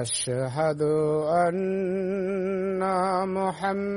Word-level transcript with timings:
أشهد 0.00 0.82
أن 1.28 2.80
محمد 3.36 3.90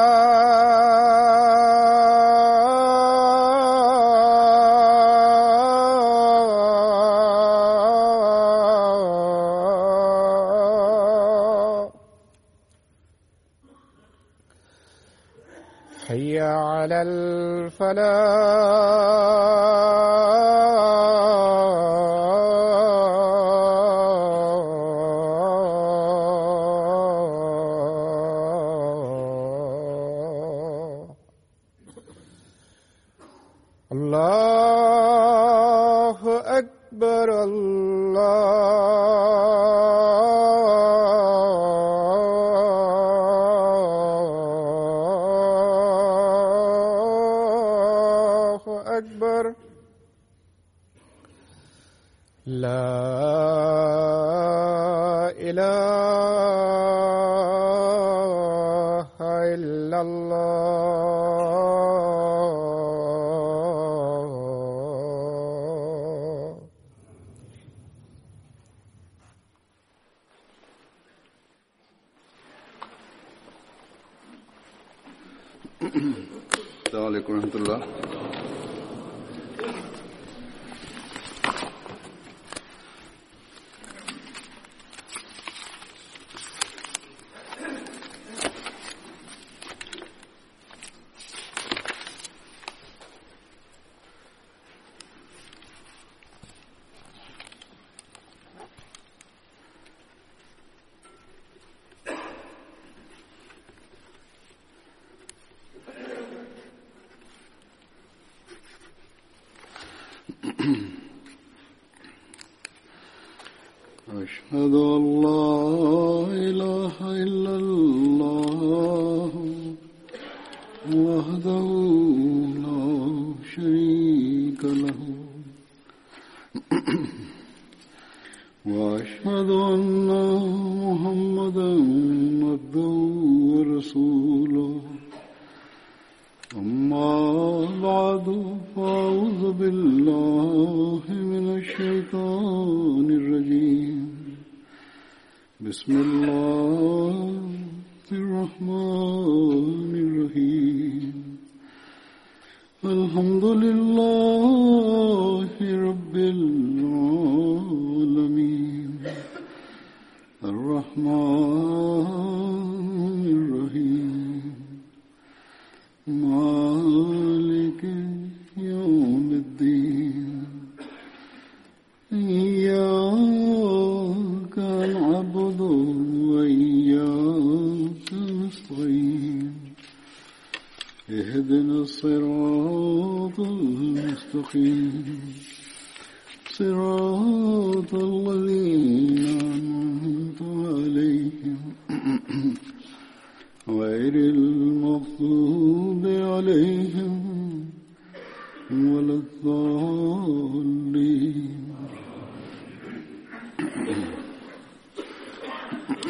ولا 17.91 18.40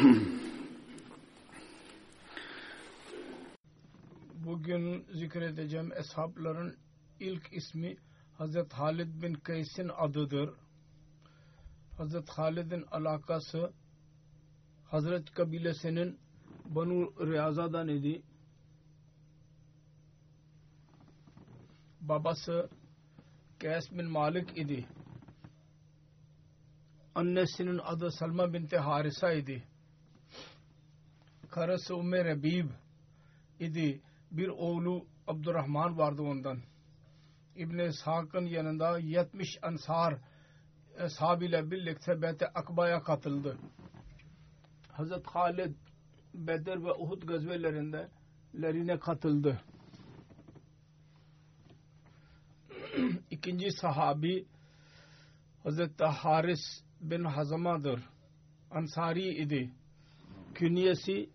Bugün 4.34 5.06
zikredeceğim 5.12 5.92
eshabların 5.92 6.76
ilk 7.20 7.52
ismi 7.52 7.96
Hazret 8.38 8.72
Halid 8.72 9.22
bin 9.22 9.34
Kays'in 9.34 9.88
adıdır. 9.88 10.50
Hazret 11.96 12.28
Halid'in 12.28 12.84
alakası 12.90 13.72
Hazret 14.84 15.34
kabilesinin 15.34 16.18
Banu 16.64 17.26
Riyaza'dan 17.26 17.88
idi. 17.88 18.22
Babası 22.00 22.68
Kays 23.60 23.92
bin 23.92 24.06
Malik 24.06 24.58
idi. 24.58 24.86
Annesinin 27.14 27.78
adı 27.78 28.10
Salma 28.10 28.52
binti 28.52 28.76
Harisa 28.76 29.32
idi. 29.32 29.71
Karısı 31.52 31.96
Umme 31.96 32.24
Rebib 32.24 32.70
idi. 33.60 34.00
Bir 34.30 34.48
oğlu 34.48 35.06
Abdurrahman 35.26 35.98
vardı 35.98 36.22
ondan. 36.22 36.58
İbn-i 37.56 37.88
İshak'ın 37.88 38.46
yanında 38.46 38.98
70 38.98 39.58
ansar 39.62 40.18
ashabıyla 40.98 41.70
birlikte 41.70 42.22
Beyt-i 42.22 42.46
Akba'ya 42.46 43.02
katıldı. 43.02 43.58
Hazret 44.88 45.26
Halid 45.26 45.74
Bedir 46.34 46.84
ve 46.84 46.92
Uhud 46.92 47.22
gazvelerinde 47.22 48.08
lerine 48.62 48.98
katıldı. 48.98 49.60
İkinci 53.30 53.70
sahabi 53.70 54.46
Hazreti 55.62 56.04
Haris 56.04 56.82
bin 57.00 57.24
Hazama'dır. 57.24 58.00
Ansari 58.70 59.34
idi. 59.34 59.70
Künyesi 60.54 61.30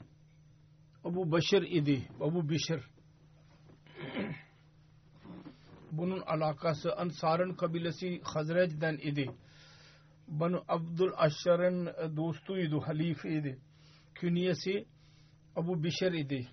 Abu 1.08 1.32
Başır 1.32 1.62
idi. 1.62 2.08
Abu 2.22 2.50
Bişir. 2.50 2.84
Bunun 5.92 6.20
alakası 6.20 6.96
Ansar'ın 6.96 7.54
kabilesi 7.54 8.22
Hazrec'den 8.24 8.94
idi. 8.94 9.32
Banu 10.28 10.64
Abdul 10.68 11.12
Aşşar'ın 11.18 11.86
dostuydu, 12.18 12.82
halifeydi. 12.82 13.60
Künyesi 14.16 14.86
Abu 15.56 15.84
Bişir 15.84 16.12
idi. 16.12 16.48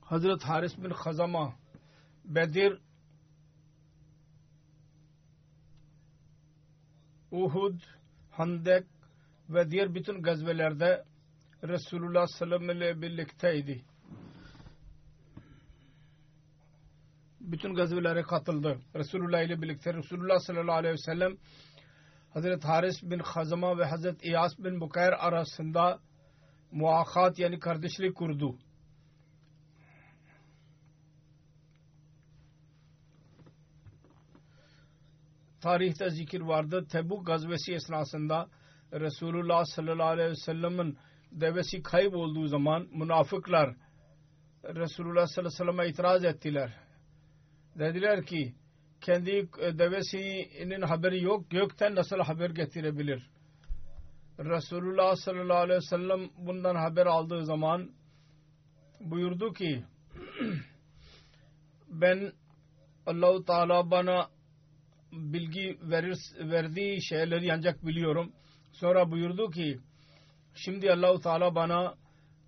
Hazret 0.00 0.42
Haris 0.42 0.78
bin 0.78 0.90
Khazama 0.90 1.54
Bedir 2.24 2.80
Uhud, 7.30 7.80
Handek 8.30 8.95
ve 9.50 9.70
diğer 9.70 9.94
bütün 9.94 10.22
gazvelerde 10.22 11.04
Resulullah 11.64 12.26
sallallahu 12.26 12.56
aleyhi 12.56 12.70
ve 12.70 12.76
sellem 12.76 12.92
ile 12.92 13.02
birlikteydi. 13.02 13.84
Bütün 17.40 17.74
gazvelere 17.74 18.22
katıldı. 18.22 18.78
Resulullah 18.94 19.42
ile 19.42 19.62
birlikte 19.62 19.94
Resulullah 19.94 20.38
sallallahu 20.38 20.76
aleyhi 20.76 20.92
ve 20.92 20.98
sellem 20.98 21.36
Hazreti 22.30 22.66
Haris 22.66 23.02
bin 23.02 23.18
Khazama 23.18 23.78
ve 23.78 23.84
Hazreti 23.84 24.28
İyas 24.28 24.58
bin 24.58 24.80
Bukayr 24.80 25.12
arasında 25.12 26.00
muakat 26.72 27.38
yani 27.38 27.58
kardeşlik 27.58 28.16
kurdu. 28.16 28.58
Tarihte 35.60 36.10
zikir 36.10 36.40
vardı. 36.40 36.86
Tebuk 36.92 37.26
gazvesi 37.26 37.72
esnasında 37.72 38.48
Resulullah 38.92 39.64
sallallahu 39.64 40.06
aleyhi 40.06 40.30
ve 40.30 40.36
sellem'in 40.36 40.98
devesi 41.32 41.82
kaybolduğu 41.82 42.46
zaman 42.46 42.88
münafıklar 42.92 43.76
Resulullah 44.64 45.26
sallallahu 45.26 45.54
aleyhi 45.54 45.68
ve 45.68 45.72
sellem'e 45.72 45.88
itiraz 45.88 46.24
ettiler. 46.24 46.72
Dediler 47.78 48.26
ki 48.26 48.54
kendi 49.00 49.48
devesinin 49.78 50.82
haberi 50.82 51.22
yok. 51.22 51.50
Gökten 51.50 51.94
nasıl 51.94 52.18
haber 52.18 52.50
getirebilir? 52.50 53.30
Resulullah 54.38 55.16
sallallahu 55.16 55.58
aleyhi 55.58 55.78
ve 55.78 55.86
sellem 55.86 56.30
bundan 56.38 56.74
haber 56.74 57.06
aldığı 57.06 57.44
zaman 57.44 57.90
buyurdu 59.00 59.52
ki 59.52 59.84
ben 61.88 62.32
Allahu 63.06 63.44
Teala 63.44 63.90
bana 63.90 64.28
bilgi 65.12 65.78
verir, 65.82 66.18
verdiği 66.38 67.04
şeyleri 67.04 67.52
ancak 67.52 67.86
biliyorum. 67.86 68.32
Sonra 68.80 69.10
buyurdu 69.10 69.50
ki 69.50 69.78
şimdi 70.54 70.92
Allahu 70.92 71.20
Teala 71.20 71.54
bana 71.54 71.94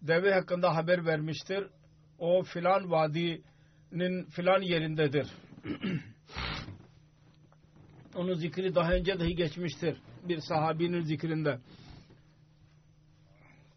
deve 0.02 0.34
hakkında 0.34 0.76
haber 0.76 1.06
vermiştir. 1.06 1.66
O 2.18 2.42
filan 2.42 2.90
vadinin 2.90 4.24
filan 4.24 4.62
yerindedir. 4.62 5.26
Onun 8.14 8.34
zikri 8.34 8.74
daha 8.74 8.92
önce 8.92 9.20
dahi 9.20 9.34
geçmiştir. 9.34 9.96
Bir 10.28 10.40
sahabinin 10.40 11.02
zikrinde. 11.02 11.58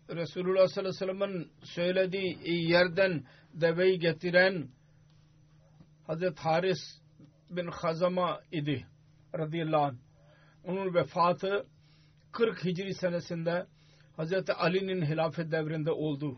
Resulullah 0.10 0.68
sallallahu 0.68 1.04
aleyhi 1.04 1.12
ve 1.12 1.28
sellem'in 1.28 1.52
söylediği 1.64 2.38
yerden 2.72 3.24
deveyi 3.54 4.00
getiren 4.00 4.70
Hazreti 6.08 6.42
Haris 6.42 6.80
bin 7.50 7.68
Hazama 7.68 8.42
idi 8.52 8.88
radıyallahu 9.36 9.84
anh. 9.84 9.96
Onun 10.64 10.94
vefatı 10.94 11.66
40 12.32 12.66
Hicri 12.66 12.94
senesinde 12.94 13.68
Hazreti 14.18 14.54
Ali'nin 14.54 15.06
hilafet 15.06 15.52
devrinde 15.52 15.92
oldu. 15.92 16.38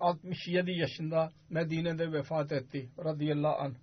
67 0.00 0.70
yaşında 0.70 1.32
Medine'de 1.50 2.12
vefat 2.12 2.52
etti 2.52 2.90
radıyallahu 3.04 3.56
anh. 3.56 3.74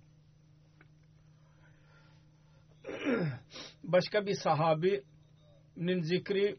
Başka 3.84 4.26
bir 4.26 4.34
sahabinin 4.34 6.02
zikri 6.02 6.56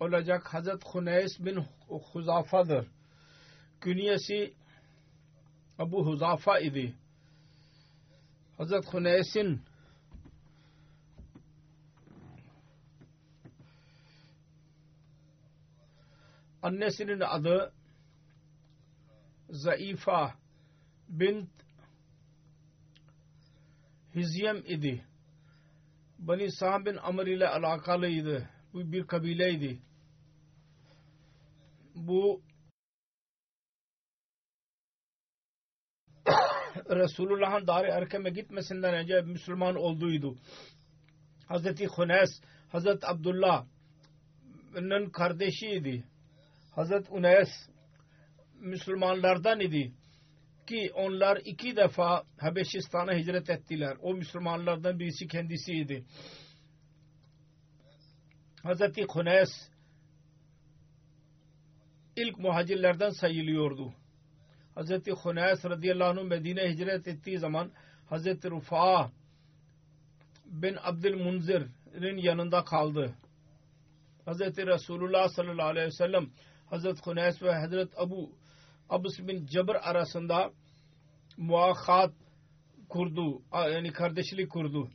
olacak 0.00 0.54
Hazret 0.54 0.82
Huneys 0.84 1.40
bin 1.40 1.64
Huzafa'dır. 1.88 2.86
Künyesi 3.80 4.54
Abu 5.78 6.06
Huzafa 6.06 6.58
idi. 6.58 6.94
Hazret 8.56 8.94
Huneys'in 8.94 9.62
annesinin 16.64 17.20
adı 17.20 17.72
Zaifa 19.50 20.34
bint 21.08 21.50
Hizyem 24.14 24.56
idi. 24.56 25.04
Bani 26.18 26.52
Sa'd 26.52 26.86
bin 26.86 26.96
Amr 26.96 27.26
ile 27.26 27.48
alakalıydı. 27.48 28.50
Bu 28.72 28.92
bir 28.92 29.06
kabileydi. 29.06 29.82
Bu 31.94 32.42
Resulullah'ın 36.90 37.66
Dar-ı 37.66 37.88
Erkem'e 37.88 38.30
gitmesinden 38.30 38.94
önce 38.94 39.20
Müslüman 39.20 39.76
olduğuydu. 39.76 40.36
Hazreti 41.46 41.86
Hunes, 41.86 42.40
Hazreti 42.68 43.06
Abdullah'ın 43.06 45.10
kardeşiydi. 45.10 46.13
Hazreti 46.74 47.12
Unes 47.12 47.48
Müslümanlardan 48.60 49.60
idi 49.60 49.92
ki 50.66 50.90
onlar 50.94 51.36
iki 51.44 51.76
defa 51.76 52.24
Habeşistan'a 52.38 53.12
hicret 53.14 53.50
ettiler. 53.50 53.96
O 54.02 54.14
Müslümanlardan 54.14 54.98
birisi 54.98 55.28
kendisiydi. 55.28 56.04
Hazreti 58.62 59.04
Hunes 59.04 59.48
ilk 62.16 62.38
muhacirlerden 62.38 63.10
sayılıyordu. 63.10 63.94
Hazreti 64.74 65.12
Hunes 65.12 65.64
radıyallahu 65.64 66.20
anh 66.20 66.28
Medine 66.28 66.70
hicret 66.70 67.08
ettiği 67.08 67.38
zaman 67.38 67.72
Hazreti 68.06 68.50
Rufa 68.50 69.10
bin 70.46 70.76
Abdülmunzir'in 70.82 72.16
yanında 72.16 72.64
kaldı. 72.64 73.14
Hazreti 74.24 74.66
Resulullah 74.66 75.28
sallallahu 75.28 75.68
aleyhi 75.68 75.86
ve 75.86 75.90
sellem 75.90 76.30
Hazreti 76.70 77.00
Hunes 77.02 77.42
ve 77.42 77.54
Hazreti 77.54 77.96
Abu 77.96 78.30
Abus 78.88 79.18
bin 79.18 79.46
Cebr 79.46 79.74
arasında 79.74 80.52
muahat 81.36 82.12
kurdu. 82.88 83.42
Yani 83.52 83.92
kardeşlik 83.92 84.50
kurdu. 84.50 84.90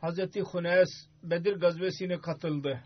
Hazreti 0.00 0.40
Hunes 0.40 0.88
Bedir 1.22 1.56
gazvesine 1.56 2.20
katıldı. 2.20 2.80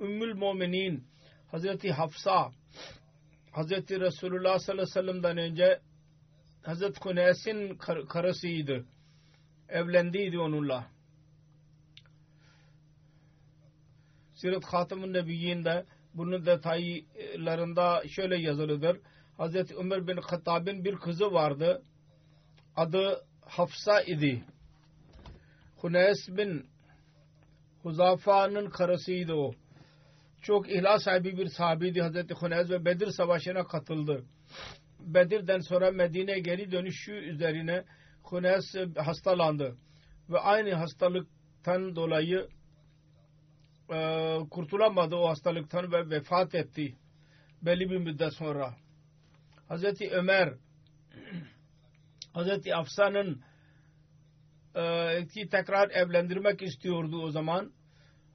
Ümmül 0.00 0.34
Muminin 0.34 1.04
Hazreti 1.50 1.92
Hafsa 1.92 2.52
Hazreti 3.52 4.00
Resulullah 4.00 4.58
sallallahu 4.58 4.82
aleyhi 4.82 5.06
ve 5.06 5.12
sellem'den 5.12 5.38
önce 5.38 5.80
Hazreti 6.62 7.00
Hunes'in 7.00 7.76
kar 7.76 8.06
karısıydı. 8.08 8.84
Evlendiydi 9.68 10.38
onunla. 10.38 10.91
Sirat 14.42 14.64
Hatam'ın 14.64 15.12
Nebiyyi'nde 15.12 15.84
bunun 16.14 16.46
detaylarında 16.46 18.02
şöyle 18.08 18.36
yazılıdır. 18.36 19.00
Hazreti 19.36 19.74
Ömer 19.76 20.06
bin 20.06 20.16
Hattab'ın 20.16 20.84
bir 20.84 20.96
kızı 20.96 21.32
vardı. 21.32 21.82
Adı 22.76 23.24
Hafsa 23.40 24.02
idi. 24.02 24.44
Hunes 25.76 26.28
bin 26.28 26.66
Huzafa'nın 27.82 28.70
karısıydı 28.70 29.34
o. 29.34 29.52
Çok 30.42 30.70
ihlas 30.70 31.02
sahibi 31.02 31.36
bir 31.38 31.46
sahabiydi 31.46 32.02
Hazreti 32.02 32.34
Hunes 32.34 32.70
ve 32.70 32.84
Bedir 32.84 33.10
Savaşı'na 33.10 33.64
katıldı. 33.64 34.24
Bedir'den 35.00 35.60
sonra 35.60 35.90
Medine'ye 35.90 36.38
geri 36.38 36.72
dönüşü 36.72 37.12
üzerine 37.12 37.84
Hunes 38.22 38.74
hastalandı. 38.96 39.76
Ve 40.30 40.38
aynı 40.38 40.74
hastalıktan 40.74 41.96
dolayı 41.96 42.48
kurtulamadı 44.50 45.16
o 45.16 45.28
hastalıktan 45.28 45.92
ve 45.92 46.10
vefat 46.10 46.54
etti. 46.54 46.96
Belli 47.62 47.90
bir 47.90 47.98
müddet 47.98 48.34
sonra. 48.34 48.74
Hazreti 49.68 50.10
Ömer 50.10 50.54
Hazreti 52.32 52.74
Afsa'nın 52.74 53.42
e, 54.74 55.26
ki 55.26 55.48
tekrar 55.48 55.90
evlendirmek 55.90 56.62
istiyordu 56.62 57.22
o 57.22 57.30
zaman. 57.30 57.72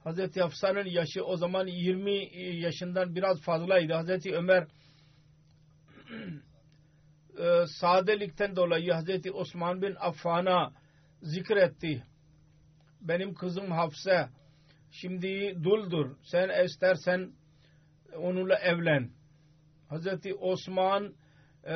Hazreti 0.04 0.44
Afsa'nın 0.44 0.84
yaşı 0.84 1.24
o 1.24 1.36
zaman 1.36 1.66
20 1.66 2.38
yaşından 2.60 3.14
biraz 3.14 3.40
fazlaydı. 3.40 3.92
Hazreti 3.92 4.34
Ömer 4.34 4.62
e, 7.38 7.66
sadelikten 7.66 8.56
dolayı 8.56 8.92
Hazreti 8.92 9.32
Osman 9.32 9.82
bin 9.82 9.94
Affan'a 9.94 10.72
zikretti. 11.22 12.02
Benim 13.00 13.34
kızım 13.34 13.70
Hafsa 13.70 14.30
şimdi 14.90 15.64
duldur. 15.64 16.16
Sen 16.22 16.64
istersen 16.64 17.32
onunla 18.16 18.54
evlen. 18.54 19.10
Hazreti 19.88 20.34
Osman 20.34 21.14
e, 21.64 21.74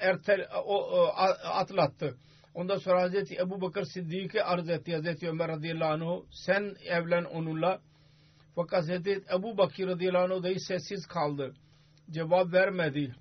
ertel, 0.00 0.48
o, 0.64 1.00
o, 1.00 1.12
atlattı. 1.44 2.16
Ondan 2.54 2.76
sonra 2.76 3.02
Hazreti 3.02 3.36
Ebu 3.36 3.60
Bakır 3.60 3.84
Siddiq'e 3.84 4.44
arz 4.44 4.68
etti 4.68 4.94
Hazreti 4.94 5.28
Ömer 5.28 5.48
radıyallahu 5.48 5.92
anh 5.92 6.22
sen 6.30 6.76
evlen 6.84 7.24
onunla. 7.24 7.80
Fakat 8.54 8.78
Hazreti 8.78 9.24
Ebu 9.34 9.58
Bakır 9.58 9.86
radıyallahu 9.86 10.34
anh 10.34 10.42
dahi 10.42 10.60
sessiz 10.60 11.06
kaldı. 11.06 11.54
Cevap 12.10 12.52
vermedi. 12.52 13.14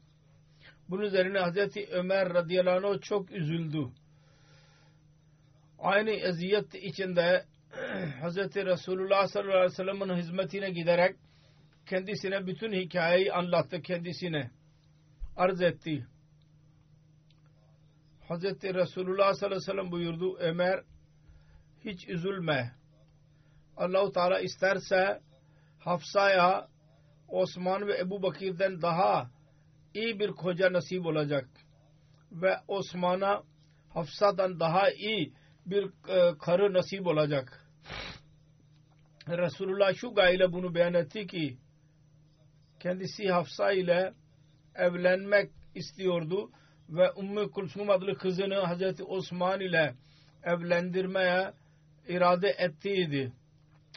Bunun 0.90 1.02
üzerine 1.02 1.40
Hazreti 1.40 1.88
Ömer 1.92 2.34
radıyallahu 2.34 2.88
anh 2.88 3.02
çok 3.02 3.32
üzüldü. 3.32 3.88
Aynı 5.80 6.10
eziyet 6.12 6.76
içinde 6.76 7.46
Hazreti 8.22 8.66
Resulullah 8.66 9.28
sallallahu 9.28 9.58
aleyhi 9.58 9.72
ve 9.72 9.76
sellem'in 9.76 10.16
hizmetine 10.16 10.70
giderek 10.70 11.16
kendisine 11.86 12.48
bütün 12.48 12.74
hikayeyi 12.74 13.34
anlattı 13.34 13.82
kendisine. 13.82 14.52
Arz 15.36 15.62
etti. 15.62 16.08
Hazreti 18.28 18.74
Resulullah 18.74 19.34
sallallahu 19.34 19.46
aleyhi 19.46 19.62
ve 19.62 19.72
sellem 19.72 19.92
buyurdu 19.92 20.38
Ömer 20.38 20.84
hiç 21.86 22.10
üzülme. 22.10 22.72
Allahu 23.78 24.12
Teala 24.12 24.40
isterse 24.40 25.22
Hafsa'ya 25.80 26.68
Osman 27.28 27.88
ve 27.88 27.98
Ebu 28.00 28.24
Bakir'den 28.24 28.82
daha 28.82 29.32
iyi 29.94 30.20
bir 30.20 30.32
koca 30.32 30.74
nasip 30.74 31.06
olacak. 31.06 31.50
Ve 32.32 32.58
Osman'a 32.68 33.44
Hafsa'dan 33.90 34.60
daha 34.60 34.92
iyi 34.92 35.34
bir 35.66 35.84
e, 36.10 36.38
karı 36.38 36.74
nasip 36.74 37.08
olacak. 37.08 37.61
Resulullah 39.38 39.94
şu 39.94 40.14
gayle 40.14 40.52
bunu 40.52 40.76
beyan 40.76 40.94
etti 40.94 41.28
ki 41.28 41.58
kendisi 42.80 43.30
Hafsa 43.30 43.72
ile 43.72 44.14
evlenmek 44.76 45.52
istiyordu 45.76 46.52
ve 46.90 47.12
Ümmü 47.20 47.52
Kulsum 47.52 47.90
adlı 47.90 48.18
kızını 48.18 48.56
Hazreti 48.56 49.04
Osman 49.04 49.60
ile 49.60 49.96
evlendirmeye 50.44 51.54
irade 52.08 52.50
ettiydi. 52.50 53.32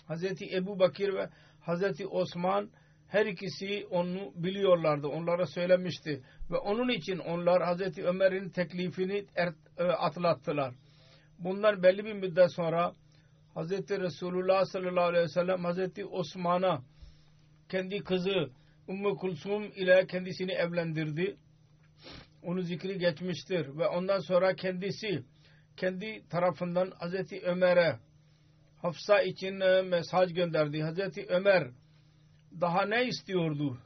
Hazreti 0.06 0.56
Ebu 0.56 0.78
Bakir 0.78 1.14
ve 1.14 1.28
Hazreti 1.60 2.06
Osman 2.06 2.70
her 3.08 3.26
ikisi 3.26 3.86
onu 3.90 4.32
biliyorlardı. 4.34 5.06
Onlara 5.06 5.46
söylemişti. 5.46 6.22
Ve 6.50 6.56
onun 6.56 6.88
için 6.88 7.18
onlar 7.18 7.62
Hazreti 7.62 8.04
Ömer'in 8.04 8.48
teklifini 8.48 9.26
er, 9.36 9.52
e, 9.78 9.82
atlattılar. 9.84 10.74
Bundan 11.38 11.82
belli 11.82 12.04
bir 12.04 12.12
müddet 12.12 12.52
sonra 12.52 12.92
Hazreti 13.54 14.00
Resulullah 14.00 14.64
sallallahu 14.64 15.04
aleyhi 15.04 15.24
ve 15.24 15.28
sellem 15.28 15.64
Hazreti 15.64 16.04
Osman'a 16.04 16.82
kendi 17.68 17.98
kızı 18.04 18.50
Ümmü 18.88 19.16
Kulsum 19.16 19.64
ile 19.64 20.06
kendisini 20.06 20.52
evlendirdi. 20.52 21.36
Onu 22.42 22.62
zikri 22.62 22.98
geçmiştir 22.98 23.78
ve 23.78 23.86
ondan 23.86 24.20
sonra 24.20 24.54
kendisi 24.54 25.22
kendi 25.76 26.28
tarafından 26.28 26.90
Hazreti 26.90 27.40
Ömer'e 27.40 27.98
Hafsa 28.82 29.22
için 29.22 29.60
e, 29.60 29.82
mesaj 29.82 30.34
gönderdi. 30.34 30.82
Hazreti 30.82 31.26
Ömer 31.28 31.70
daha 32.60 32.86
ne 32.86 33.04
istiyordu? 33.06 33.78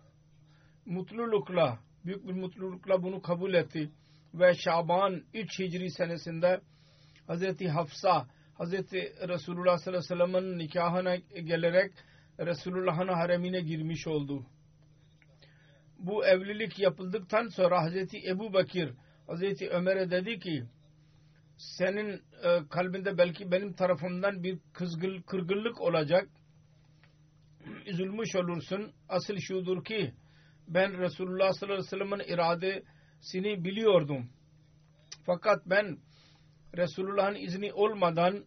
Mutlulukla, 0.87 1.79
büyük 2.05 2.29
bir 2.29 2.33
mutlulukla 2.33 3.03
bunu 3.03 3.23
kabul 3.23 3.55
etti. 3.55 3.91
Ve 4.35 4.55
Şaban 4.55 5.23
3 5.35 5.59
Hicri 5.59 5.91
senesinde 5.91 6.61
Hazreti 7.27 7.69
Hafsa, 7.69 8.27
Hazreti 8.59 9.13
Resulullah 9.29 9.79
sallallahu 9.79 10.15
aleyhi 10.15 10.23
ve 10.23 10.39
sellem'in 10.41 10.59
nikahına 10.59 11.17
gelerek 11.17 11.93
Resulullah'ın 12.39 13.09
haremine 13.09 13.61
girmiş 13.61 14.07
oldu. 14.07 14.47
Bu 15.99 16.27
evlilik 16.27 16.79
yapıldıktan 16.79 17.49
sonra 17.49 17.83
Hazreti 17.83 18.19
Ebu 18.29 18.53
Bakir 18.53 18.93
Hazreti 19.27 19.69
Ömer'e 19.71 20.11
dedi 20.11 20.39
ki 20.39 20.65
senin 21.57 22.23
e, 22.45 22.69
kalbinde 22.71 23.19
belki 23.19 23.51
benim 23.51 23.73
tarafımdan 23.73 24.43
bir 24.43 24.59
kızgın, 24.73 25.23
kırgınlık 25.23 25.81
olacak 25.81 26.29
üzülmüş 27.87 28.37
olursun. 28.37 28.93
Asıl 29.09 29.37
şudur 29.37 29.85
ki 29.85 30.15
ben 30.69 30.99
Resulullah 30.99 31.53
sallallahu 31.53 31.75
aleyhi 31.75 31.87
ve 31.87 31.99
sellem'in 31.99 32.35
iradesini 32.35 33.65
biliyordum. 33.65 34.31
Fakat 35.27 35.67
ben 35.67 35.99
Resulullah'ın 36.77 37.35
izni 37.35 37.73
olmadan 37.73 38.45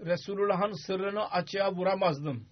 Resulullah'ın 0.00 0.86
sırrını 0.86 1.30
açığa 1.30 1.72
vuramazdım. 1.72 2.46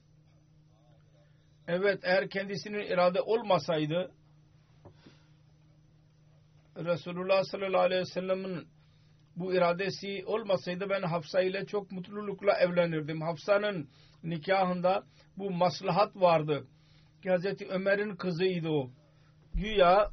Evet 1.69 2.01
eğer 2.03 2.31
kendisinin 2.31 2.87
irade 2.87 3.21
olmasaydı 3.21 4.13
Resulullah 6.85 7.45
sallallahu 7.45 7.81
aleyhi 7.81 8.01
ve 8.01 8.05
sellem'in 8.05 8.69
bu 9.37 9.55
iradesi 9.55 10.25
olmasaydı 10.27 10.91
ben 10.91 11.03
Hafsa 11.03 11.41
ile 11.41 11.67
çok 11.67 11.93
mutlulukla 11.93 12.53
evlenirdim. 12.53 13.21
Hafsa'nın 13.21 13.89
nikahında 14.25 15.05
bu 15.37 15.51
maslahat 15.51 16.17
vardı. 16.17 16.67
Ki 17.23 17.31
Hazreti 17.31 17.69
Ömer'in 17.69 18.17
kızıydı 18.17 18.69
o. 18.69 18.91
Güya 19.55 20.11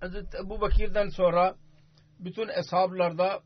Hazreti 0.00 0.36
Ebu 0.44 0.60
Bakir'den 0.60 1.08
sonra 1.08 1.54
bütün 2.18 2.48
eshablarda 2.48 3.40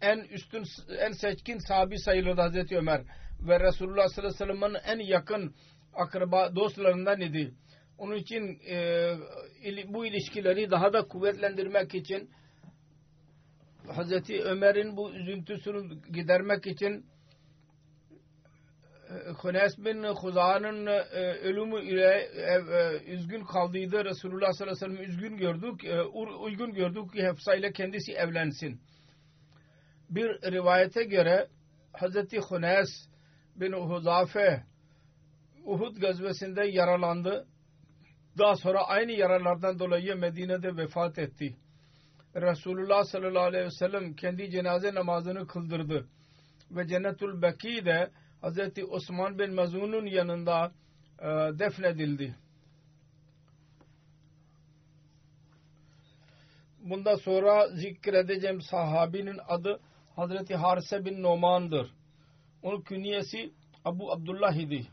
en 0.00 0.18
üstün, 0.18 0.64
en 0.98 1.12
seçkin 1.12 1.58
sahabi 1.58 1.98
sayılırdı 1.98 2.40
Hazreti 2.40 2.76
Ömer. 2.76 3.02
Ve 3.40 3.60
Resulullah 3.60 4.08
sallallahu 4.08 4.44
aleyhi 4.44 4.50
ve 4.50 4.58
sellem'in 4.58 4.78
en 4.86 5.06
yakın 5.06 5.54
akraba 5.94 6.56
dostlarından 6.56 7.20
idi. 7.20 7.54
Onun 7.98 8.16
için 8.16 8.60
e, 8.68 9.88
bu 9.88 10.06
ilişkileri 10.06 10.70
daha 10.70 10.92
da 10.92 11.08
kuvvetlendirmek 11.08 11.94
için 11.94 12.30
Hazreti 13.88 14.42
Ömer'in 14.42 14.96
bu 14.96 15.14
üzüntüsünü 15.14 16.02
gidermek 16.12 16.66
için 16.66 17.06
Hunes 19.14 19.78
bin 19.78 20.02
Huza'nın 20.02 20.86
e, 20.86 21.32
ölümü 21.32 21.82
ile 21.82 22.28
e, 22.34 22.54
e, 22.54 23.12
üzgün 23.12 23.44
kaldıydı. 23.44 24.04
Resulullah 24.04 24.52
sallallahu 24.52 24.84
aleyhi 24.84 24.92
ve 24.92 24.96
sellem 24.96 25.10
üzgün 25.10 25.36
gördük, 25.36 25.80
uygun 26.40 26.74
gördük 26.74 27.12
ki 27.12 27.26
Hafsa 27.26 27.54
ile 27.54 27.72
kendisi 27.72 28.12
evlensin. 28.12 28.80
Bir 30.10 30.52
rivayete 30.52 31.04
göre 31.04 31.48
Hazreti 31.92 32.38
Hunes 32.38 32.88
bin 33.56 33.72
Huzafe 33.72 34.64
Uhud 35.64 35.96
gazvesinde 35.96 36.64
yaralandı. 36.64 37.46
Daha 38.38 38.56
sonra 38.56 38.84
aynı 38.84 39.12
yaralardan 39.12 39.78
dolayı 39.78 40.16
Medine'de 40.16 40.76
vefat 40.76 41.18
etti. 41.18 41.56
Resulullah 42.36 43.04
sallallahu 43.04 43.42
aleyhi 43.42 43.64
ve 43.64 43.70
sellem 43.70 44.14
kendi 44.14 44.50
cenaze 44.50 44.94
namazını 44.94 45.46
kıldırdı. 45.46 46.08
Ve 46.70 46.86
Cennetul 46.86 47.42
Beki'de 47.42 48.10
Hz. 48.44 48.58
Osman 48.90 49.38
bin 49.38 49.54
Mazun'un 49.54 50.06
yanında 50.06 50.72
e, 51.18 51.26
defnedildi. 51.58 52.34
Bundan 56.78 57.16
sonra 57.16 57.68
zikredeceğim 57.68 58.60
sahabinin 58.60 59.40
adı 59.48 59.80
Hazreti 60.16 60.54
Harise 60.56 61.04
bin 61.04 61.22
Noman'dır. 61.22 61.90
Onun 62.62 62.80
künyesi 62.80 63.52
Abu 63.84 64.12
Abdullah 64.12 64.54
idi. 64.54 64.86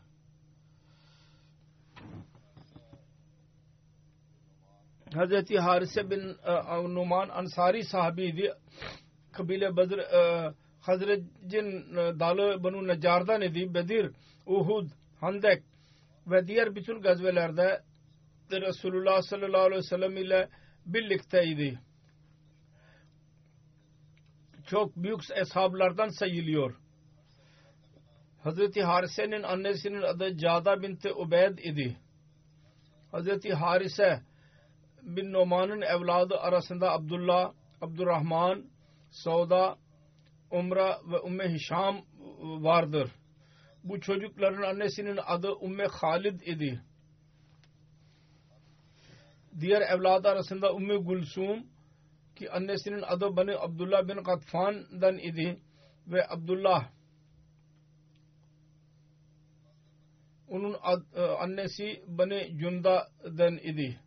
Hazreti 5.14 5.58
Harise 5.58 6.10
bin 6.10 6.36
e, 6.44 6.94
Numan 6.94 7.28
Ansari 7.28 7.84
sahibiydi. 7.84 8.54
Kabile 9.32 9.76
Bedir 9.76 9.98
e, 9.98 10.52
Hazret'in 10.82 11.96
e, 11.96 12.20
dalı 12.20 12.64
Banu 12.64 12.88
Necar'dan 12.88 13.42
idi. 13.42 13.74
Bedir, 13.74 14.10
Uhud, 14.46 14.88
Handek 15.20 15.62
ve 16.26 16.46
diğer 16.46 16.74
bütün 16.74 17.00
gazvelerde 17.00 17.82
Resulullah 18.52 19.22
sallallahu 19.22 19.60
aleyhi 19.60 19.78
ve 19.78 19.82
sellem 19.82 20.16
ile 20.16 20.48
birlikteydi. 20.86 21.78
Çok 24.66 24.96
büyük 24.96 25.20
eshablardan 25.34 26.08
sayılıyor. 26.08 26.76
Hazreti 28.42 28.82
Harise'nin 28.82 29.42
annesinin 29.42 30.02
adı 30.02 30.36
Cada 30.36 30.82
binti 30.82 31.12
Ubeyd 31.12 31.58
idi. 31.58 31.96
Hazreti 33.12 33.54
Harise 33.54 34.22
bin 35.02 35.32
Numan'ın 35.32 35.80
evladı 35.80 36.38
arasında 36.38 36.92
Abdullah, 36.92 37.52
Abdurrahman, 37.80 38.64
Sauda, 39.10 39.76
Umra 40.52 41.00
ve 41.10 41.18
Umme 41.18 41.54
Hişam 41.54 42.04
vardır. 42.42 43.10
Bu 43.84 44.00
çocukların 44.00 44.62
annesinin 44.62 45.18
adı 45.26 45.52
Umme 45.52 45.86
Halid 45.86 46.40
idi. 46.40 46.80
Diğer 49.60 49.80
evladı 49.80 50.28
arasında 50.28 50.74
Umme 50.74 50.96
Gulsum 50.96 51.66
ki 52.36 52.50
annesinin 52.50 53.02
adı 53.02 53.36
Bani 53.36 53.56
Abdullah 53.58 54.08
bin 54.08 54.22
Katfan'dan 54.22 55.18
idi 55.18 55.60
ve 56.06 56.28
Abdullah 56.28 56.88
onun 60.48 60.76
ad, 60.82 61.02
e, 61.14 61.20
annesi 61.20 62.02
Bani 62.06 62.58
Cunda'dan 62.58 63.56
idi. 63.56 64.00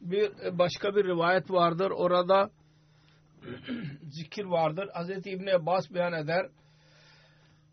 Bir 0.00 0.58
başka 0.58 0.96
bir 0.96 1.04
rivayet 1.04 1.50
vardır. 1.50 1.90
Orada 1.90 2.50
zikir 4.02 4.44
vardır. 4.44 4.88
Hz. 4.94 5.26
İbni 5.26 5.54
Abbas 5.54 5.90
beyan 5.90 6.12
eder. 6.12 6.46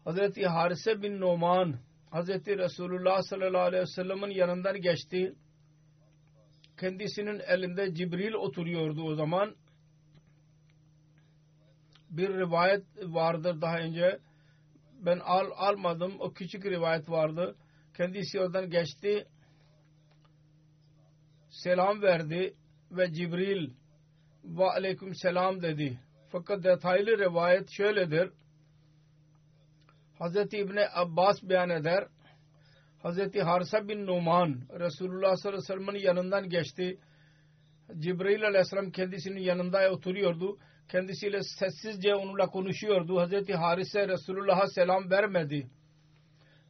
Hz. 0.05 0.46
Harise 0.46 1.01
bin 1.01 1.22
Numan 1.22 1.75
Hz. 2.12 2.29
Resulullah 2.48 3.22
sallallahu 3.22 3.62
aleyhi 3.62 3.81
ve 3.81 3.88
sellem'in 3.96 4.29
yanından 4.29 4.81
geçti. 4.81 5.35
Kendisinin 6.79 7.40
elinde 7.40 7.94
Cibril 7.94 8.33
oturuyordu 8.33 9.03
o 9.03 9.16
zaman. 9.16 9.55
Bir 12.09 12.29
rivayet 12.29 12.83
vardır 13.03 13.61
daha 13.61 13.77
önce. 13.77 14.20
Ben 15.01 15.20
al, 15.20 15.51
almadım. 15.55 16.16
O 16.20 16.33
küçük 16.33 16.66
rivayet 16.66 17.09
vardı. 17.09 17.55
Kendisi 17.98 18.40
oradan 18.40 18.70
geçti. 18.70 19.27
Selam 21.63 22.01
verdi 22.01 22.53
ve 22.91 23.13
Cibril 23.13 23.70
ve 24.43 24.63
aleyküm 24.63 25.15
selam 25.15 25.61
dedi. 25.61 26.00
Fakat 26.31 26.63
detaylı 26.63 27.17
rivayet 27.17 27.70
şöyledir. 27.72 28.31
Hz. 30.20 30.35
İbni 30.53 30.85
Abbas 30.93 31.43
beyan 31.43 31.70
eder. 31.70 32.07
Hz. 33.03 33.35
Harsa 33.43 33.87
bin 33.87 34.05
Numan 34.05 34.61
Resulullah 34.79 35.35
sallallahu 35.35 35.48
aleyhi 35.48 35.81
ve 35.81 35.85
sellem'in 35.85 36.00
yanından 36.00 36.50
geçti. 36.50 37.00
Cibril 38.00 38.43
aleyhisselam 38.43 38.91
kendisinin 38.91 39.41
yanında 39.41 39.91
oturuyordu. 39.91 40.57
Kendisiyle 40.89 41.43
sessizce 41.43 42.15
onunla 42.15 42.48
konuşuyordu. 42.48 43.25
Hz. 43.25 43.50
Harise 43.50 44.07
Resulullah'a 44.07 44.67
selam 44.67 45.09
vermedi. 45.09 45.67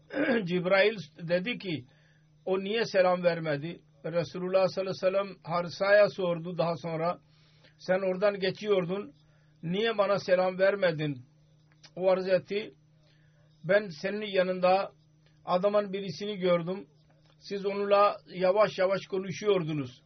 Cibrail 0.44 0.98
dedi 1.28 1.58
ki 1.58 1.86
o 2.46 2.60
niye 2.60 2.86
selam 2.86 3.24
vermedi? 3.24 3.82
Resulullah 4.12 4.68
sallallahu 4.68 5.08
aleyhi 5.08 5.16
ve 5.16 5.34
sellem 5.34 5.38
Harisa'ya 5.44 6.10
sordu 6.10 6.58
daha 6.58 6.78
sonra. 6.78 7.20
Sen 7.78 8.00
oradan 8.00 8.40
geçiyordun. 8.40 9.14
Niye 9.64 9.98
bana 9.98 10.20
selam 10.20 10.60
vermedin? 10.60 11.26
O 11.96 12.10
arz 12.10 12.28
etti. 12.28 12.74
Ben 13.64 13.88
senin 14.02 14.26
yanında 14.26 14.92
adamın 15.46 15.94
birisini 15.94 16.38
gördüm. 16.38 16.88
Siz 17.40 17.66
onunla 17.66 18.18
yavaş 18.28 18.78
yavaş 18.78 19.06
konuşuyordunuz. 19.06 20.02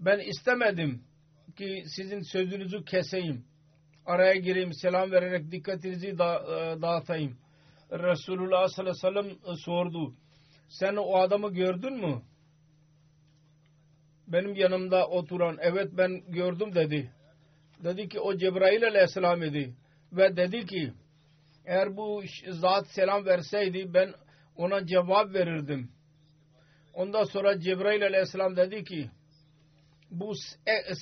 Ben 0.00 0.18
istemedim 0.18 1.02
ki 1.56 1.84
sizin 1.86 2.20
sözünüzü 2.20 2.84
keseyim. 2.84 3.44
Araya 4.06 4.34
gireyim, 4.34 4.72
selam 4.72 5.10
vererek 5.10 5.50
dikkatinizi 5.50 6.18
da, 6.18 6.34
e, 6.34 6.82
dağıtayım. 6.82 7.38
Resulullah 7.92 8.68
sallallahu 8.68 9.06
aleyhi 9.06 9.26
ve 9.26 9.38
sellem 9.40 9.56
sordu. 9.56 10.14
Sen 10.68 10.96
o 10.96 11.16
adamı 11.16 11.52
gördün 11.52 11.92
mü? 11.92 12.22
Benim 14.26 14.54
yanımda 14.54 15.06
oturan, 15.06 15.58
evet 15.60 15.88
ben 15.92 16.22
gördüm 16.28 16.74
dedi. 16.74 17.10
Dedi 17.84 18.08
ki 18.08 18.20
o 18.20 18.36
Cebrail 18.36 18.84
aleyhisselam 18.84 19.42
idi. 19.42 19.74
Ve 20.12 20.36
dedi 20.36 20.66
ki 20.66 20.92
eğer 21.64 21.96
bu 21.96 22.22
zat 22.48 22.86
selam 22.88 23.26
verseydi 23.26 23.94
ben 23.94 24.14
ona 24.56 24.86
cevap 24.86 25.34
verirdim. 25.34 25.90
Ondan 26.94 27.24
sonra 27.24 27.60
Cebrail 27.60 28.02
aleyhisselam 28.02 28.56
dedi 28.56 28.84
ki 28.84 29.10
bu 30.10 30.32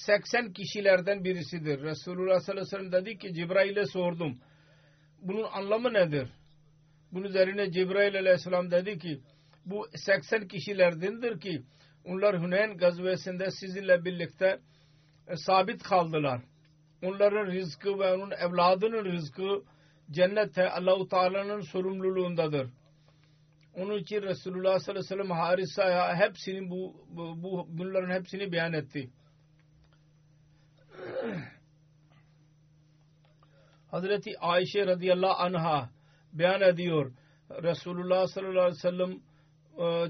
80 0.06 0.52
kişilerden 0.52 1.24
birisidir. 1.24 1.82
Resulullah 1.82 2.40
sallallahu 2.40 2.66
aleyhi 2.76 2.86
ve 2.86 2.90
sellem 2.90 2.92
dedi 2.92 3.18
ki 3.18 3.34
Cebrail'e 3.34 3.86
sordum. 3.86 4.38
Bunun 5.22 5.44
anlamı 5.52 5.92
nedir? 5.92 6.28
Bunun 7.12 7.24
üzerine 7.24 7.72
Cebrail 7.72 8.18
aleyhisselam 8.18 8.70
dedi 8.70 8.98
ki 8.98 9.20
bu 9.66 9.88
80 9.94 10.48
kişilerdendir 10.48 11.40
ki 11.40 11.62
onlar 12.04 12.42
Huneyn 12.42 12.76
gazvesinde 12.76 13.50
sizinle 13.50 14.04
birlikte 14.04 14.60
e, 15.28 15.36
sabit 15.36 15.82
kaldılar. 15.82 16.40
Onların 17.02 17.46
rızkı 17.46 17.98
ve 17.98 18.12
onun 18.12 18.30
evladının 18.30 19.04
rızkı 19.04 19.62
cennette 20.10 20.70
Allahu 20.70 21.08
Teala'nın 21.08 21.60
sorumluluğundadır. 21.60 22.70
Onun 23.74 23.98
için 23.98 24.22
Resulullah 24.22 24.78
sallallahu 24.78 25.00
aleyhi 25.00 25.04
ve 25.04 25.16
sellem 25.16 25.30
Harisa'ya 25.30 26.16
hepsini 26.16 26.70
bu, 26.70 27.06
bu, 27.08 27.42
bu 27.42 27.66
bunların 27.68 28.10
hepsini 28.10 28.52
beyan 28.52 28.72
etti. 28.72 29.10
Hazreti 33.90 34.38
Ayşe 34.38 34.86
radıyallahu 34.86 35.42
anha 35.42 35.90
beyan 36.32 36.60
ediyor. 36.60 37.12
Resulullah 37.50 38.26
sallallahu 38.26 38.60
aleyhi 38.60 38.76
ve 38.76 38.80
sellem 38.80 39.20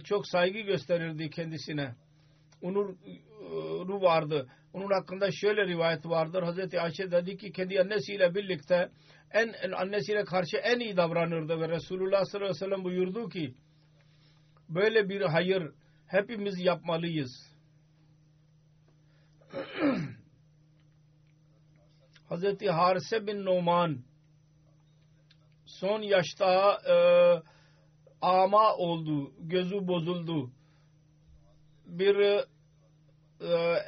çok 0.05 0.27
saygı 0.27 0.61
gösterirdi 0.61 1.31
kendisine. 1.31 1.95
Onuru 2.63 4.01
vardı. 4.03 4.49
Onun 4.73 4.91
hakkında 4.91 5.31
şöyle 5.33 5.67
rivayet 5.67 6.07
vardır. 6.07 6.43
Hazreti 6.43 6.81
Ayşe 6.81 7.11
dedi 7.11 7.37
ki 7.37 7.53
kendi 7.53 7.81
annesiyle 7.81 8.35
birlikte 8.35 8.91
en 9.31 9.73
annesiyle 9.73 10.25
karşı 10.25 10.57
en 10.57 10.81
iyi 10.81 10.97
davranırdı 10.97 11.61
ve 11.61 11.69
Resulullah 11.69 12.25
sallallahu 12.25 12.51
aleyhi 12.51 12.51
ve 12.51 12.59
sellem 12.59 12.85
buyurdu 12.85 13.29
ki 13.29 13.55
böyle 14.69 15.09
bir 15.09 15.21
hayır 15.21 15.73
hepimiz 16.07 16.61
yapmalıyız. 16.61 17.55
Hazreti 22.29 22.71
Harise 22.71 23.27
bin 23.27 23.45
Numan 23.45 24.05
son 25.67 26.03
yaşta 26.03 26.79
e, 26.89 26.95
ama 28.25 28.77
oldu, 28.77 29.33
gözü 29.39 29.89
bozuldu. 29.89 30.51
Bir 31.87 32.17
e, 32.17 32.45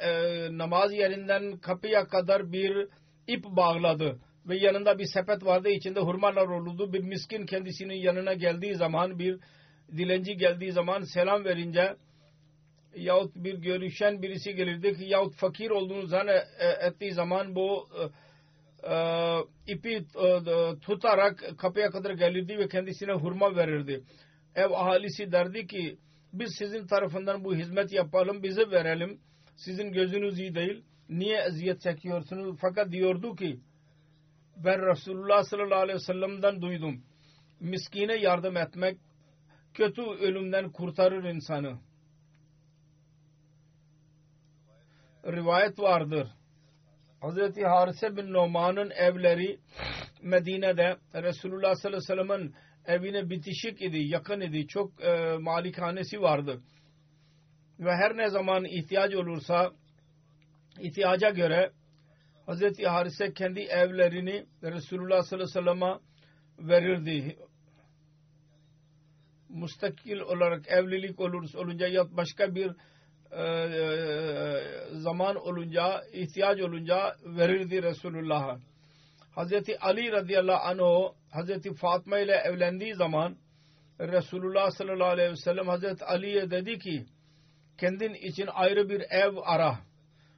e, 0.01 0.57
namaz 0.57 0.93
yerinden 0.93 1.57
kapıya 1.57 2.07
kadar 2.07 2.51
bir 2.51 2.87
ip 3.27 3.43
bağladı 3.43 4.19
ve 4.45 4.57
yanında 4.57 4.99
bir 4.99 5.05
sepet 5.05 5.45
vardı 5.45 5.69
içinde 5.69 5.99
hurmalar 5.99 6.47
olurdu. 6.47 6.93
Bir 6.93 6.99
miskin 6.99 7.45
kendisinin 7.45 7.95
yanına 7.95 8.33
geldiği 8.33 8.75
zaman 8.75 9.19
bir 9.19 9.39
dilenci 9.97 10.37
geldiği 10.37 10.71
zaman 10.71 11.01
selam 11.01 11.45
verince 11.45 11.95
yahut 12.95 13.35
bir 13.35 13.57
görüşen 13.57 14.21
birisi 14.21 14.55
gelirdi 14.55 14.97
ki 14.97 15.03
yahut 15.03 15.35
fakir 15.35 15.69
olduğunu 15.69 16.07
zan 16.07 16.27
ettiği 16.81 17.13
zaman 17.13 17.55
bu 17.55 17.89
e, 18.83 19.37
ipi 19.67 19.95
e, 19.95 20.79
tutarak 20.81 21.43
kapıya 21.57 21.89
kadar 21.89 22.11
gelirdi 22.11 22.57
ve 22.57 22.67
kendisine 22.67 23.13
hurma 23.13 23.55
verirdi. 23.55 24.03
Ev 24.57 24.71
ahalisi 24.71 25.31
derdi 25.31 25.67
ki 25.67 25.97
biz 26.33 26.55
sizin 26.57 26.87
tarafından 26.87 27.43
bu 27.43 27.55
hizmet 27.55 27.91
yapalım 27.93 28.43
bize 28.43 28.71
verelim. 28.71 29.19
Sizin 29.55 29.91
gözünüz 29.91 30.39
iyi 30.39 30.55
değil. 30.55 30.83
Niye 31.09 31.37
eziyet 31.47 31.81
çekiyorsunuz? 31.81 32.57
Fakat 32.61 32.91
diyordu 32.91 33.35
ki 33.35 33.59
ben 34.57 34.91
Resulullah 34.91 35.43
sallallahu 35.43 35.79
aleyhi 35.79 35.95
ve 35.95 36.03
sellem'den 36.03 36.61
duydum. 36.61 37.03
Miskine 37.59 38.15
yardım 38.15 38.57
etmek 38.57 38.97
kötü 39.73 40.01
ölümden 40.01 40.71
kurtarır 40.71 41.23
insanı. 41.23 41.79
Rivayet 45.25 45.79
vardır. 45.79 46.27
Hazreti 47.21 47.65
Harise 47.65 48.17
bin 48.17 48.33
Numan'ın 48.33 48.89
evleri 48.89 49.59
Medine'de 50.21 50.97
Resulullah 51.13 51.75
sallallahu 51.75 52.13
aleyhi 52.13 52.21
ve 52.21 52.27
sellem'in 52.27 52.55
evine 52.87 53.29
bitişik 53.29 53.81
idi, 53.81 53.97
yakın 53.97 54.41
idi. 54.41 54.67
Çok 54.67 55.03
e, 55.03 55.37
malikanesi 55.39 56.21
vardı. 56.21 56.61
Ve 57.79 57.91
her 57.91 58.17
ne 58.17 58.29
zaman 58.29 58.65
ihtiyaç 58.65 59.15
olursa 59.15 59.71
ihtiyaca 60.79 61.29
göre 61.29 61.71
Hazreti 62.45 62.87
Harise 62.87 63.33
kendi 63.33 63.59
evlerini 63.59 64.45
Resulullah 64.63 65.23
sallallahu 65.23 65.59
aleyhi 65.59 65.67
ve 65.67 65.71
sellem'e 65.75 65.99
verirdi. 66.59 67.37
Mustakil 69.49 70.19
olarak 70.19 70.67
evlilik 70.67 71.19
olursa 71.19 71.59
olunca 71.59 71.87
ya 71.87 72.17
başka 72.17 72.55
bir 72.55 72.71
e, 73.31 73.43
zaman 74.91 75.35
olunca, 75.35 76.03
ihtiyaç 76.13 76.61
olunca 76.61 77.15
verirdi 77.25 77.83
Resulullah'a. 77.83 78.59
Hazreti 79.31 79.79
Ali 79.79 80.11
radıyallahu 80.11 80.61
anh 80.63 81.13
Hazreti 81.31 81.73
Fatma 81.73 82.19
ile 82.19 82.31
evlendiği 82.31 82.95
zaman 82.95 83.37
Resulullah 83.99 84.71
sallallahu 84.71 85.09
aleyhi 85.09 85.31
ve 85.31 85.35
sellem 85.35 85.67
Hazreti 85.67 86.05
Ali'ye 86.05 86.51
dedi 86.51 86.79
ki 86.79 87.05
kendin 87.77 88.13
için 88.13 88.47
ayrı 88.53 88.89
bir 88.89 89.01
ev 89.09 89.33
ara. 89.43 89.79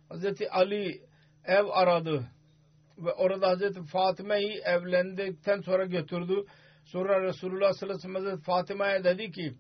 Hazreti 0.10 0.50
Ali 0.50 1.02
ev 1.46 1.66
aradı 1.72 2.28
ve 2.98 3.14
orada 3.14 3.48
Hazreti 3.48 3.84
Fatıma'yı 3.84 4.62
evlendikten 4.62 5.62
sonra 5.62 5.86
götürdü. 5.86 6.46
Sonra 6.86 7.24
Resulullah 7.24 7.74
sallallahu 7.74 8.08
aleyhi 8.08 8.18
ve 8.18 8.22
sellem 8.22 8.42
Fatıma'ya 8.42 9.04
dedi 9.04 9.32
ki 9.32 9.54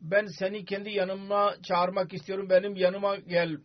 ben 0.00 0.26
seni 0.26 0.64
kendi 0.64 0.90
yanıma 0.90 1.54
çağırmak 1.62 2.12
istiyorum. 2.12 2.50
Benim 2.50 2.76
yanıma 2.76 3.16
gel 3.16 3.56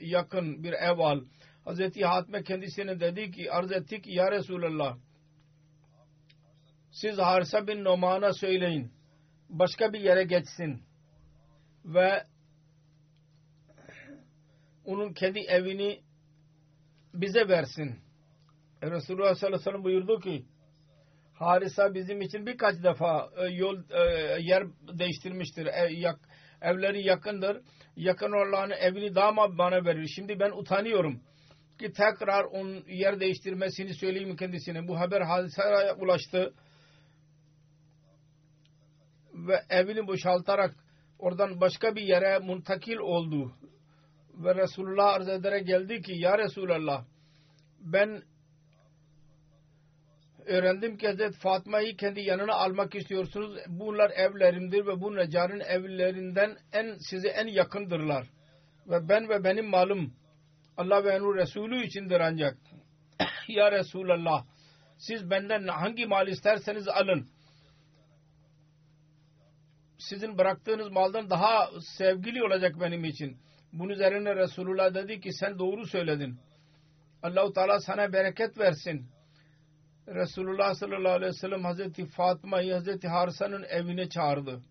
yakın 0.00 0.62
bir 0.64 0.72
ev 0.72 0.98
al. 0.98 1.20
Hazreti 1.64 2.04
Hatme 2.04 2.42
kendisine 2.42 3.00
dedi 3.00 3.30
ki 3.30 3.52
arz 3.52 3.72
etti 3.72 4.02
ki 4.02 4.12
ya 4.12 4.32
Resulallah 4.32 4.96
siz 7.00 7.18
Harisa 7.18 7.66
bin 7.66 7.84
Noman'a 7.84 8.32
söyleyin. 8.32 8.92
Başka 9.48 9.92
bir 9.92 10.00
yere 10.00 10.24
geçsin. 10.24 10.82
Ve 11.84 12.24
onun 14.84 15.12
kendi 15.12 15.38
evini 15.38 16.00
bize 17.14 17.48
versin. 17.48 18.00
E 18.82 18.90
Resulullah 18.90 19.34
sallallahu 19.34 19.56
aleyhi 19.56 19.60
ve 19.60 19.70
sellem 19.70 19.84
buyurdu 19.84 20.20
ki 20.20 20.46
Harisa 21.34 21.94
bizim 21.94 22.20
için 22.20 22.46
birkaç 22.46 22.82
defa 22.82 23.30
e, 23.36 23.46
yol 23.46 23.78
e, 23.90 24.02
yer 24.40 24.64
değiştirmiştir. 24.98 25.66
Evleri 26.62 27.06
yakındır. 27.06 27.62
Yakın 27.96 28.32
olan 28.32 28.70
evini 28.70 29.14
daha 29.14 29.36
bana 29.58 29.84
verir. 29.84 30.08
Şimdi 30.16 30.40
ben 30.40 30.50
utanıyorum 30.50 31.20
ki 31.78 31.92
tekrar 31.92 32.44
onun 32.44 32.84
yer 32.88 33.20
değiştirmesini 33.20 33.94
söyleyeyim 33.94 34.36
kendisine. 34.36 34.88
Bu 34.88 35.00
haber 35.00 35.20
Harisa'ya 35.20 35.96
ulaştı. 35.96 36.54
Ve 39.46 39.60
evini 39.70 40.06
boşaltarak 40.06 40.74
oradan 41.18 41.60
başka 41.60 41.96
bir 41.96 42.02
yere 42.02 42.38
muntakil 42.38 42.96
oldu. 42.96 43.52
Ve 44.34 44.54
Resulullah 44.54 45.14
arz 45.14 45.28
ederek 45.28 45.66
geldi 45.66 46.02
ki 46.02 46.12
Ya 46.12 46.38
Resulallah 46.38 47.04
ben 47.80 48.22
öğrendim 50.46 50.96
ki 50.96 51.06
Hazreti 51.06 51.38
Fatma'yı 51.38 51.96
kendi 51.96 52.20
yanına 52.20 52.54
almak 52.54 52.94
istiyorsunuz. 52.94 53.58
Bunlar 53.68 54.10
evlerimdir 54.10 54.86
ve 54.86 55.00
bu 55.00 55.16
Necar'ın 55.16 55.60
evlerinden 55.60 56.56
en 56.72 56.96
size 57.10 57.28
en 57.28 57.46
yakındırlar. 57.46 58.26
Ve 58.86 59.08
ben 59.08 59.28
ve 59.28 59.44
benim 59.44 59.68
malım 59.68 60.14
Allah 60.76 61.04
ve 61.04 61.20
onun 61.20 61.36
Resulü 61.36 61.86
içindir 61.86 62.20
ancak. 62.20 62.58
ya 63.48 63.72
Resulallah 63.72 64.44
siz 64.98 65.30
benden 65.30 65.68
hangi 65.68 66.06
mal 66.06 66.28
isterseniz 66.28 66.88
alın. 66.88 67.26
Sizin 69.98 70.38
bıraktığınız 70.38 70.88
maldan 70.88 71.30
daha 71.30 71.70
sevgili 71.96 72.44
olacak 72.44 72.80
benim 72.80 73.04
için. 73.04 73.36
Bunun 73.72 73.88
üzerine 73.88 74.36
Resulullah 74.36 74.94
dedi 74.94 75.20
ki 75.20 75.32
sen 75.32 75.58
doğru 75.58 75.86
söyledin. 75.86 76.38
Allahu 77.22 77.52
Teala 77.52 77.80
sana 77.80 78.12
bereket 78.12 78.58
versin. 78.58 79.06
Resulullah 80.08 80.74
sallallahu 80.74 81.12
aleyhi 81.12 81.32
ve 81.32 81.38
sellem 81.38 81.64
Hazreti 81.64 82.06
Fatma'yı 82.06 82.72
Hazreti 82.72 83.08
Harsa'nın 83.08 83.62
evine 83.62 84.08
çağırdı. 84.08 84.62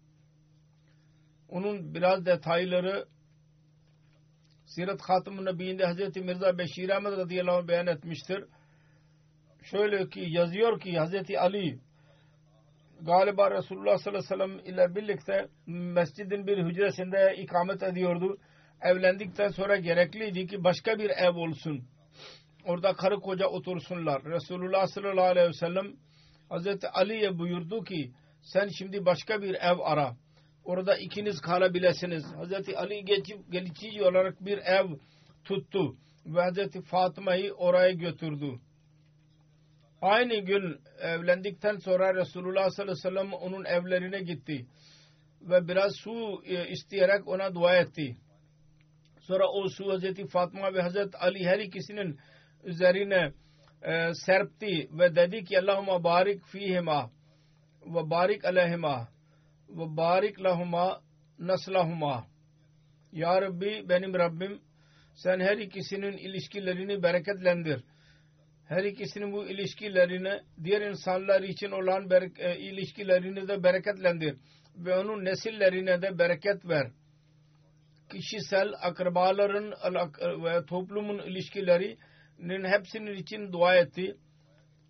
Onun 1.50 1.94
biraz 1.94 2.26
detayları 2.26 3.06
Sirat 4.66 5.02
Hatım-ı 5.02 5.46
Nebi'inde 5.46 5.86
Hazreti 5.86 6.22
Mirza 6.22 6.58
Beşir 6.58 6.90
Ahmet 6.90 7.18
radıyallahu 7.18 7.58
anh 7.58 7.68
beyan 7.68 7.88
etmiştir. 7.88 8.46
Şöyle 9.64 10.10
ki 10.10 10.26
yazıyor 10.28 10.80
ki 10.80 10.98
Hazreti 10.98 11.40
Ali 11.40 11.80
galiba 13.02 13.52
Resulullah 13.52 13.98
sallallahu 13.98 14.34
aleyhi 14.34 14.42
ve 14.42 14.62
sellem 14.62 14.76
ile 14.76 14.96
birlikte 14.96 15.48
mescidin 15.68 16.48
bir 16.48 16.58
hücresinde 16.58 17.36
ikamet 17.38 17.84
ediyordu. 17.84 18.38
Evlendikten 18.82 19.50
sonra 19.50 19.78
gerekliydi 19.78 20.48
ki 20.48 20.64
başka 20.64 21.00
bir 21.00 21.10
ev 21.10 21.36
olsun 21.36 21.84
orada 22.66 22.94
karı 22.94 23.20
koca 23.20 23.48
otursunlar. 23.48 24.24
Resulullah 24.26 24.88
sallallahu 24.88 25.26
aleyhi 25.26 25.48
ve 25.48 25.54
sellem 25.54 25.94
Hazreti 26.50 26.90
Ali'ye 26.90 27.38
buyurdu 27.38 27.84
ki 27.84 28.12
sen 28.42 28.68
şimdi 28.68 29.06
başka 29.06 29.42
bir 29.42 29.54
ev 29.54 29.80
ara. 29.84 30.16
Orada 30.64 30.98
ikiniz 30.98 31.42
kalabilirsiniz. 31.42 32.24
Hazreti 32.36 32.78
Ali 32.78 33.06
geçip 33.06 33.52
geçici 33.52 34.04
olarak 34.04 34.46
bir 34.46 34.58
ev 34.58 34.88
tuttu 35.44 35.96
ve 36.26 36.42
Hazreti 36.42 36.82
Fatıma'yı 36.82 37.54
oraya 37.54 37.92
götürdü. 37.92 38.60
Aynı 40.02 40.40
gün 40.40 40.82
evlendikten 41.02 41.78
sonra 41.78 42.16
Resulullah 42.16 42.70
sallallahu 42.70 43.08
aleyhi 43.08 43.16
ve 43.16 43.20
sellem 43.20 43.34
onun 43.34 43.66
evlerine 43.66 44.22
gitti 44.22 44.66
ve 45.42 45.68
biraz 45.68 45.96
su 45.96 46.42
e, 46.46 46.68
isteyerek 46.68 47.28
ona 47.28 47.56
dua 47.56 47.76
etti. 47.76 48.18
Sonra 49.20 49.48
o 49.48 49.70
su 49.70 49.92
Hazreti 49.92 50.28
Fatma 50.28 50.74
ve 50.74 50.82
Hazreti 50.82 51.18
Ali 51.18 51.46
her 51.46 51.60
ikisinin 51.60 52.20
üzerine 52.64 53.34
e, 53.82 54.14
serpti 54.14 54.90
ve 54.92 55.16
dedi 55.16 55.44
ki 55.44 55.60
Allahümme 55.60 56.04
barik 56.04 56.46
fihima 56.46 57.12
ve 57.86 58.10
barik 58.10 58.46
aleyhima 58.46 59.08
ve 59.70 59.98
barik 59.98 60.44
lahuma 60.44 61.02
naslahuma 61.40 62.28
Ya 63.12 63.42
Rabbi 63.42 63.90
benim 63.90 64.14
Rabbim 64.14 64.62
sen 65.14 65.40
her 65.40 65.58
ikisinin 65.58 66.18
ilişkilerini 66.18 67.04
bereketlendir. 67.04 67.84
Her 68.68 68.84
ikisinin 68.84 69.32
bu 69.32 69.46
ilişkilerini 69.46 70.42
diğer 70.64 70.82
insanlar 70.82 71.42
için 71.42 71.72
olan 71.72 72.10
e, 72.38 72.58
ilişkilerini 72.60 73.48
de 73.48 73.64
bereketlendir. 73.64 74.38
Ve 74.76 74.98
onun 74.98 75.26
nesillerine 75.26 76.02
de 76.02 76.20
bereket 76.20 76.66
ver. 76.66 76.88
Kişisel 78.12 78.74
akrabaların 78.82 79.74
ve 80.44 80.66
toplumun 80.66 81.20
ilişkileri 81.20 81.98
hepsinin 82.64 83.14
için 83.14 83.52
dua 83.52 83.76
etti 83.76 84.18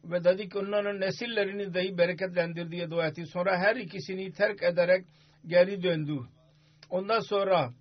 ve 0.03 0.23
dedi 0.23 0.49
ki 0.49 0.57
onların 0.57 1.01
nesillerini 1.01 1.73
dahi 1.73 1.97
bereketlendir 1.97 2.71
diye 2.71 2.91
dua 2.91 3.07
etti. 3.07 3.25
Sonra 3.25 3.57
her 3.57 3.75
ikisini 3.75 4.31
terk 4.31 4.63
ederek 4.63 5.05
geri 5.47 5.83
döndü. 5.83 6.19
Ondan 6.89 7.19
sonra 7.19 7.73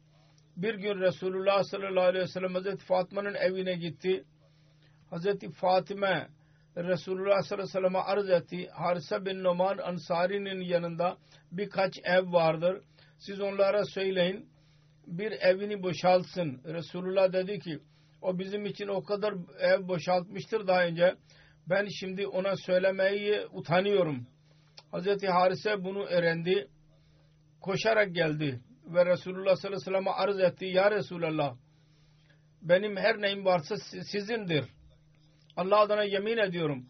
bir 0.57 0.75
gün 0.75 1.01
Resulullah 1.01 1.63
sallallahu 1.63 2.05
aleyhi 2.05 2.25
ve 2.25 2.29
sellem 2.29 2.55
Hazreti 2.55 2.85
Fatma'nın 2.85 3.35
evine 3.35 3.75
gitti. 3.75 4.25
Hazreti 5.11 5.51
Fatime 5.51 6.29
Resulullah 6.77 7.43
sallallahu 7.43 7.53
aleyhi 7.53 7.69
ve 7.69 7.81
sellem'e 7.81 7.99
arz 7.99 8.31
etti. 8.31 8.69
Harisa 8.73 9.25
bin 9.25 9.45
Numan 9.45 9.79
Ansari'nin 9.79 10.61
yanında 10.61 11.17
birkaç 11.53 11.93
ev 12.05 12.33
vardır. 12.33 12.83
Siz 13.19 13.41
onlara 13.41 13.85
söyleyin 13.85 14.49
bir 15.07 15.33
evini 15.33 15.83
boşaltsın. 15.83 16.61
Resulullah 16.65 17.33
dedi 17.33 17.59
ki 17.59 17.79
o 18.23 18.39
bizim 18.39 18.65
için 18.65 18.89
o 18.89 19.03
kadar 19.05 19.35
ev 19.61 19.89
boşaltmıştır 19.89 20.67
daha 20.67 20.85
önce. 20.85 21.15
Ben 21.69 21.87
şimdi 22.01 22.27
ona 22.27 22.57
söylemeyi 22.57 23.47
utanıyorum. 23.53 24.27
Hazreti 24.91 25.29
Harise 25.29 25.85
bunu 25.85 26.05
öğrendi. 26.05 26.69
Koşarak 27.61 28.15
geldi 28.15 28.61
ve 28.87 29.07
Resulullah 29.07 29.57
sallallahu 29.57 29.67
aleyhi 29.67 29.81
ve 29.81 29.85
sellem'e 29.85 30.11
arz 30.11 30.41
etti. 30.41 30.65
Ya 30.65 30.91
Resulallah 30.91 31.57
benim 32.63 32.97
her 32.97 33.21
neyim 33.21 33.45
varsa 33.45 33.77
sizindir. 34.13 34.65
Allah 35.57 35.81
adına 35.81 36.03
yemin 36.03 36.37
ediyorum. 36.39 36.87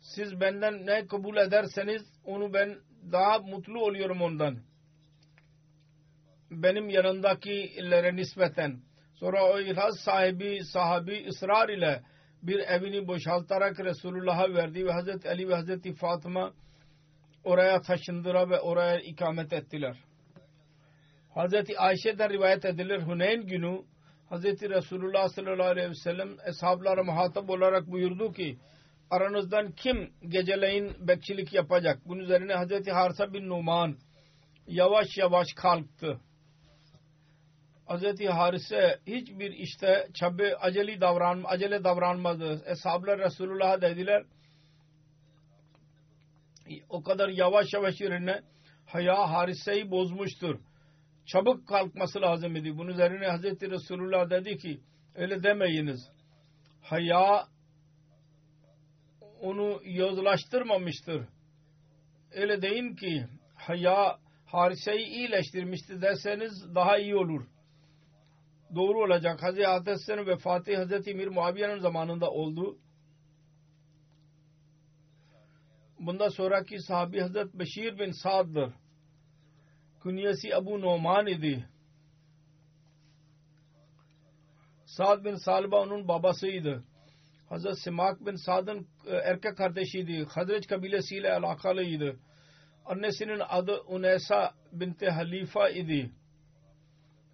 Siz 0.00 0.40
benden 0.40 0.86
ne 0.86 1.06
kabul 1.06 1.36
ederseniz 1.36 2.02
onu 2.24 2.54
ben 2.54 2.78
daha 3.12 3.38
mutlu 3.38 3.84
oluyorum 3.84 4.22
ondan. 4.22 4.58
Benim 6.50 6.88
yanındakilere 6.88 8.16
nispeten. 8.16 8.80
Sonra 9.14 9.44
o 9.44 9.60
ihraz 9.60 10.00
sahibi 10.00 10.64
sahabi 10.64 11.26
ısrar 11.28 11.68
ile 11.68 12.02
bir 12.42 12.58
evini 12.58 13.06
boşaltarak 13.06 13.80
Resulullah'a 13.80 14.54
verdi 14.54 14.86
ve 14.86 14.92
Hazreti 14.92 15.28
Ali 15.28 15.48
ve 15.48 15.54
Hazreti 15.54 15.94
Fatıma 15.94 16.52
oraya 17.44 17.80
taşındıra 17.80 18.50
ve 18.50 18.60
oraya 18.60 19.00
ikamet 19.00 19.52
ettiler. 19.52 19.96
Hazreti 21.34 21.78
Ayşe'den 21.78 22.30
rivayet 22.30 22.64
edilir 22.64 23.02
Huneyn 23.02 23.46
günü 23.46 23.82
Hazreti 24.28 24.70
Resulullah 24.70 25.28
sallallahu 25.28 25.68
aleyhi 25.68 25.90
ve 25.90 25.94
sellem 25.94 26.36
eshablara 26.46 27.04
muhatap 27.04 27.50
olarak 27.50 27.90
buyurdu 27.90 28.32
ki 28.32 28.58
aranızdan 29.10 29.72
kim 29.72 30.12
geceleyin 30.28 31.08
bekçilik 31.08 31.52
yapacak? 31.52 31.98
Bunun 32.06 32.20
üzerine 32.20 32.54
Hazreti 32.54 32.92
Harsa 32.92 33.32
bin 33.32 33.48
Numan 33.48 33.96
yavaş 34.66 35.16
yavaş 35.16 35.46
kalktı. 35.56 36.20
Hazreti 37.86 38.28
Harise 38.28 38.98
hiçbir 39.06 39.50
işte 39.52 40.08
çabe 40.14 40.56
acele 40.56 41.00
davran 41.00 41.42
acele 41.46 41.84
davranmadı. 41.84 42.62
Eshablar 42.66 43.18
Resulullah'a 43.18 43.82
dediler 43.82 44.24
o 46.88 47.02
kadar 47.02 47.28
yavaş 47.28 47.72
yavaş 47.72 48.00
yerine 48.00 48.42
haya 48.86 49.30
Harise'yi 49.30 49.90
bozmuştur. 49.90 50.60
Çabuk 51.26 51.68
kalkması 51.68 52.20
lazım 52.20 52.56
idi. 52.56 52.78
Bunun 52.78 52.90
üzerine 52.90 53.26
Hazreti 53.26 53.70
Resulullah 53.70 54.30
dedi 54.30 54.56
ki 54.56 54.80
öyle 55.14 55.42
demeyiniz. 55.42 56.10
Haya 56.82 57.46
onu 59.40 59.80
yozlaştırmamıştır. 59.84 61.28
Öyle 62.32 62.62
deyin 62.62 62.94
ki 62.96 63.26
haya 63.54 64.18
Harise'yi 64.46 65.06
iyileştirmiştir 65.06 66.02
derseniz 66.02 66.74
daha 66.74 66.98
iyi 66.98 67.16
olur. 67.16 67.46
Doğru 68.74 68.98
olacak. 68.98 69.42
Hazreti 69.42 69.90
Hasan'ın 69.90 70.26
vefatı 70.26 70.76
Hazreti 70.76 71.10
Emir 71.10 71.26
Muaviye'nin 71.26 71.78
zamanında 71.78 72.30
oldu. 72.30 72.78
Bundan 75.98 76.28
sonraki 76.28 76.78
sahabi 76.78 77.20
Hazret 77.20 77.54
Beşir 77.54 77.98
bin 77.98 78.10
Sa'd'dır. 78.10 78.72
Künyesi 80.04 80.56
Abu 80.56 80.80
Numan 80.80 81.26
idi. 81.26 81.68
Sa'd 84.86 85.24
bin 85.24 85.34
Salba 85.34 85.82
onun 85.82 86.08
babasıydı. 86.08 86.84
Hazret 87.48 87.78
Simak 87.78 88.26
bin 88.26 88.34
Sa'd'ın 88.34 88.86
erkek 89.06 89.56
kardeşiydi. 89.56 90.24
Hazret 90.24 90.66
kabilesiyle 90.66 91.32
alakalıydı. 91.32 92.16
Annesinin 92.84 93.40
adı 93.48 93.80
Unesa 93.86 94.54
binti 94.72 95.10
Halifa 95.10 95.68
idi. 95.68 96.12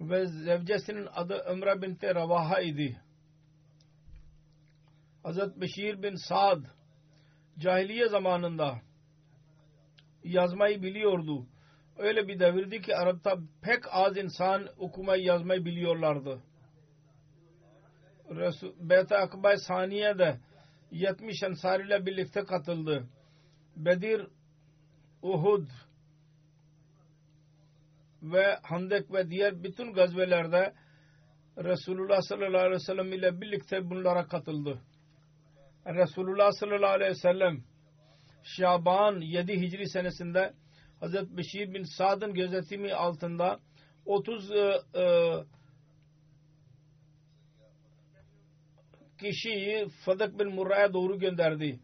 Ve 0.00 0.26
zevcesinin 0.26 1.09
adı 1.14 1.35
Ömre 1.35 1.83
binti 1.83 2.14
Ravaha 2.14 2.61
idi. 2.61 3.00
Hazret 5.22 5.56
Beşir 5.61 6.02
bin 6.02 6.14
Sa'd 6.14 6.64
cahiliye 7.59 8.09
zamanında 8.09 8.80
yazmayı 10.24 10.83
biliyordu. 10.83 11.46
Öyle 12.00 12.28
bir 12.28 12.40
devirdi 12.40 12.80
ki 12.80 12.96
Arap'ta 12.96 13.38
pek 13.62 13.82
az 13.90 14.16
insan 14.16 14.68
okumayı 14.78 15.22
yazmayı 15.22 15.64
biliyorlardı. 15.64 16.42
Beyt-i 18.80 19.16
Akbay 19.16 19.56
Saniye'de 19.56 20.40
70 20.90 21.42
ensar 21.42 21.80
ile 21.80 22.06
birlikte 22.06 22.44
katıldı. 22.44 23.08
Bedir, 23.76 24.26
Uhud 25.22 25.70
ve 28.22 28.58
Handek 28.62 29.12
ve 29.12 29.30
diğer 29.30 29.62
bütün 29.62 29.92
gazvelerde 29.92 30.74
Resulullah 31.58 32.20
sallallahu 32.20 32.58
aleyhi 32.58 32.74
ve 32.74 32.86
sellem 32.86 33.12
ile 33.12 33.40
birlikte 33.40 33.90
bunlara 33.90 34.26
katıldı. 34.26 34.80
Resulullah 35.86 36.50
sallallahu 36.52 36.92
aleyhi 36.92 37.10
ve 37.10 37.14
sellem 37.14 37.64
Şaban 38.42 39.20
7 39.20 39.60
Hicri 39.60 39.88
senesinde 39.88 40.54
Hazreti 41.00 41.36
Beşir 41.36 41.74
bin 41.74 41.82
Sa'd'ın 41.82 42.34
gözetimi 42.34 42.94
altında 42.94 43.60
30 44.06 44.50
e, 44.50 44.56
e, 44.94 45.04
kişiyi 49.20 49.88
Fadak 50.04 50.38
bin 50.38 50.54
Murra'ya 50.54 50.92
doğru 50.92 51.18
gönderdi. 51.18 51.80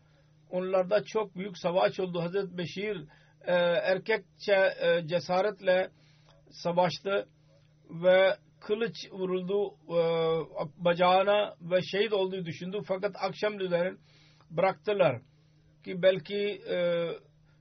Onlarda 0.50 1.04
çok 1.04 1.36
büyük 1.36 1.58
savaş 1.58 2.00
oldu. 2.00 2.20
Hazreti 2.20 2.58
Beşir 2.58 2.96
e, 3.40 3.52
erkekçe 3.52 4.74
e, 4.80 5.06
cesaretle 5.06 5.90
savaştı 6.50 7.28
ve 7.90 8.36
kılıç 8.60 8.94
vuruldu 9.12 9.74
e, 9.88 9.98
bacağına 10.84 11.54
ve 11.60 11.82
şehit 11.82 12.12
olduğu 12.12 12.44
düşündü. 12.44 12.80
Fakat 12.88 13.16
akşam 13.20 13.60
üzeri 13.60 13.96
bıraktılar 14.50 15.20
ki 15.84 16.02
belki 16.02 16.62
e, 16.70 17.08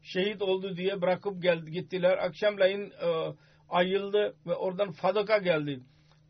şehit 0.05 0.41
oldu 0.41 0.77
diye 0.77 1.01
bırakıp 1.01 1.41
geldi, 1.41 1.71
gittiler. 1.71 2.17
Akşamleyin 2.17 2.91
e, 2.91 3.35
ayıldı 3.69 4.35
ve 4.47 4.53
oradan 4.53 4.91
Fadık'a 4.91 5.37
geldi. 5.37 5.79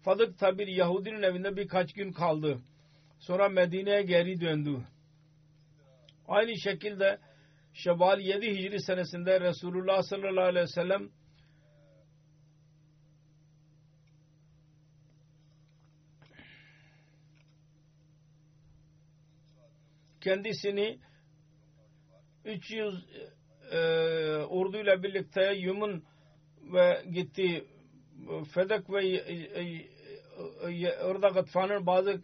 Fadık 0.03 0.39
tabi 0.39 0.73
Yahudinin 0.73 1.21
evinde 1.21 1.55
birkaç 1.55 1.93
gün 1.93 2.11
kaldı. 2.11 2.61
Sonra 3.19 3.49
Medine'ye 3.49 4.01
geri 4.01 4.41
döndü. 4.41 4.81
Aynı 6.27 6.57
şekilde 6.57 7.19
Şeval 7.73 8.19
7 8.19 8.51
Hicri 8.51 8.81
senesinde 8.81 9.41
Resulullah 9.41 10.01
sallallahu 10.01 10.45
aleyhi 10.45 10.63
ve 10.63 10.67
sellem 10.67 11.09
kendisini 20.21 20.99
300 22.45 22.93
e, 22.95 23.44
orduyla 24.49 25.04
birlikte 25.04 25.54
Yumun 25.54 26.04
ve 26.73 27.04
gitti. 27.13 27.65
Fedek 28.54 28.89
ve 28.89 29.08
e, 29.08 29.34
e, 30.71 30.97
orada 31.04 31.28
Gatfan'ın 31.28 31.86
bazı 31.86 32.21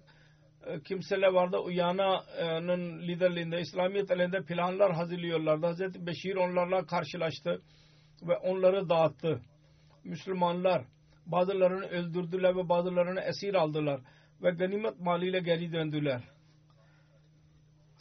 kimseler 0.86 1.28
vardı. 1.28 1.58
Uyana'nın 1.58 3.02
liderliğinde 3.02 3.60
İslamiyet 3.60 4.12
elinde 4.12 4.44
planlar 4.44 4.94
hazırlıyorlardı. 4.94 5.66
Hazreti 5.66 6.06
Beşir 6.06 6.36
onlarla 6.36 6.86
karşılaştı 6.86 7.62
ve 8.28 8.38
onları 8.38 8.90
dağıttı. 8.90 9.42
Müslümanlar 10.04 10.86
bazılarını 11.26 11.86
öldürdüler 11.86 12.56
ve 12.56 12.70
bazılarını 12.70 13.22
esir 13.22 13.54
aldılar 13.54 14.02
ve 14.44 14.52
ganimet 14.52 15.00
maliyle 15.00 15.40
geri 15.40 15.74
döndüler 15.74 16.22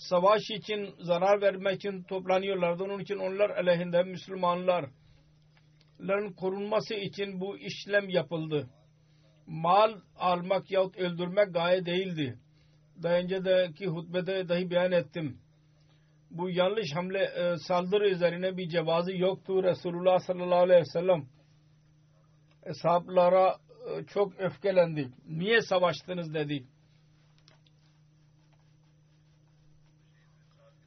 savaş 0.00 0.42
için 0.50 0.94
zarar 1.00 1.40
vermek 1.40 1.74
için 1.76 2.02
toplanıyorlardı. 2.02 2.84
Onun 2.84 2.98
için 2.98 3.16
onlar 3.16 3.50
aleyhinde 3.50 4.02
Müslümanların 4.02 4.90
korunması 6.36 6.94
için 6.94 7.40
bu 7.40 7.58
işlem 7.58 8.08
yapıldı. 8.08 8.70
Mal 9.46 9.94
almak 10.16 10.70
yahut 10.70 10.96
öldürmek 10.96 11.54
gaye 11.54 11.86
değildi. 11.86 12.38
Daha 13.02 13.14
önceki 13.14 13.86
hutbede 13.86 14.48
dahi 14.48 14.70
beyan 14.70 14.92
ettim. 14.92 15.38
Bu 16.30 16.50
yanlış 16.50 16.94
hamle 16.94 17.24
e, 17.24 17.56
saldırı 17.56 18.08
üzerine 18.10 18.56
bir 18.56 18.68
cevazı 18.68 19.16
yoktu. 19.16 19.62
Resulullah 19.62 20.18
sallallahu 20.18 20.62
aleyhi 20.62 20.80
ve 20.80 20.84
sellem 20.84 21.26
hesaplara 22.64 23.56
e, 23.90 24.04
çok 24.04 24.40
öfkelendi. 24.40 25.10
Niye 25.28 25.60
savaştınız 25.60 26.34
dedi. 26.34 26.64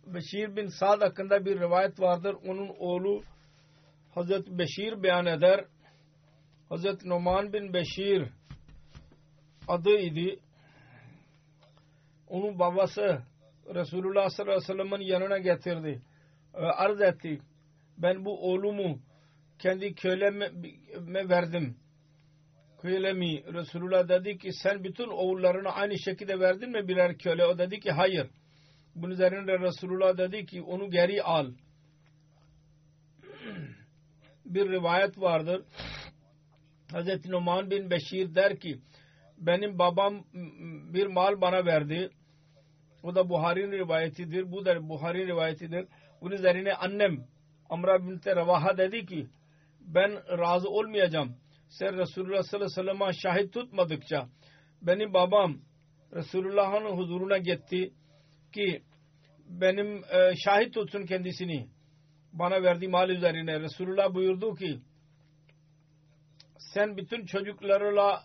Beşir 0.06 0.56
bin 0.56 0.68
Sa'd 0.68 1.02
hakkında 1.02 1.46
bir 1.46 1.60
rivayet 1.60 2.00
vardır. 2.00 2.36
Onun 2.48 2.70
oğlu 2.80 3.24
Hazreti 4.16 4.58
Beşir 4.58 5.04
beyan 5.04 5.26
eder. 5.26 5.66
Hazreti 6.70 7.10
Numan 7.10 7.54
bin 7.54 7.74
Beşir 7.74 8.30
adı 9.68 9.98
idi. 9.98 10.39
Onun 12.28 12.60
babası 12.60 13.22
Resulullah 13.76 14.30
sallallahu 14.30 14.56
aleyhi 14.58 14.80
ve 14.80 14.84
sellem'in 14.84 15.08
yanına 15.08 15.38
getirdi. 15.38 16.02
Arz 16.54 17.02
etti. 17.02 17.39
Ben 17.98 18.26
bu 18.26 18.52
oğlumu 18.52 19.00
kendi 19.60 19.96
köleme 19.96 21.30
verdim. 21.30 21.78
Kölemi 22.82 23.54
Resulullah 23.54 24.10
dedi 24.10 24.38
ki 24.38 24.50
sen 24.63 24.84
bütün 24.84 25.08
oğullarını 25.08 25.70
aynı 25.70 26.00
şekilde 26.00 26.39
verdin 26.39 26.70
mi 26.70 26.88
birer 26.88 27.18
köle? 27.18 27.46
O 27.46 27.58
dedi 27.58 27.80
ki 27.80 27.92
hayır. 27.92 28.30
Bunun 28.96 29.12
üzerine 29.12 29.60
Resulullah 29.60 30.18
dedi 30.18 30.46
ki 30.46 30.62
onu 30.62 30.90
geri 30.90 31.24
al. 31.24 31.52
Bir 34.46 34.70
rivayet 34.70 35.20
vardır. 35.20 35.66
Hz. 36.94 37.30
Numan 37.30 37.72
bin 37.72 37.90
Beşir 37.90 38.36
der 38.36 38.60
ki 38.60 38.80
benim 39.38 39.80
babam 39.80 40.26
bir 40.94 41.08
mal 41.08 41.42
bana 41.42 41.66
verdi. 41.66 42.10
O 43.04 43.16
da 43.16 43.30
Buhari'nin 43.30 43.72
rivayetidir. 43.72 44.52
Bu 44.52 44.66
da 44.66 44.90
Buhari 44.90 45.28
rivayetidir. 45.28 45.88
Bunun 46.22 46.36
üzerine 46.36 46.74
annem 46.74 47.28
Amra 47.70 48.08
binte 48.08 48.36
Revaha 48.36 48.78
dedi 48.78 49.06
ki 49.06 49.28
ben 49.80 50.12
razı 50.38 50.70
olmayacağım. 50.70 51.36
Sen 51.70 51.98
Resulullah 51.98 52.44
sallallahu 52.44 52.82
aleyhi 52.82 52.90
ve 52.90 52.94
sellem'e 52.94 53.14
şahit 53.14 53.54
tutmadıkça 53.54 54.28
benim 54.82 55.14
babam 55.14 55.58
Resulullah'ın 56.14 56.98
huzuruna 56.98 57.38
gitti 57.38 57.94
ki 58.54 58.84
benim 59.50 59.98
e, 59.98 60.36
şahit 60.46 60.74
tutsun 60.74 61.06
kendisini 61.06 61.68
bana 62.34 62.63
verdiği 62.63 62.89
mal 62.89 63.10
üzerine 63.10 63.60
Resulullah 63.60 64.13
buyurdu 64.13 64.56
ki 64.56 64.80
sen 66.58 66.98
bütün 66.98 67.26
çocuklarla 67.26 68.24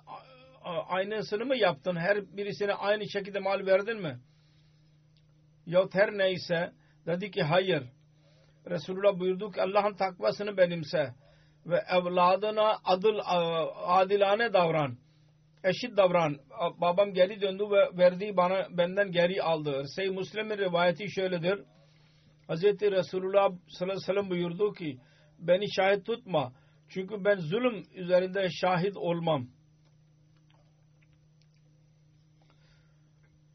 aynısını 0.88 1.44
mı 1.44 1.56
yaptın? 1.56 1.96
Her 1.96 2.36
birisine 2.36 2.74
aynı 2.74 3.10
şekilde 3.10 3.38
mal 3.38 3.66
verdin 3.66 4.00
mi? 4.02 4.18
Yahut 5.66 5.94
her 5.94 6.18
neyse 6.18 6.72
dedi 7.06 7.30
ki 7.30 7.42
hayır. 7.42 7.82
Resulullah 8.66 9.18
buyurdu 9.18 9.50
ki 9.50 9.62
Allah'ın 9.62 9.94
takvasını 9.94 10.56
benimse 10.56 11.14
ve 11.66 11.84
evladına 11.90 12.78
adıl, 12.84 13.18
adilane 13.86 14.52
davran. 14.52 14.96
Eşit 15.64 15.96
davran. 15.96 16.36
Babam 16.80 17.12
geri 17.12 17.40
döndü 17.40 17.64
ve 17.70 17.98
verdiği 17.98 18.36
bana 18.36 18.66
benden 18.70 19.12
geri 19.12 19.42
aldı. 19.42 19.84
Seyyid 19.96 20.14
Müslim'in 20.14 20.58
rivayeti 20.58 21.10
şöyledir. 21.10 21.60
Hz. 22.48 22.62
Resulullah 22.64 23.50
sallallahu 23.68 23.84
aleyhi 23.84 23.96
ve 23.96 24.06
sellem 24.06 24.30
buyurdu 24.30 24.72
ki 24.72 24.98
beni 25.38 25.72
şahit 25.72 26.06
tutma. 26.06 26.52
Çünkü 26.88 27.24
ben 27.24 27.36
zulüm 27.36 27.82
üzerinde 27.94 28.48
şahit 28.50 28.96
olmam. 28.96 29.48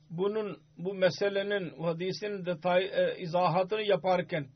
Bunun 0.10 0.58
bu 0.78 0.94
meselenin 0.94 1.84
hadisin 1.84 2.46
detay 2.46 2.84
e, 2.86 3.16
izahatını 3.18 3.82
yaparken 3.82 4.48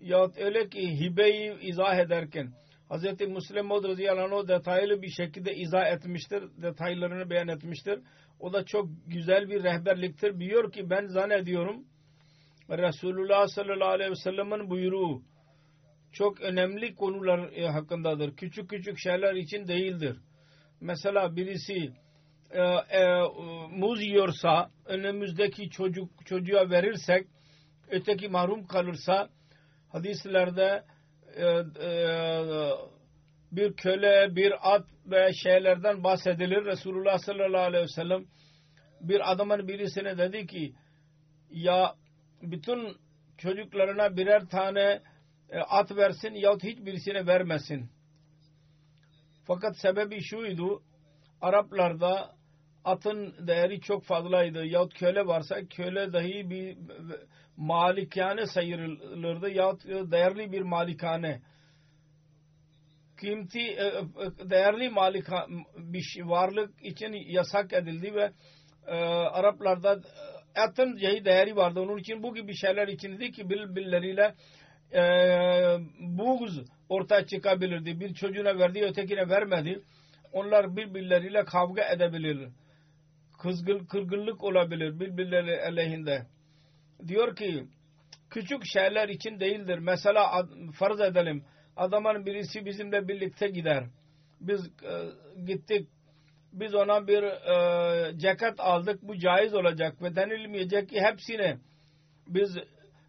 yahut 0.00 0.38
öyle 0.38 0.68
ki 0.68 1.00
hibeyi 1.00 1.60
izah 1.60 1.96
ederken 1.98 2.52
Hz. 2.92 3.20
Müslim 3.28 3.70
radıyallahu 3.70 4.38
anh 4.38 4.48
detaylı 4.48 5.02
bir 5.02 5.08
şekilde 5.08 5.54
izah 5.54 5.86
etmiştir. 5.86 6.44
Detaylarını 6.62 7.30
beyan 7.30 7.48
etmiştir. 7.48 8.00
O 8.40 8.52
da 8.52 8.64
çok 8.64 8.88
güzel 9.06 9.48
bir 9.48 9.64
rehberliktir. 9.64 10.40
Biliyor 10.40 10.72
ki 10.72 10.90
ben 10.90 11.06
zannediyorum 11.06 11.84
Resulullah 12.70 13.46
sallallahu 13.46 13.88
aleyhi 13.88 14.10
ve 14.10 14.16
sellem'in 14.16 14.70
buyruğu 14.70 15.22
çok 16.12 16.40
önemli 16.40 16.94
konular 16.94 17.52
e, 17.52 17.66
hakkındadır. 17.68 18.36
Küçük 18.36 18.70
küçük 18.70 18.98
şeyler 18.98 19.34
için 19.34 19.68
değildir. 19.68 20.16
Mesela 20.80 21.36
birisi 21.36 21.92
e, 22.50 22.60
e, 22.98 23.22
muz 23.70 24.02
yiyorsa 24.02 24.70
önümüzdeki 24.84 25.70
çocuk 25.70 26.26
çocuğa 26.26 26.70
verirsek 26.70 27.26
öteki 27.90 28.28
mahrum 28.28 28.66
kalırsa 28.66 29.28
hadislerde 29.88 30.84
bir 33.52 33.72
köle, 33.72 34.36
bir 34.36 34.74
at 34.74 34.86
ve 35.06 35.32
şeylerden 35.32 36.04
bahsedilir. 36.04 36.64
Resulullah 36.64 37.18
sallallahu 37.18 37.62
aleyhi 37.62 37.84
ve 37.84 37.88
sellem 37.88 38.24
bir 39.00 39.32
adamın 39.32 39.68
birisine 39.68 40.18
dedi 40.18 40.46
ki 40.46 40.74
ya 41.50 41.94
bütün 42.42 42.96
çocuklarına 43.38 44.16
birer 44.16 44.46
tane 44.46 45.02
e, 45.50 45.58
at 45.58 45.96
versin 45.96 46.34
yahut 46.34 46.62
hiçbirisine 46.64 47.26
vermesin. 47.26 47.90
Fakat 49.46 49.76
sebebi 49.76 50.22
şuydu 50.22 50.82
Araplarda 51.40 52.34
atın 52.84 53.46
değeri 53.46 53.80
çok 53.80 54.04
fazlaydı. 54.04 54.66
Yahut 54.66 54.94
köle 54.94 55.26
varsa 55.26 55.56
köle 55.70 56.12
dahi 56.12 56.50
bir 56.50 56.76
malikane 57.56 58.46
sayılırdı 58.46 59.50
yahut 59.50 59.84
değerli 59.84 60.52
bir 60.52 60.62
malikane. 60.62 61.40
Kimti 63.20 63.60
e, 63.60 63.86
e, 63.86 64.50
değerli 64.50 64.88
malika 64.88 65.46
bir 65.76 66.22
varlık 66.24 66.84
için 66.84 67.12
yasak 67.12 67.72
edildi 67.72 68.14
ve 68.14 68.32
e, 68.86 68.94
Araplarda 69.06 70.00
atın 70.54 70.96
yahı 70.96 71.24
değeri 71.24 71.56
vardı. 71.56 71.80
Onun 71.80 71.98
için 71.98 72.22
bu 72.22 72.34
gibi 72.34 72.56
şeyler 72.56 72.88
içindi 72.88 73.30
ki 73.30 73.50
birbirleriyle 73.50 74.34
e, 74.92 75.02
buğz 76.00 76.64
ortaya 76.88 77.26
çıkabilirdi. 77.26 78.00
Bir 78.00 78.14
çocuğuna 78.14 78.58
verdi 78.58 78.82
ötekine 78.82 79.28
vermedi. 79.28 79.82
Onlar 80.32 80.76
birbirleriyle 80.76 81.44
kavga 81.44 81.84
edebilir. 81.84 82.48
Kızgın, 83.42 83.84
kırgınlık 83.84 84.44
olabilir 84.44 85.00
birbirleri 85.00 85.62
aleyhinde. 85.62 86.26
Diyor 87.08 87.36
ki 87.36 87.66
küçük 88.30 88.64
şeyler 88.64 89.08
için 89.08 89.40
değildir. 89.40 89.78
Mesela 89.78 90.46
farz 90.74 91.00
edelim 91.00 91.44
adamın 91.76 92.26
birisi 92.26 92.64
bizimle 92.64 93.08
birlikte 93.08 93.48
gider. 93.48 93.84
Biz 94.40 94.66
e, 94.66 94.92
gittik 95.46 95.88
biz 96.52 96.74
ona 96.74 97.06
bir 97.06 97.22
e, 97.22 98.18
ceket 98.18 98.60
aldık 98.60 99.02
bu 99.02 99.18
caiz 99.18 99.54
olacak 99.54 100.02
ve 100.02 100.16
denilmeyecek 100.16 100.88
ki 100.88 101.00
hepsine 101.00 101.58
biz 102.26 102.56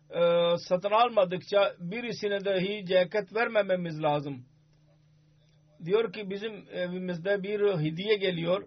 e, 0.10 0.22
satın 0.58 0.92
almadıkça 0.92 1.76
birisine 1.80 2.46
dahi 2.46 2.86
ceket 2.86 3.36
vermememiz 3.36 4.04
lazım. 4.04 4.46
Diyor 5.86 6.14
ki 6.14 6.30
bizim 6.30 6.66
evimizde 6.72 7.44
bir 7.44 7.78
hediye 7.80 8.16
geliyor. 8.16 8.64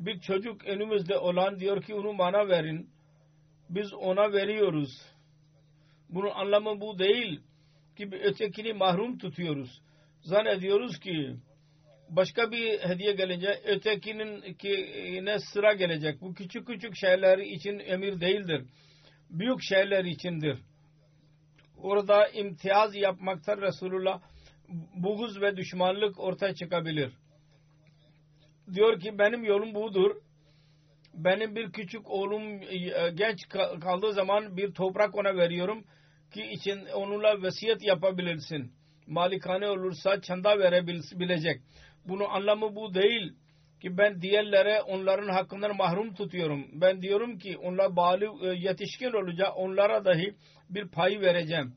Bir 0.00 0.20
çocuk 0.20 0.64
önümüzde 0.64 1.18
olan 1.18 1.60
diyor 1.60 1.82
ki 1.82 1.94
onu 1.94 2.18
bana 2.18 2.48
verin. 2.48 2.90
Biz 3.70 3.94
ona 3.94 4.32
veriyoruz. 4.32 4.90
Bunun 6.08 6.30
anlamı 6.30 6.80
bu 6.80 6.98
değil 6.98 7.40
ki 7.96 8.08
ötekini 8.12 8.72
mahrum 8.72 9.18
tutuyoruz. 9.18 9.82
Zannediyoruz 10.22 10.98
ki 11.00 11.36
başka 12.08 12.50
bir 12.50 12.78
hediye 12.78 13.12
gelince 13.12 13.60
ötekinin 13.64 14.42
ne 15.26 15.38
sıra 15.38 15.72
gelecek. 15.72 16.20
Bu 16.20 16.34
küçük 16.34 16.66
küçük 16.66 16.96
şeyler 16.96 17.38
için 17.38 17.78
emir 17.78 18.20
değildir. 18.20 18.64
Büyük 19.30 19.62
şeyler 19.62 20.04
içindir. 20.04 20.58
Orada 21.76 22.28
imtiyaz 22.28 22.96
yapmakta 22.96 23.56
Resulullah 23.56 24.20
buğuz 24.94 25.40
ve 25.40 25.56
düşmanlık 25.56 26.20
ortaya 26.20 26.54
çıkabilir. 26.54 27.12
Diyor 28.74 29.00
ki 29.00 29.18
benim 29.18 29.44
yolum 29.44 29.74
budur. 29.74 30.16
Benim 31.14 31.56
bir 31.56 31.72
küçük 31.72 32.10
oğlum 32.10 32.60
genç 33.14 33.48
kaldığı 33.80 34.12
zaman 34.12 34.56
bir 34.56 34.72
toprak 34.72 35.14
ona 35.14 35.36
veriyorum 35.36 35.84
ki 36.34 36.42
için 36.42 36.86
onunla 36.94 37.42
vesiyet 37.42 37.82
yapabilirsin. 37.82 38.72
Malikane 39.06 39.68
olursa 39.68 40.20
çanda 40.20 40.58
verebilecek. 40.58 41.60
Bunun 42.08 42.24
anlamı 42.24 42.76
bu 42.76 42.94
değil 42.94 43.32
ki 43.80 43.98
ben 43.98 44.22
diğerlere 44.22 44.82
onların 44.82 45.28
hakkından 45.28 45.76
mahrum 45.76 46.14
tutuyorum. 46.14 46.66
Ben 46.72 47.02
diyorum 47.02 47.38
ki 47.38 47.58
onlar 47.58 47.96
bağlı 47.96 48.54
yetişkin 48.54 49.12
olacak 49.12 49.48
onlara 49.56 50.04
dahi 50.04 50.34
bir 50.70 50.88
pay 50.88 51.20
vereceğim. 51.20 51.74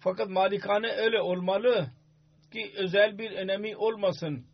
Fakat 0.00 0.28
malikane 0.28 0.88
öyle 0.88 1.20
olmalı 1.20 1.90
ki 2.52 2.72
özel 2.76 3.18
bir 3.18 3.30
önemi 3.30 3.76
olmasın. 3.76 4.49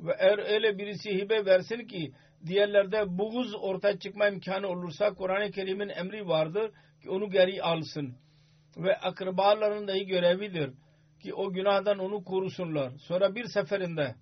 Ve 0.00 0.16
eğer 0.18 0.38
öyle 0.54 0.78
birisi 0.78 1.10
hibe 1.10 1.46
versin 1.46 1.86
ki 1.86 2.12
diğerlerde 2.46 3.18
buğuz 3.18 3.54
ortaya 3.54 3.98
çıkma 3.98 4.28
imkanı 4.28 4.68
olursa 4.68 5.14
Kur'an-ı 5.14 5.50
Kerim'in 5.50 5.88
emri 5.88 6.28
vardır 6.28 6.72
ki 7.02 7.10
onu 7.10 7.30
geri 7.30 7.62
alsın. 7.62 8.16
Ve 8.76 8.96
akrabaların 8.96 9.88
dahi 9.88 10.06
görevidir 10.06 10.70
ki 11.22 11.34
o 11.34 11.52
günahdan 11.52 11.98
onu 11.98 12.24
korusunlar. 12.24 12.92
Sonra 12.98 13.34
bir 13.34 13.44
seferinde 13.44 14.14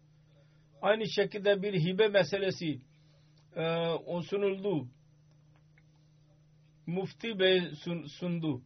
aynı 0.83 1.09
şekilde 1.09 1.63
bir 1.63 1.75
hibe 1.75 2.09
meselesi 2.09 2.81
e, 3.57 3.89
o 3.89 4.23
sunuldu. 4.23 4.89
Mufti 6.87 7.39
Bey 7.39 7.61
sun, 7.85 8.07
sundu. 8.07 8.63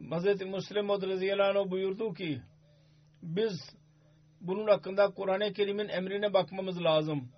Hz. 0.00 0.24
Müslim 0.24 0.88
radıyallahu 0.88 1.70
buyurdu 1.70 2.14
ki 2.14 2.40
biz 3.22 3.75
bunun 4.46 4.66
hakkında 4.66 5.10
Kur'an-ı 5.10 5.52
Kerim'in 5.52 5.88
emrine 5.88 6.32
bakmamız 6.32 6.82
lazım. 6.82 7.28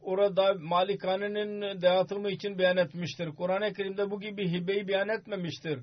Orada 0.00 0.54
malikanenin 0.60 1.82
dağıtımı 1.82 2.30
için 2.30 2.58
beyan 2.58 2.76
etmiştir. 2.76 3.28
Kur'an-ı 3.28 3.72
Kerim'de 3.72 4.10
bu 4.10 4.20
gibi 4.20 4.50
hibeyi 4.52 4.88
beyan 4.88 5.08
etmemiştir. 5.08 5.80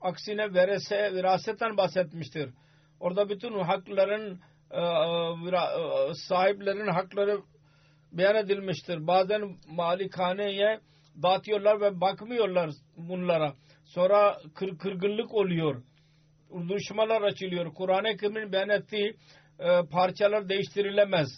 Aksine 0.00 0.54
verese, 0.54 1.14
virasetten 1.14 1.76
bahsetmiştir. 1.76 2.50
Orada 3.00 3.28
bütün 3.28 3.58
hakların 3.58 4.40
e, 4.70 4.80
e, 4.80 6.14
sahiplerin 6.14 6.86
hakları 6.86 7.40
beyan 8.12 8.36
edilmiştir. 8.36 9.06
Bazen 9.06 9.56
malikaneye 9.68 10.80
dağıtıyorlar 11.22 11.80
ve 11.80 12.00
bakmıyorlar 12.00 12.70
bunlara. 12.96 13.54
Sonra 13.84 14.38
kır, 14.54 14.78
kırgınlık 14.78 15.34
oluyor. 15.34 15.82
Düşmanlar 16.68 17.22
açılıyor. 17.22 17.74
Kur'an-ı 17.74 18.16
Kerim'in 18.16 18.52
beyan 18.52 18.68
ettiği 18.68 19.16
e, 19.58 19.88
parçalar 19.90 20.48
değiştirilemez. 20.48 21.28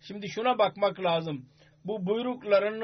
Şimdi 0.00 0.28
şuna 0.28 0.58
bakmak 0.58 1.00
lazım. 1.00 1.46
Bu 1.84 2.06
buyrukların 2.06 2.80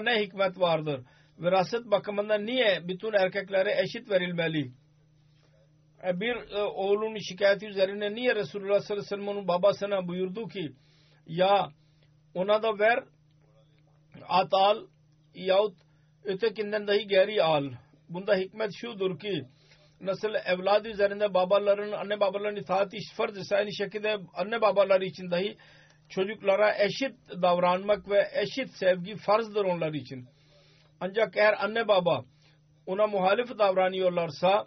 e, 0.00 0.04
ne 0.04 0.22
hikmet 0.22 0.60
vardır? 0.60 1.00
Veraset 1.38 1.90
bakımından 1.90 2.46
niye 2.46 2.88
bütün 2.88 3.12
erkeklere 3.12 3.80
eşit 3.82 4.10
verilmeli? 4.10 4.72
E, 6.06 6.20
bir 6.20 6.36
e, 6.56 6.62
oğlun 6.62 7.18
şikayeti 7.18 7.66
üzerine 7.66 8.14
niye 8.14 8.34
Resulullah 8.34 8.80
sallallahu 8.80 9.04
aleyhi 9.04 9.04
ve 9.04 9.08
sellem 9.08 9.28
onun 9.28 9.48
babasına 9.48 10.08
buyurdu 10.08 10.48
ki 10.48 10.72
ya 11.26 11.68
ona 12.34 12.62
da 12.62 12.78
ver 12.78 13.04
at 14.28 14.54
al 14.54 14.86
yahut 15.34 15.76
ötekinden 16.24 16.86
dahi 16.86 17.06
geri 17.06 17.42
al. 17.42 17.70
Bunda 18.08 18.36
hikmet 18.36 18.70
şudur 18.74 19.18
ki 19.18 19.46
nasıl 20.06 20.34
evladı 20.46 20.88
üzerinde 20.88 21.34
babaların 21.34 21.92
anne 21.92 22.20
babaların 22.20 22.56
itaati 22.56 22.98
farz 23.16 23.38
ise 23.38 23.56
aynı 23.56 23.72
şekilde 23.72 24.16
anne 24.34 24.60
babaları 24.60 25.04
için 25.04 25.30
dahi 25.30 25.56
çocuklara 26.08 26.74
eşit 26.78 27.14
davranmak 27.42 28.08
ve 28.08 28.28
eşit 28.34 28.70
sevgi 28.70 29.16
farzdır 29.16 29.64
onlar 29.64 29.92
için. 29.92 30.28
Ancak 31.00 31.36
eğer 31.36 31.64
anne 31.64 31.88
baba 31.88 32.24
ona 32.86 33.06
muhalif 33.06 33.58
davranıyorlarsa 33.58 34.66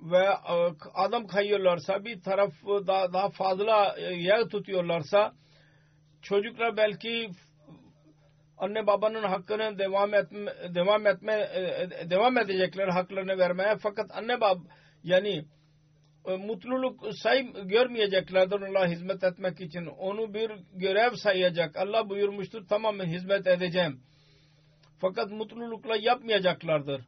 ve 0.00 0.24
e, 0.24 0.54
adam 0.94 1.26
kayıyorlarsa 1.26 2.04
bir 2.04 2.20
taraf 2.22 2.52
daha, 2.86 3.12
daha 3.12 3.30
fazla 3.30 3.94
e, 3.98 4.14
yer 4.14 4.48
tutuyorlarsa 4.48 5.32
çocuklar 6.22 6.76
belki 6.76 7.30
anne 8.62 8.86
babanın 8.86 9.22
hakkını 9.22 9.78
devam 9.78 10.14
etme, 10.14 10.52
devam 10.74 11.06
etme 11.06 11.32
e, 11.32 12.10
devam 12.10 12.38
edecekler 12.38 12.88
haklarını 12.88 13.38
vermeye 13.38 13.76
fakat 13.82 14.10
anne 14.10 14.40
bab 14.40 14.58
yani 15.04 15.44
mutluluk 16.26 17.14
say 17.14 17.52
görmeyeceklerdir 17.64 18.60
ona 18.60 18.86
hizmet 18.86 19.24
etmek 19.24 19.60
için. 19.60 19.86
Onu 19.86 20.34
bir 20.34 20.50
görev 20.74 21.12
sayacak. 21.14 21.76
Allah 21.76 22.08
buyurmuştur 22.08 22.66
tamamen 22.68 23.06
hizmet 23.06 23.46
edeceğim. 23.46 24.00
Fakat 25.00 25.30
mutlulukla 25.30 25.96
yapmayacaklardır. 25.96 27.02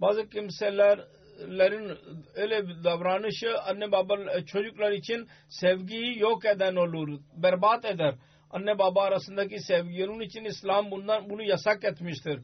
Bazı 0.00 0.28
kimselerin 0.28 1.98
öyle 2.34 2.68
bir 2.68 2.84
davranışı 2.84 3.60
anne 3.60 3.92
baba 3.92 4.40
çocuklar 4.46 4.92
için 4.92 5.28
sevgiyi 5.48 6.18
yok 6.18 6.44
eden 6.44 6.76
olur. 6.76 7.20
Berbat 7.36 7.84
eder. 7.84 8.14
Anne 8.50 8.78
baba 8.78 9.02
arasındaki 9.02 9.60
sevgi. 9.60 10.04
Onun 10.04 10.20
için 10.20 10.44
İslam 10.44 10.90
bundan 10.90 11.30
bunu 11.30 11.42
yasak 11.42 11.84
etmiştir. 11.84 12.40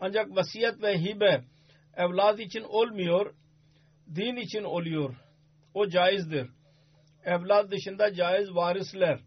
Ancak 0.00 0.36
vasiyet 0.36 0.82
ve 0.82 0.98
hibe 0.98 1.44
evlad 1.96 2.38
için 2.38 2.62
olmuyor. 2.62 3.34
Din 4.14 4.36
için 4.36 4.62
oluyor. 4.62 5.16
O 5.74 5.88
caizdir. 5.88 6.50
Evlad 7.24 7.70
dışında 7.70 8.14
caiz 8.14 8.54
varisler 8.54 9.20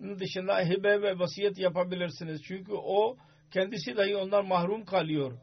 dışında 0.00 0.60
hibe 0.60 1.02
ve 1.02 1.18
vasiyet 1.18 1.58
yapabilirsiniz. 1.58 2.42
Çünkü 2.42 2.72
o 2.72 3.16
kendisi 3.50 3.96
dahi 3.96 4.16
ondan 4.16 4.46
mahrum 4.46 4.84
kalıyor. 4.84 5.38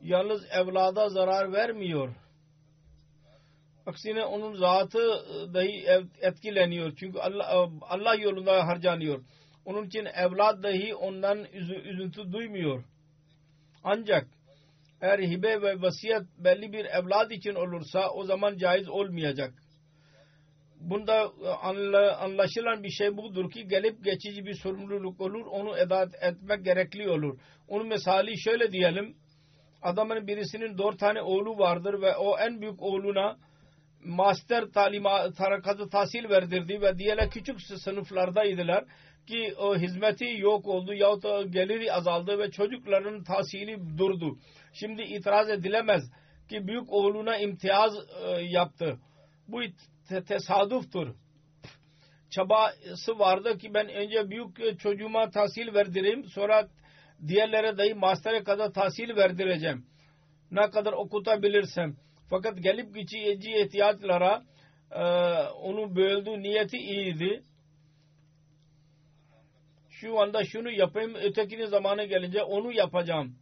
Yalnız 0.00 0.46
evlada 0.50 1.08
zarar 1.08 1.52
vermiyor. 1.52 2.14
Aksine 3.88 4.24
onun 4.24 4.54
zatı 4.54 4.98
dahi 5.54 5.86
etkileniyor. 6.20 6.96
Çünkü 6.96 7.18
Allah, 7.18 7.68
Allah 7.82 8.14
yolunda 8.14 8.66
harcanıyor. 8.66 9.24
Onun 9.64 9.86
için 9.86 10.04
evlad 10.04 10.62
dahi 10.62 10.94
ondan 10.94 11.44
üzüntü 11.84 12.32
duymuyor. 12.32 12.84
Ancak 13.84 14.26
eğer 15.00 15.18
hibe 15.18 15.62
ve 15.62 15.82
vasiyet 15.82 16.22
belli 16.38 16.72
bir 16.72 16.84
evlad 16.84 17.30
için 17.30 17.54
olursa 17.54 18.10
o 18.10 18.24
zaman 18.24 18.56
caiz 18.56 18.88
olmayacak. 18.88 19.54
Bunda 20.80 21.32
anlaşılan 22.20 22.82
bir 22.82 22.90
şey 22.90 23.16
budur 23.16 23.50
ki 23.50 23.68
gelip 23.68 24.04
geçici 24.04 24.44
bir 24.44 24.54
sorumluluk 24.54 25.20
olur. 25.20 25.46
Onu 25.46 25.78
eda 25.78 26.08
etmek 26.20 26.64
gerekli 26.64 27.10
olur. 27.10 27.38
Onun 27.68 27.88
misali 27.88 28.40
şöyle 28.40 28.72
diyelim. 28.72 29.16
Adamın 29.82 30.26
birisinin 30.26 30.78
dört 30.78 30.98
tane 30.98 31.22
oğlu 31.22 31.58
vardır 31.58 32.02
ve 32.02 32.16
o 32.16 32.38
en 32.38 32.60
büyük 32.60 32.82
oğluna 32.82 33.36
master 34.04 34.64
talima 34.64 35.32
tarakatı 35.32 35.88
tahsil 35.88 36.28
verdirdi 36.28 36.80
ve 36.80 36.98
diğerler 36.98 37.30
küçük 37.30 37.60
sınıflardaydılar 37.62 38.84
ki 39.26 39.54
o 39.58 39.76
hizmeti 39.76 40.24
yok 40.38 40.66
oldu 40.66 40.94
yahut 40.94 41.22
geliri 41.52 41.92
azaldı 41.92 42.38
ve 42.38 42.50
çocukların 42.50 43.24
tahsili 43.24 43.98
durdu. 43.98 44.38
Şimdi 44.72 45.02
itiraz 45.02 45.50
edilemez 45.50 46.10
ki 46.48 46.66
büyük 46.66 46.92
oğluna 46.92 47.36
imtiyaz 47.38 47.92
e, 48.26 48.42
yaptı. 48.42 48.98
Bu 49.48 49.60
tesadüftür. 50.28 51.08
Çabası 52.30 53.18
vardı 53.18 53.58
ki 53.58 53.74
ben 53.74 53.88
önce 53.88 54.30
büyük 54.30 54.80
çocuğuma 54.80 55.30
tahsil 55.30 55.74
verdireyim 55.74 56.24
sonra 56.24 56.68
diğerlere 57.28 57.78
dahi 57.78 57.94
mastere 57.94 58.44
kadar 58.44 58.72
tahsil 58.72 59.16
verdireceğim. 59.16 59.86
Ne 60.50 60.70
kadar 60.70 60.92
okutabilirsem. 60.92 61.96
Fakat 62.30 62.62
gelip 62.62 62.94
geçici 62.94 63.56
ihtiyaçlara 63.56 64.42
e, 64.90 65.02
onu 65.48 65.96
böldü 65.96 66.42
niyeti 66.42 66.76
iyiydi. 66.76 67.42
Şu 69.90 70.20
anda 70.20 70.44
şunu 70.44 70.70
yapayım 70.70 71.14
ötekinin 71.14 71.66
zamanı 71.66 72.04
gelince 72.04 72.42
onu 72.42 72.72
yapacağım. 72.72 73.36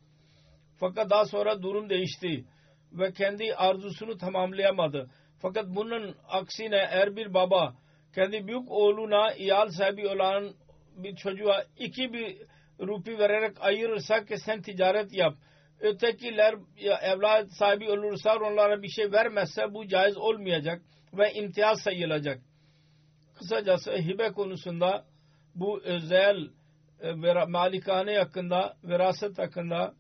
Fakat 0.81 1.11
daha 1.11 1.25
sonra 1.25 1.63
durum 1.63 1.91
değişti 1.91 2.45
ve 2.93 3.13
kendi 3.13 3.55
arzusunu 3.55 4.19
tamamlayamadı. 4.19 5.11
Fakat 5.43 5.67
bunun 5.69 6.17
aksine 6.29 6.77
eğer 6.77 7.17
bir 7.17 7.35
baba 7.35 7.75
kendi 8.15 8.47
büyük 8.47 8.71
oğluna 8.71 9.33
iyal 9.33 9.69
sahibi 9.69 10.09
olan 10.09 10.55
bir 10.97 11.17
çocuğa 11.17 11.65
iki 11.79 12.13
bir 12.13 12.37
rupi 12.81 13.19
vererek 13.19 13.57
ayırırsa 13.61 14.25
ki 14.25 14.39
sen 14.39 14.63
ticaret 14.63 15.13
yap. 15.13 15.35
Ötekiler 15.81 16.55
evlat 17.03 17.53
sahibi 17.53 17.91
olursa 17.91 18.37
onlara 18.37 18.83
bir 18.83 18.89
şey 18.89 19.13
vermezse 19.13 19.75
bu 19.75 19.89
caiz 19.89 20.17
olmayacak 20.17 20.83
ve 21.13 21.33
imtiyaz 21.33 21.83
sayılacak. 21.83 22.41
Kısacası 23.39 23.93
hibe 23.93 24.33
konusunda 24.33 25.05
bu 25.55 25.83
özel 25.83 26.49
e, 27.01 27.13
malikane 27.49 28.19
hakkında, 28.19 28.77
veraset 28.85 29.39
hakkında 29.39 29.95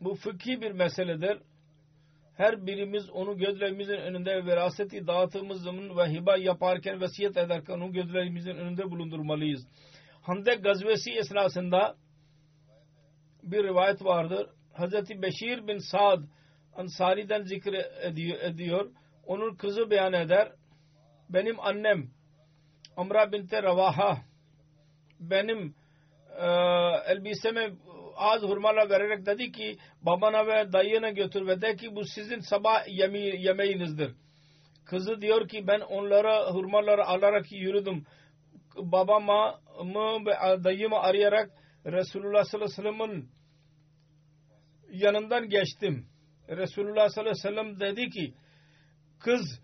bu 0.00 0.14
fıkhi 0.14 0.60
bir 0.60 0.72
meseledir. 0.72 1.38
Her 2.36 2.66
birimiz 2.66 3.10
onu 3.10 3.38
gözlerimizin 3.38 3.96
önünde 3.96 4.46
veraseti 4.46 5.06
dağıttığımız 5.06 5.62
zaman 5.62 5.96
ve 5.96 6.12
hiba 6.12 6.36
yaparken, 6.36 7.00
vesiyet 7.00 7.36
ederken 7.36 7.74
onu 7.74 7.92
gözlerimizin 7.92 8.54
önünde 8.54 8.90
bulundurmalıyız. 8.90 9.66
Handek 10.22 10.64
gazvesi 10.64 11.10
esnasında 11.10 11.96
bir 13.42 13.64
rivayet 13.64 14.04
vardır. 14.04 14.50
Hazreti 14.72 15.22
Beşir 15.22 15.68
bin 15.68 15.78
Saad 15.78 16.22
Ansari'den 16.76 17.42
zikir 17.42 17.74
ediyor. 18.42 18.90
Onun 19.26 19.54
kızı 19.54 19.90
beyan 19.90 20.12
eder. 20.12 20.52
Benim 21.30 21.60
annem 21.60 22.10
Amra 22.96 23.32
binte 23.32 23.62
Ravaha 23.62 24.18
benim 25.20 25.74
e, 26.38 26.46
elbiseme 27.06 27.70
az 28.16 28.42
hurmalar 28.42 28.90
vererek 28.90 29.26
dedi 29.26 29.52
ki 29.52 29.76
babana 30.02 30.46
ve 30.46 30.72
dayına 30.72 31.10
götür 31.10 31.46
ve 31.46 31.60
de 31.60 31.76
ki 31.76 31.96
bu 31.96 32.04
sizin 32.04 32.40
sabah 32.40 32.88
yeme 32.88 33.18
yemeğinizdir. 33.18 34.14
Kızı 34.84 35.20
diyor 35.20 35.48
ki 35.48 35.66
ben 35.66 35.80
onlara 35.80 36.50
hurmaları 36.50 37.06
alarak 37.06 37.52
yürüdüm. 37.52 38.04
Babama 38.76 39.60
mı 39.84 40.26
ve 40.26 40.64
dayımı 40.64 40.98
arayarak 40.98 41.50
Resulullah 41.92 42.44
sallallahu 42.44 42.82
aleyhi 42.82 42.88
ve 42.88 42.98
sellem'in 42.98 43.28
yanından 44.90 45.48
geçtim. 45.48 46.06
Resulullah 46.48 47.08
sallallahu 47.08 47.20
aleyhi 47.20 47.36
ve 47.36 47.48
sellem 47.48 47.80
dedi 47.80 48.10
ki 48.10 48.34
kız 49.20 49.60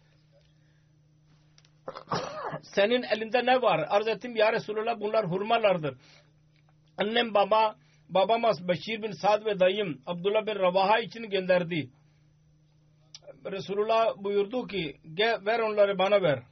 senin 2.62 3.03
elinde 3.03 3.47
ne 3.47 3.62
var? 3.62 3.87
Arz 3.89 4.09
ettim 4.09 4.37
ya 4.37 4.53
Resulullah 4.53 5.01
bunlar 5.01 5.27
hurmalardır. 5.27 5.99
Annem 6.99 7.35
baba 7.35 7.77
babamız 8.09 8.68
Beşir 8.68 9.03
bin 9.03 9.11
Sad 9.11 9.45
ve 9.45 9.61
dayım 9.61 10.03
Abdullah 10.07 10.47
bin 10.47 10.55
Ravaha 10.55 11.01
için 11.01 11.31
gönderdi. 11.31 11.91
Resulullah 13.45 14.16
buyurdu 14.16 14.66
ki 14.66 14.97
ver 15.47 15.59
onları 15.59 15.99
bana 15.99 16.22
ver. 16.22 16.43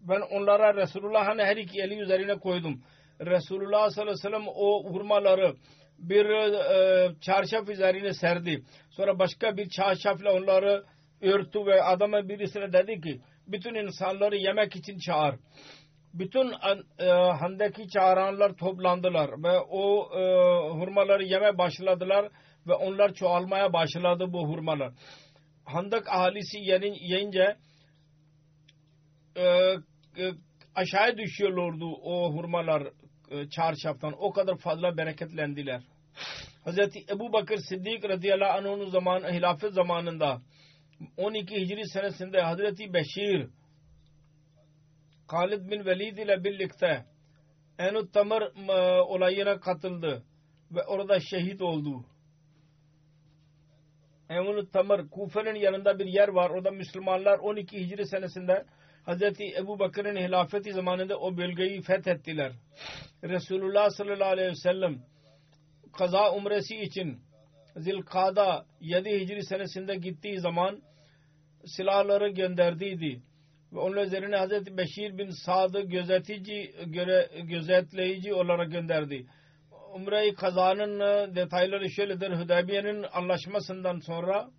Ben 0.00 0.20
onlara 0.20 0.74
Resulullah'ın 0.74 1.38
her 1.38 1.56
iki 1.56 1.80
eli 1.80 1.98
üzerine 1.98 2.38
koydum. 2.38 2.82
Resulullah 3.20 3.90
sallallahu 3.90 4.02
aleyhi 4.02 4.18
ve 4.18 4.30
sellem 4.30 4.48
o 4.48 4.84
hurmaları 4.84 5.54
bir 5.98 6.26
e, 6.26 7.10
çarşaf 7.20 7.68
üzerine 7.68 8.14
serdi. 8.14 8.62
Sonra 8.90 9.18
başka 9.18 9.56
bir 9.56 9.68
çarşafla 9.68 10.32
onları 10.32 10.84
örtü 11.22 11.66
ve 11.66 11.82
adama 11.82 12.28
birisine 12.28 12.72
dedi 12.72 13.00
ki 13.00 13.20
bütün 13.46 13.74
insanları 13.74 14.36
yemek 14.36 14.76
için 14.76 14.98
çağır. 14.98 15.34
Bütün 16.14 16.52
e, 16.98 17.04
handaki 17.10 17.88
çağıranlar 17.88 18.52
toplandılar 18.52 19.30
ve 19.42 19.58
o 19.70 20.10
e, 20.12 20.22
hurmaları 20.70 21.24
yeme 21.24 21.58
başladılar 21.58 22.28
ve 22.66 22.74
onlar 22.74 23.14
çoğalmaya 23.14 23.72
başladı 23.72 24.32
bu 24.32 24.48
hurmalar. 24.48 24.92
Handak 25.64 26.08
ahalisi 26.08 26.58
yiyince 26.58 27.56
e, 29.36 29.42
e, 30.18 30.32
aşağıya 30.74 31.18
düşüyorlardı 31.18 31.84
o 31.84 32.32
hurmalar 32.32 32.82
çarşaftan 33.50 34.14
o 34.18 34.32
kadar 34.32 34.56
fazla 34.56 34.96
bereketlendiler. 34.96 35.82
Hazreti 36.64 37.04
Ebu 37.10 37.32
Bakır 37.32 37.58
Siddik 37.68 38.04
radıyallahu 38.04 38.58
anh'ın 38.58 38.90
zaman, 38.90 39.32
hilafet 39.32 39.72
zamanında 39.72 40.42
12 41.16 41.54
Hicri 41.54 41.88
senesinde 41.88 42.40
Hazreti 42.40 42.94
Beşir 42.94 43.48
Halid 45.28 45.70
bin 45.70 45.84
Velid 45.86 46.18
ile 46.18 46.44
birlikte 46.44 47.04
Enut 47.78 48.12
Tamır 48.12 48.42
e, 48.42 49.02
olayına 49.02 49.60
katıldı 49.60 50.22
ve 50.70 50.82
orada 50.84 51.20
şehit 51.20 51.62
oldu. 51.62 52.04
Enut 54.28 54.72
Tamır 54.72 55.10
Kufe'nin 55.10 55.54
yanında 55.54 55.98
bir 55.98 56.06
yer 56.06 56.28
var. 56.28 56.50
Orada 56.50 56.70
Müslümanlar 56.70 57.38
12 57.38 57.80
Hicri 57.80 58.06
senesinde 58.06 58.66
Hazreti 59.04 59.54
Ebu 59.56 59.78
Bakır'ın 59.78 60.16
hilafeti 60.16 60.72
zamanında 60.72 61.18
o 61.18 61.36
bölgeyi 61.36 61.82
fethettiler. 61.82 62.52
Resulullah 63.22 63.90
sallallahu 63.90 64.28
aleyhi 64.28 64.50
ve 64.50 64.54
sellem 64.54 64.98
kaza 65.92 66.32
umresi 66.32 66.76
için 66.76 67.20
Zilkada 67.76 68.66
7 68.80 69.20
Hicri 69.20 69.42
senesinde 69.42 69.96
gittiği 69.96 70.40
zaman 70.40 70.82
silahları 71.66 72.28
gönderdiydi. 72.28 73.22
Ve 73.72 73.78
onun 73.78 73.96
üzerine 73.96 74.36
Hazreti 74.36 74.76
Beşir 74.76 75.18
bin 75.18 75.30
Sad'ı 75.30 75.80
gözetici, 75.80 76.74
göre, 76.86 77.30
gözetleyici 77.42 78.34
olarak 78.34 78.72
gönderdi. 78.72 79.26
Umre-i 79.94 80.34
kazanın 80.34 81.00
detayları 81.36 81.90
şöyledir. 81.90 82.30
Hüdaybiye'nin 82.30 83.04
anlaşmasından 83.12 83.98
sonra 83.98 84.50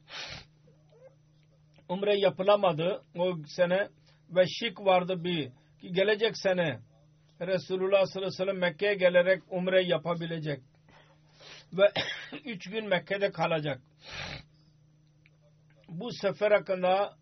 umre 1.90 2.20
yapılamadı 2.20 3.02
o 3.18 3.38
sene 3.48 3.88
ve 4.30 4.46
şık 4.48 4.80
vardı 4.80 5.24
bir 5.24 5.52
ki 5.82 5.92
gelecek 5.92 6.38
sene 6.38 6.80
Resulullah 7.42 8.06
sallallahu 8.06 8.18
aleyhi 8.18 8.26
ve 8.26 8.32
sellem 8.32 8.58
Mekke'ye 8.58 8.96
gelerek 8.96 9.44
umre 9.50 9.84
yapabilecek 9.84 10.62
ve 11.74 11.92
üç 12.46 12.70
gün 12.70 12.88
Mekke'de 12.88 13.32
kalacak. 13.32 13.82
Bu 15.90 16.12
sefer 16.12 16.52
hakkında 16.52 17.16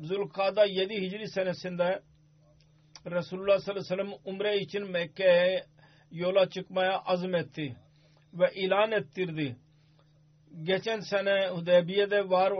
Zulkada 0.00 0.64
7 0.64 0.94
Hicri 0.94 1.28
senesinde 1.28 2.02
Resulullah 3.06 3.58
sallallahu 3.58 3.92
aleyhi 3.92 4.10
ve 4.10 4.14
sellem 4.14 4.34
umre 4.34 4.58
için 4.58 4.90
Mekke'ye 4.90 5.66
yola 6.10 6.50
çıkmaya 6.50 6.98
azmetti 6.98 7.76
ve 8.32 8.52
ilan 8.54 8.92
ettirdi. 8.92 9.56
Geçen 10.62 11.00
sene 11.00 11.48
Hudeybiye'de 11.48 12.30
var 12.30 12.50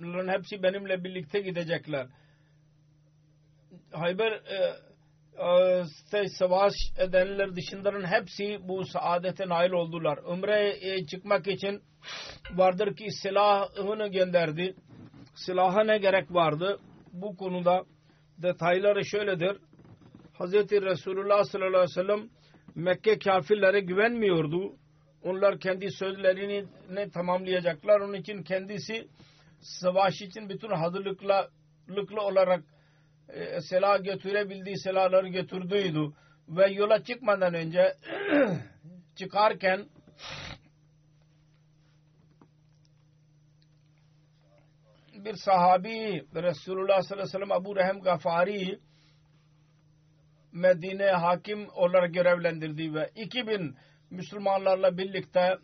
olanların 0.00 0.28
hepsi 0.28 0.62
benimle 0.62 1.04
birlikte 1.04 1.40
gidecekler. 1.40 2.06
Hayber 3.92 4.32
e, 4.32 4.76
e, 6.18 6.28
savaş 6.28 6.72
edenler 6.98 7.56
dışındaların 7.56 8.06
hepsi 8.06 8.58
bu 8.68 8.84
saadete 8.84 9.48
nail 9.48 9.70
oldular. 9.70 10.18
Umre'ye 10.18 11.06
çıkmak 11.06 11.46
için 11.46 11.82
vardır 12.54 12.96
ki 12.96 13.10
silahını 13.10 14.08
gönderdi. 14.08 14.74
Silaha 15.34 15.84
ne 15.84 15.98
gerek 15.98 16.32
vardı? 16.32 16.78
Bu 17.12 17.36
konuda 17.36 17.84
detayları 18.42 19.04
şöyledir. 19.04 19.56
Hz. 20.38 20.52
Resulullah 20.70 21.44
sallallahu 21.44 21.76
aleyhi 21.76 21.90
ve 21.90 22.02
sellem 22.02 22.28
Mekke 22.74 23.18
kafirlere 23.18 23.80
güvenmiyordu. 23.80 24.76
Onlar 25.22 25.58
kendi 25.58 25.90
sözlerini 25.90 26.64
ne 26.90 27.10
tamamlayacaklar. 27.10 28.00
Onun 28.00 28.14
için 28.14 28.42
kendisi 28.42 29.08
savaş 29.60 30.22
için 30.22 30.48
bütün 30.48 30.70
hazırlıkla 30.70 31.50
olarak 32.18 32.64
e, 33.28 33.60
silah 33.60 34.04
götürebildiği 34.04 34.78
silahları 34.78 35.28
götürdüydü. 35.28 36.12
Ve 36.48 36.66
yola 36.66 37.04
çıkmadan 37.04 37.54
önce 37.54 37.96
çıkarken 39.16 39.86
bir 45.24 45.34
sahabi 45.34 46.26
Resulullah 46.34 47.02
sallallahu 47.02 47.12
aleyhi 47.12 47.22
ve 47.22 47.26
sellem 47.26 47.52
Abu 47.52 47.76
Rehem 47.76 48.00
Gafari 48.00 48.78
Medine 50.52 51.10
hakim 51.10 51.68
olarak 51.74 52.14
görevlendirdi 52.14 52.94
ve 52.94 53.10
2000 53.16 53.76
Müslümanlarla 54.10 54.98
birlikte 54.98 55.58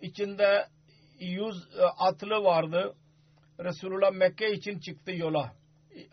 içinde 0.00 0.66
100 1.18 1.68
e, 1.78 1.82
atlı 1.82 2.44
vardı. 2.44 2.94
Resulullah 3.64 4.12
Mekke 4.12 4.52
için 4.52 4.78
çıktı 4.78 5.12
yola. 5.12 5.52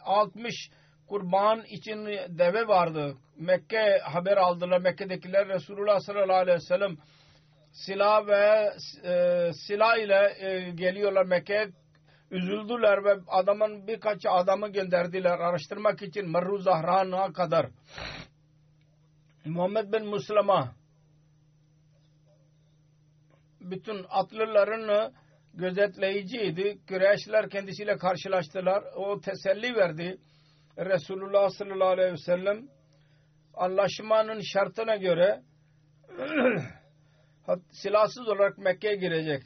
60 0.03 0.69
kurban 1.07 1.63
için 1.65 2.05
deve 2.29 2.67
vardı. 2.67 3.17
Mekke 3.35 3.99
haber 4.03 4.37
aldılar. 4.37 4.81
Mekke'dekiler 4.81 5.47
Resulullah 5.47 5.99
sallallahu 5.99 6.37
aleyhi 6.37 6.57
ve 6.57 6.61
sellem 6.61 6.97
silah 7.71 8.27
ve 8.27 8.73
e, 9.03 9.51
silah 9.53 9.97
ile 9.97 10.35
e, 10.39 10.71
geliyorlar 10.71 11.25
Mekke'ye 11.25 11.69
üzüldüler 12.31 13.03
ve 13.03 13.15
adamın 13.27 13.87
birkaç 13.87 14.25
adamı 14.25 14.69
gönderdiler 14.69 15.39
araştırmak 15.39 16.01
için 16.01 16.31
Merru 16.31 16.57
Zahran'a 16.57 17.33
kadar. 17.33 17.67
Muhammed 19.45 19.93
bin 19.93 20.05
Muslima 20.05 20.75
bütün 23.61 24.05
atlıların 24.09 25.13
gözetleyiciydi. 25.57 26.79
Kureyşler 26.87 27.49
kendisiyle 27.49 27.97
karşılaştılar. 27.97 28.83
O 28.95 29.21
teselli 29.21 29.75
verdi. 29.75 30.17
Resulullah 30.77 31.49
sallallahu 31.49 31.87
aleyhi 31.87 32.11
ve 32.11 32.17
sellem 32.17 32.67
anlaşmanın 33.53 34.41
şartına 34.53 34.95
göre 34.95 35.41
silahsız 37.71 38.27
olarak 38.27 38.57
Mekke'ye 38.57 38.95
girecek. 38.95 39.43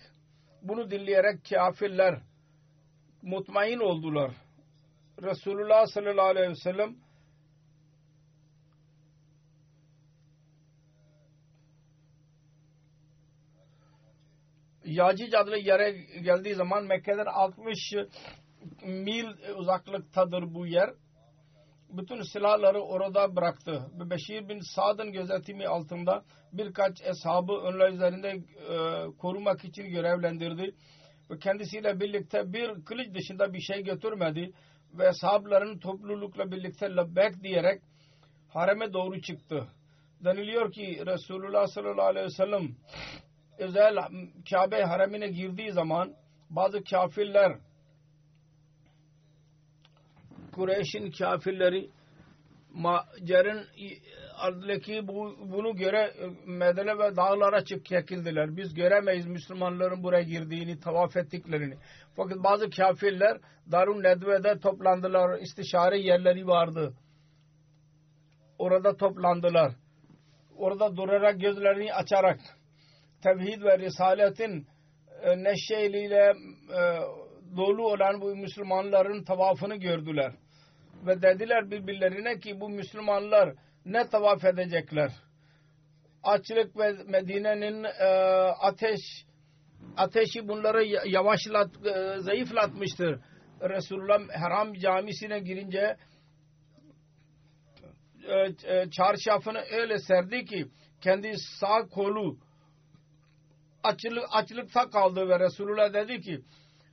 Bunu 0.62 0.92
dinleyerek 0.92 1.40
kafirler 1.50 2.20
mutmain 3.22 3.80
oldular. 3.80 4.32
Resulullah 5.22 5.86
sallallahu 5.86 6.26
aleyhi 6.28 6.50
ve 6.50 6.56
sellem 6.56 6.96
Yacic 14.92 15.38
adlı 15.38 15.58
yere 15.58 15.92
geldiği 16.22 16.56
zaman 16.56 16.84
Mekke'den 16.84 17.26
60 17.26 17.94
mil 18.86 19.26
uzaklıktadır 19.58 20.54
bu 20.54 20.68
yer. 20.68 20.90
Bütün 21.90 22.22
silahları 22.22 22.82
orada 22.82 23.36
bıraktı. 23.36 23.82
Beşir 24.10 24.50
bin 24.50 24.60
Sad'ın 24.76 25.12
gözetimi 25.12 25.68
altında 25.68 26.24
birkaç 26.54 27.02
eshabı 27.02 27.54
onlar 27.54 27.92
üzerinde 27.92 28.30
e, 28.30 29.06
korumak 29.18 29.66
için 29.66 29.90
görevlendirdi. 29.90 30.76
Ve 31.32 31.40
kendisiyle 31.40 32.00
birlikte 32.00 32.54
bir 32.54 32.86
kılıç 32.86 33.14
dışında 33.14 33.54
bir 33.54 33.60
şey 33.60 33.84
götürmedi. 33.84 34.52
Ve 34.94 35.08
eshabların 35.08 35.80
toplulukla 35.80 36.52
birlikte 36.52 36.96
lebbek 36.96 37.44
diyerek 37.44 37.82
hareme 38.50 38.94
doğru 38.94 39.22
çıktı. 39.22 39.68
Deniliyor 40.24 40.72
ki 40.72 41.04
Resulullah 41.06 41.68
sallallahu 41.68 42.06
aleyhi 42.06 42.26
ve 42.26 42.30
sellem 42.30 42.76
özel 43.58 43.98
Kabe 44.50 44.84
haremine 44.84 45.28
girdiği 45.28 45.72
zaman 45.72 46.14
bazı 46.50 46.84
kafirler 46.84 47.58
Kureyş'in 50.52 51.12
kafirleri 51.12 51.90
Macer'in 52.74 53.62
adındaki 54.38 55.08
bu, 55.08 55.38
bunu 55.52 55.76
göre 55.76 56.14
Medine 56.46 56.98
ve 56.98 57.16
dağlara 57.16 57.66
çık 57.66 57.86
çekildiler. 57.86 58.58
Biz 58.58 58.74
göremeyiz 58.74 59.26
Müslümanların 59.26 60.04
buraya 60.04 60.24
girdiğini, 60.24 60.80
tavaf 60.80 61.18
ettiklerini. 61.18 61.76
Fakat 62.16 62.38
bazı 62.44 62.70
kafirler 62.70 63.38
Darun 63.72 64.04
Nedve'de 64.04 64.60
toplandılar. 64.60 65.40
İstişare 65.40 66.00
yerleri 66.00 66.48
vardı. 66.48 66.94
Orada 68.60 68.98
toplandılar. 68.98 69.72
Orada 70.58 70.96
durarak 70.96 71.42
gözlerini 71.42 71.94
açarak 71.94 72.40
tevhid 73.24 73.64
ve 73.64 73.80
risaletin 73.80 74.68
e, 75.22 75.44
neşeyle 75.44 76.34
e, 76.70 76.82
dolu 77.58 77.88
olan 77.88 78.22
bu 78.22 78.36
Müslümanların 78.36 79.24
tavafını 79.24 79.76
gördüler. 79.76 80.32
Ve 81.06 81.22
dediler 81.22 81.72
birbirlerine 81.72 82.40
ki 82.40 82.60
bu 82.60 82.70
Müslümanlar 82.70 83.54
ne 83.86 84.08
tavaf 84.10 84.46
edecekler? 84.46 85.12
Açlık 86.24 86.78
ve 86.78 86.94
Medine'nin 87.08 87.84
e, 87.84 88.08
ateş 88.62 89.00
ateşi 89.98 90.48
bunları 90.48 91.10
yavaşlat, 91.10 91.86
e, 91.86 92.20
zayıflatmıştır. 92.20 93.20
Resulullah 93.62 94.20
Haram 94.42 94.74
camisine 94.74 95.40
girince 95.40 95.98
e, 98.64 98.90
çarşafını 98.92 99.62
öyle 99.72 99.98
serdi 99.98 100.46
ki 100.46 100.66
kendi 101.02 101.34
sağ 101.60 101.88
kolu 101.88 102.38
açlık, 103.84 104.24
açlıkta 104.32 104.90
kaldı 104.90 105.30
ve 105.30 105.40
Resulullah 105.40 105.94
dedi 105.94 106.22
ki 106.22 106.42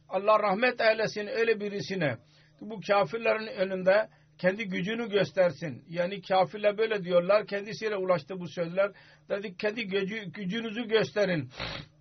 Allah 0.09 0.39
rahmet 0.39 0.81
eylesin 0.81 1.27
öyle 1.27 1.61
birisine 1.61 2.17
ki 2.59 2.71
bu 2.71 2.81
kafirlerin 2.81 3.47
önünde 3.47 4.09
kendi 4.39 4.69
gücünü 4.69 5.09
göstersin. 5.09 5.85
Yani 5.89 6.23
kafirler 6.23 6.79
böyle 6.79 7.05
diyorlar. 7.05 7.47
Kendisiyle 7.47 7.97
ulaştı 7.97 8.41
bu 8.41 8.49
sözler. 8.49 8.93
Dedik 9.29 9.59
kendi 9.59 9.87
gücü, 9.87 10.25
gücünüzü 10.33 10.89
gösterin. 10.89 11.51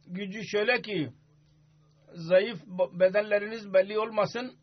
Gücü 0.07 0.47
şöyle 0.47 0.81
ki 0.81 1.09
zayıf 2.13 2.59
bedenleriniz 2.93 3.73
belli 3.73 3.99
olmasın. 3.99 4.53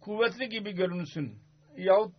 Kuvvetli 0.00 0.48
gibi 0.48 0.72
görünsün. 0.72 1.38
Yahut 1.76 2.14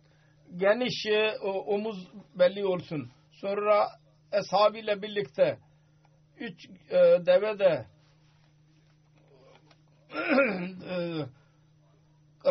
geniş 0.56 1.06
e, 1.06 1.38
omuz 1.42 2.08
belli 2.34 2.66
olsun. 2.66 3.10
Sonra 3.32 3.88
ashabıyla 4.32 5.02
birlikte 5.02 5.58
üç 6.40 6.66
e, 6.90 7.26
deve 7.26 7.58
de 7.58 7.86
e, 10.90 11.26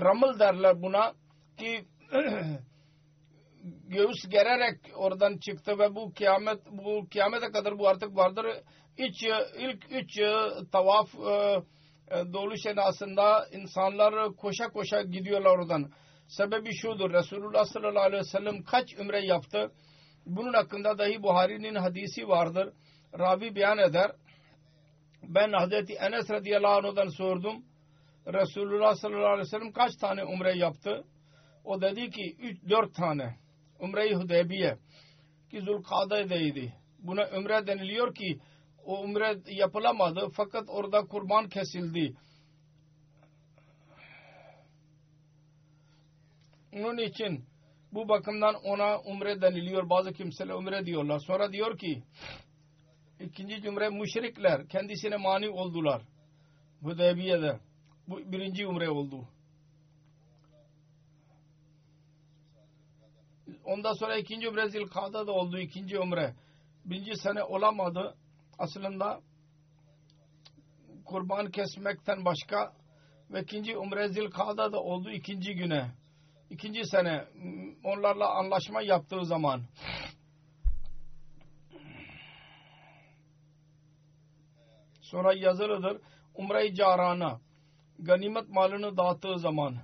ramıl 0.01 0.39
derler 0.39 0.81
buna 0.81 1.13
ki 1.57 1.85
göğüs 3.87 4.29
gererek 4.29 4.79
oradan 4.95 5.37
çıktı 5.37 5.79
ve 5.79 5.95
bu 5.95 6.13
kıyamet 6.13 6.59
bu 6.71 7.07
kıyamete 7.11 7.51
kadar 7.51 7.79
bu 7.79 7.87
artık 7.87 8.17
vardır. 8.17 8.45
İç, 8.97 9.23
ilk 9.59 9.91
üç 9.91 10.19
tavaf 10.71 11.15
e, 11.15 12.33
doluş 12.33 12.65
esnasında 12.65 13.47
insanlar 13.51 14.35
koşa 14.35 14.69
koşa 14.69 15.01
gidiyorlar 15.01 15.49
oradan. 15.49 15.91
Sebebi 16.27 16.73
şudur. 16.73 17.13
Resulullah 17.13 17.65
sallallahu 17.65 18.03
aleyhi 18.03 18.21
ve 18.21 18.29
sellem 18.29 18.63
kaç 18.63 18.93
ümre 18.93 19.25
yaptı? 19.25 19.71
Bunun 20.25 20.53
hakkında 20.53 20.97
dahi 20.97 21.23
Buhari'nin 21.23 21.75
hadisi 21.75 22.27
vardır. 22.27 22.73
Ravi 23.19 23.55
beyan 23.55 23.77
eder. 23.77 24.11
Ben 25.23 25.51
Hazreti 25.53 25.93
Enes 25.93 26.29
radıyallahu 26.29 26.87
anh'dan 26.87 27.07
sordum. 27.07 27.63
Resulullah 28.27 28.95
sallallahu 28.95 29.25
aleyhi 29.25 29.47
ve 29.47 29.49
sellem 29.49 29.71
kaç 29.71 29.95
tane 29.95 30.23
umre 30.23 30.57
yaptı? 30.57 31.03
O 31.63 31.81
dedi 31.81 32.09
ki 32.09 32.35
3-4 32.67 32.93
tane. 32.93 33.35
Umre-i 33.79 34.15
Hudeybiye 34.15 34.77
ki 35.51 35.61
Zulkade'deydi. 35.61 36.73
Buna 36.99 37.29
umre 37.37 37.67
deniliyor 37.67 38.15
ki 38.15 38.39
o 38.85 39.01
umre 39.01 39.37
yapılamadı 39.47 40.29
fakat 40.35 40.63
orada 40.67 41.01
kurban 41.05 41.49
kesildi. 41.49 42.15
Onun 46.73 46.97
için 46.97 47.45
bu 47.93 48.09
bakımdan 48.09 48.55
ona 48.55 48.99
umre 48.99 49.41
deniliyor. 49.41 49.89
Bazı 49.89 50.13
kimseler 50.13 50.53
umre 50.53 50.85
diyorlar. 50.85 51.19
Sonra 51.19 51.51
diyor 51.51 51.77
ki 51.77 52.03
ikinci 53.19 53.61
cümle 53.61 53.89
müşrikler 53.89 54.67
kendisine 54.67 55.17
mani 55.17 55.49
oldular. 55.49 56.01
Hudeybiye'de. 56.81 57.59
Bu 58.07 58.31
birinci 58.31 58.67
umre 58.67 58.89
oldu. 58.89 59.27
Ondan 63.65 63.93
sonra 63.93 64.17
ikinci 64.17 64.49
umre 64.49 64.69
Zilkada'da 64.69 65.31
oldu. 65.31 65.59
ikinci 65.59 65.99
umre. 65.99 66.35
Birinci 66.85 67.15
sene 67.17 67.43
olamadı. 67.43 68.15
Aslında 68.59 69.21
kurban 71.05 71.51
kesmekten 71.51 72.25
başka 72.25 72.73
ve 73.31 73.41
ikinci 73.41 73.77
umre 73.77 74.07
Zilkada'da 74.07 74.79
oldu 74.79 75.09
ikinci 75.09 75.55
güne. 75.55 75.91
ikinci 76.49 76.85
sene 76.85 77.25
onlarla 77.83 78.29
anlaşma 78.29 78.81
yaptığı 78.81 79.25
zaman 79.25 79.61
sonra 85.05 85.33
yazılıdır 85.33 86.01
umre-i 86.35 86.75
carana 86.75 87.39
ganimet 87.99 88.49
malını 88.49 88.97
dağıttığı 88.97 89.39
zaman 89.39 89.75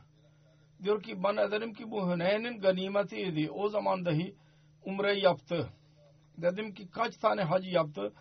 diyor 0.84 1.04
ki 1.04 1.24
bana 1.24 1.52
dedim 1.52 1.74
ki 1.74 1.92
bu 1.92 2.12
Hüneyn'in 2.12 2.60
ganimetiydi. 2.60 3.52
O 3.52 3.70
zaman 3.70 4.06
dahi 4.06 4.36
umre 4.86 5.20
yaptı. 5.20 5.70
Dedim 6.38 6.74
ki 6.74 6.90
kaç 6.92 7.18
tane 7.18 7.42
hac 7.42 7.74
yaptı? 7.74 8.14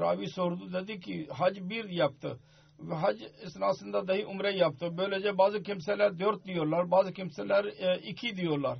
Ravi 0.00 0.28
sordu. 0.28 0.72
Dedi 0.72 1.00
ki 1.00 1.26
hac 1.30 1.58
bir 1.60 1.88
yaptı. 1.88 2.38
Ve 2.78 2.94
hac 2.94 3.22
esnasında 3.42 4.08
dahi 4.08 4.26
umre 4.26 4.56
yaptı. 4.56 4.98
Böylece 4.98 5.38
bazı 5.38 5.62
kimseler 5.62 6.18
dört 6.18 6.44
diyorlar. 6.44 6.90
Bazı 6.90 7.12
kimseler 7.12 7.64
e, 7.64 7.98
iki 7.98 8.36
diyorlar. 8.36 8.78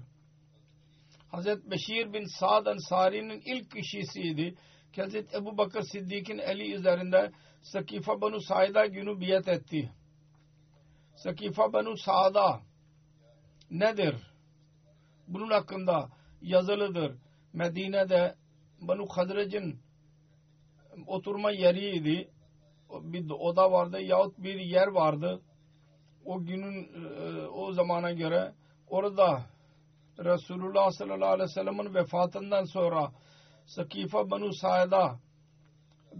Hazreti 1.30 1.70
Beşir 1.70 2.12
bin 2.12 2.24
Sa'd 2.38 2.66
Ansari'nin 2.66 3.42
ilk 3.44 3.70
kişisiydi. 3.70 4.54
Hazreti 4.96 5.36
Ebu 5.36 5.58
Bakır 5.58 5.82
Siddiq'in 5.82 6.38
eli 6.38 6.74
üzerinde 6.74 7.32
Sakifa 7.62 8.20
Banu 8.20 8.40
Said'a 8.40 8.86
günü 8.86 9.20
biyet 9.20 9.48
etti. 9.48 9.90
Sakifa 11.14 11.72
Banu 11.72 11.96
Sa'da 11.96 12.60
nedir? 13.70 14.16
Bunun 15.28 15.50
hakkında 15.50 16.08
yazılıdır. 16.42 17.16
Medine'de 17.52 18.34
Banu 18.80 19.06
Hadrec'in 19.06 19.80
oturma 21.06 21.50
yeriydi. 21.50 22.30
Bir 22.90 23.30
oda 23.30 23.72
vardı 23.72 24.00
yahut 24.00 24.38
bir 24.38 24.60
yer 24.60 24.86
vardı. 24.86 25.42
O 26.24 26.44
günün 26.44 26.84
e, 26.84 27.46
o 27.46 27.72
zamana 27.72 28.12
göre 28.12 28.52
orada 28.88 29.42
Resulullah 30.18 30.90
sallallahu 30.90 31.28
aleyhi 31.28 31.48
ve 31.50 31.52
sellem'in 31.52 31.94
vefatından 31.94 32.64
sonra 32.64 33.12
Sakifa 33.66 34.30
Banu 34.30 34.52
Sa'da 34.52 35.18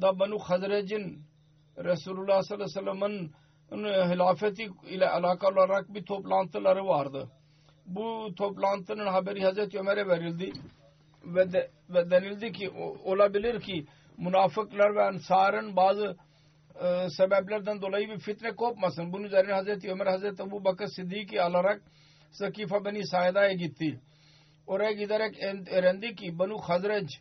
da 0.01 0.19
Banu 0.19 0.39
Hadrec'in 0.39 1.32
Resulullah 1.85 2.43
sallallahu 2.43 2.79
aleyhi 2.79 2.87
ve 2.87 2.93
sellem'in 2.93 3.33
hilafeti 4.11 4.69
ile 4.91 5.09
alakalı 5.09 5.53
olarak 5.53 5.95
bir 5.95 6.05
toplantıları 6.05 6.87
vardı. 6.87 7.29
Bu 7.87 8.35
toplantının 8.37 9.07
haberi 9.07 9.45
Hazreti 9.45 9.79
Ömer'e 9.79 10.09
verildi 10.09 10.53
ve, 11.25 11.53
de, 11.53 11.71
ve 11.91 12.11
denildi 12.11 12.53
ki 12.53 12.71
olabilir 13.05 13.61
ki 13.61 13.87
münafıklar 14.19 14.95
ve 14.95 15.03
ansarın 15.03 15.77
bazı 15.77 16.17
e, 16.81 17.11
sebeplerden 17.11 17.83
dolayı 17.83 18.09
bir 18.09 18.19
fitne 18.19 18.57
kopmasın. 18.57 19.13
Bunun 19.13 19.25
üzerine 19.25 19.53
Hazreti 19.53 19.91
Ömer 19.91 20.07
Hazreti 20.07 20.43
Ebu 20.43 20.65
Bakır 20.65 20.87
Siddiq'i 20.87 21.43
alarak 21.43 21.83
Sakifa 22.31 22.85
Beni 22.85 23.07
Saida'ya 23.07 23.53
gitti. 23.53 24.01
Oraya 24.67 24.93
giderek 24.93 25.43
öğrendi 25.71 26.15
ki 26.15 26.39
Banu 26.39 26.59
Hazreç 26.59 27.21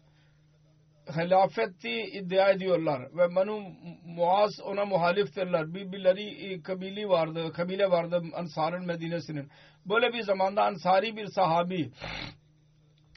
hilafeti 1.10 2.02
iddia 2.02 2.50
ediyorlar 2.50 3.02
ve 3.18 3.36
Banu 3.36 3.62
Muaz 4.06 4.60
ona 4.64 4.86
muhaliftirler. 4.86 5.74
Birbirleri 5.74 6.62
kabili 6.64 7.10
vardı, 7.10 7.54
kabile 7.54 7.92
vardı 7.92 8.22
Ansar'ın 8.34 8.86
Medine'sinin. 8.86 9.50
Böyle 9.86 10.14
bir 10.14 10.22
zamanda 10.22 10.64
Ansari 10.64 11.16
bir 11.18 11.28
sahabi 11.28 11.92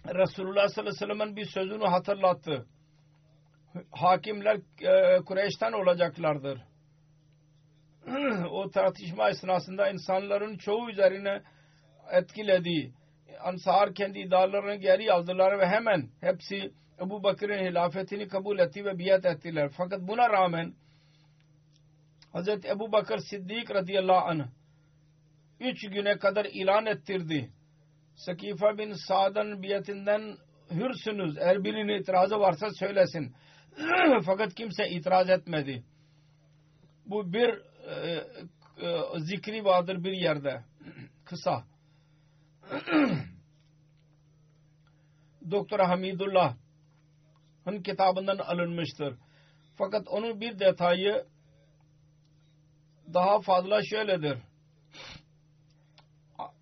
Resulullah 0.06 0.68
sallallahu 0.68 0.90
aleyhi 0.90 1.10
ve 1.10 1.16
sellem'in 1.16 1.36
bir 1.36 1.44
sözünü 1.44 1.84
hatırlattı. 1.84 2.66
Hakimler 3.90 4.56
e, 4.80 5.20
Kureyş'ten 5.24 5.72
olacaklardır. 5.72 6.60
o 8.50 8.70
tartışma 8.70 9.30
esnasında 9.30 9.90
insanların 9.90 10.56
çoğu 10.56 10.90
üzerine 10.90 11.42
etkiledi. 12.12 12.92
Ansar 13.40 13.94
kendi 13.94 14.18
iddialarını 14.18 14.74
geri 14.74 15.12
aldılar 15.12 15.58
ve 15.58 15.66
hemen 15.66 16.08
hepsi 16.20 16.72
Ebu 17.00 17.22
Bakır'ın 17.22 17.58
hilafetini 17.58 18.28
kabul 18.28 18.58
etti 18.58 18.84
ve 18.84 18.98
biat 18.98 19.24
ettiler. 19.26 19.70
Fakat 19.76 20.00
buna 20.00 20.30
rağmen 20.30 20.74
Hz. 22.34 22.48
Ebu 22.48 22.92
Bakır 22.92 23.18
Siddik 23.18 23.70
radıyallahu 23.70 24.26
anh 24.26 24.46
üç 25.60 25.90
güne 25.90 26.18
kadar 26.18 26.44
ilan 26.44 26.86
ettirdi. 26.86 27.50
Sakifa 28.16 28.78
bin 28.78 28.92
Sa'dan 28.92 29.62
biyetinden 29.62 30.36
hürsünüz. 30.70 31.38
Eğer 31.38 31.64
birinin 31.64 32.00
itirazı 32.00 32.40
varsa 32.40 32.70
söylesin. 32.70 33.34
Fakat 34.26 34.54
kimse 34.54 34.88
itiraz 34.90 35.30
etmedi. 35.30 35.84
Bu 37.06 37.32
bir 37.32 37.48
e, 37.88 38.24
e, 38.86 39.02
zikri 39.18 39.64
vardır 39.64 40.04
bir 40.04 40.12
yerde. 40.12 40.64
Kısa. 41.24 41.64
Doktor 45.50 45.78
Hamidullah 45.78 46.56
onun 47.66 47.82
kitabından 47.82 48.38
alınmıştır. 48.38 49.14
Fakat 49.76 50.08
onun 50.08 50.40
bir 50.40 50.58
detayı 50.58 51.24
daha 53.14 53.40
fazla 53.40 53.82
şöyledir. 53.82 54.38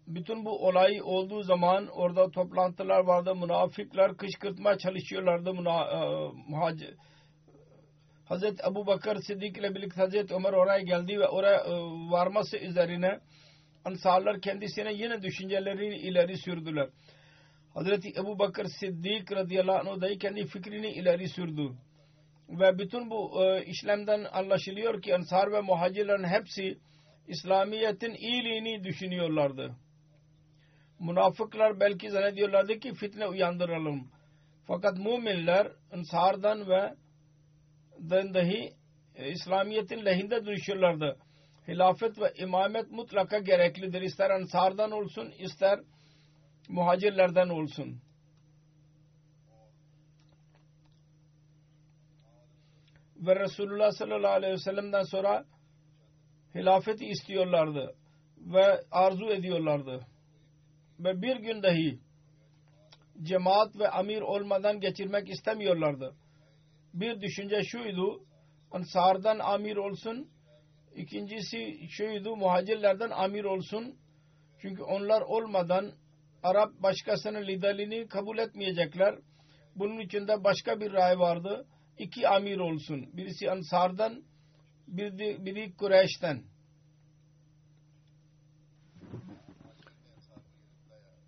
Bütün 0.06 0.44
bu 0.44 0.66
olay 0.66 1.02
olduğu 1.02 1.42
zaman 1.42 1.86
orada 1.86 2.30
toplantılar 2.30 3.00
vardı. 3.00 3.34
Münafıklar 3.34 4.16
kışkırtma 4.16 4.78
çalışıyorlardı. 4.78 5.54
Muhacir. 6.48 6.88
E, 6.88 6.96
Hazreti 8.24 8.62
Ebu 8.70 8.86
Bakır 8.86 9.16
Siddik 9.26 9.58
ile 9.58 9.74
birlikte 9.74 10.00
Hazreti 10.00 10.34
Ömer 10.34 10.52
oraya 10.52 10.80
geldi 10.80 11.20
ve 11.20 11.28
oraya 11.28 11.58
e, 11.58 11.72
varması 12.10 12.56
üzerine 12.56 13.20
Ansarlar 13.84 14.40
kendisine 14.40 14.92
yine 14.92 15.22
düşüncelerini 15.22 15.96
ileri 15.96 16.38
sürdüler. 16.38 16.88
Hazreti 17.74 18.12
Ebu 18.20 18.38
Bakır 18.38 18.64
Siddik 18.64 19.32
radıyallahu 19.32 19.90
anh 19.90 20.00
dahi 20.00 20.18
kendi 20.18 20.46
fikrini 20.46 20.88
ileri 20.92 21.28
sürdü. 21.28 21.72
Ve 22.48 22.78
bütün 22.78 23.10
bu 23.10 23.44
e, 23.44 23.64
işlemden 23.64 24.24
anlaşılıyor 24.32 25.02
ki 25.02 25.14
Ansar 25.14 25.52
ve 25.52 25.60
Muhacirlerin 25.60 26.24
hepsi 26.24 26.78
İslamiyet'in 27.28 28.14
iyiliğini 28.14 28.84
düşünüyorlardı. 28.84 29.76
Münafıklar 31.00 31.80
belki 31.80 32.10
zannediyorlardı 32.10 32.78
ki 32.78 32.94
fitne 32.94 33.26
uyandıralım. 33.26 34.10
Fakat 34.66 34.98
müminler 34.98 35.72
ensardan 35.92 36.68
ve 36.68 36.94
dahi 38.34 38.72
e, 39.14 39.30
İslamiyet'in 39.30 40.04
lehinde 40.04 40.44
duruşuyorlardı. 40.44 41.16
Hilafet 41.68 42.20
ve 42.20 42.32
imamet 42.36 42.90
mutlaka 42.90 43.38
gereklidir. 43.38 44.02
İster 44.02 44.30
ensardan 44.30 44.90
olsun 44.90 45.32
ister 45.38 45.80
muhacirlerden 46.68 47.48
olsun. 47.48 48.00
Ve 53.16 53.40
Resulullah 53.40 53.90
sallallahu 53.90 54.32
aleyhi 54.32 54.52
ve 54.52 54.58
sellem'den 54.58 55.02
sonra 55.02 55.44
hilafeti 56.54 57.06
istiyorlardı 57.06 57.94
ve 58.38 58.84
arzu 58.90 59.26
ediyorlardı. 59.26 60.06
Ve 60.98 61.22
bir 61.22 61.36
gün 61.36 61.62
dahi 61.62 61.98
cemaat 63.22 63.78
ve 63.78 63.88
amir 63.88 64.20
olmadan 64.20 64.80
geçirmek 64.80 65.30
istemiyorlardı. 65.30 66.14
Bir 66.94 67.20
düşünce 67.20 67.62
şuydu, 67.62 68.24
Ansardan 68.72 69.38
amir 69.38 69.76
olsun, 69.76 70.30
ikincisi 70.94 71.88
şuydu, 71.88 72.36
muhacirlerden 72.36 73.10
amir 73.10 73.44
olsun. 73.44 73.98
Çünkü 74.58 74.82
onlar 74.82 75.20
olmadan 75.20 75.92
Arap 76.42 76.72
başkasının 76.82 77.46
liderliğini 77.46 78.08
kabul 78.08 78.38
etmeyecekler. 78.38 79.14
Bunun 79.76 80.00
içinde 80.00 80.44
başka 80.44 80.80
bir 80.80 80.92
ray 80.92 81.18
vardı. 81.18 81.66
İki 81.98 82.28
amir 82.28 82.58
olsun. 82.58 83.10
Birisi 83.12 83.50
Ansar'dan, 83.50 84.22
biri, 84.88 85.44
biri 85.44 85.76
Kureyş'ten. 85.76 86.42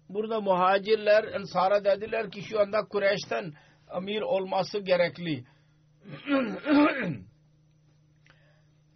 Burada 0.08 0.40
muhacirler 0.40 1.24
Ensar'a 1.24 1.84
dediler 1.84 2.30
ki 2.30 2.42
şu 2.42 2.60
anda 2.60 2.84
Kureyş'ten 2.88 3.52
amir 3.88 4.20
olması 4.20 4.78
gerekli. 4.78 5.44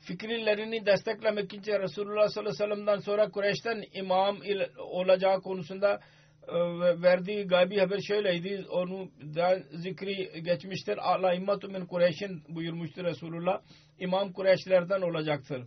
Fikirlerini 0.09 0.86
desteklemek 0.86 1.54
için 1.54 1.72
Resulullah 1.72 2.28
sallallahu 2.28 2.54
aleyhi 2.54 2.70
ve 2.70 2.74
sellem'den 2.74 2.98
sonra 2.98 3.30
Kureyş'ten 3.30 3.82
imam 3.92 4.38
olacağı 4.78 5.40
konusunda 5.40 6.00
e, 6.48 6.54
verdiği 7.02 7.46
gaybi 7.46 7.78
haber 7.78 8.00
şöyleydi. 8.00 8.66
Onu 8.70 9.11
da 9.34 9.59
zikri 9.72 10.42
geçmiştir. 10.42 10.98
Allah 11.12 11.34
immatu 11.34 11.68
min 11.68 11.86
Kureyş'in 11.86 12.42
buyurmuştur 12.48 13.04
Resulullah. 13.04 13.61
İmam 13.98 14.32
Kureyşlerden 14.32 15.00
olacaktır. 15.00 15.62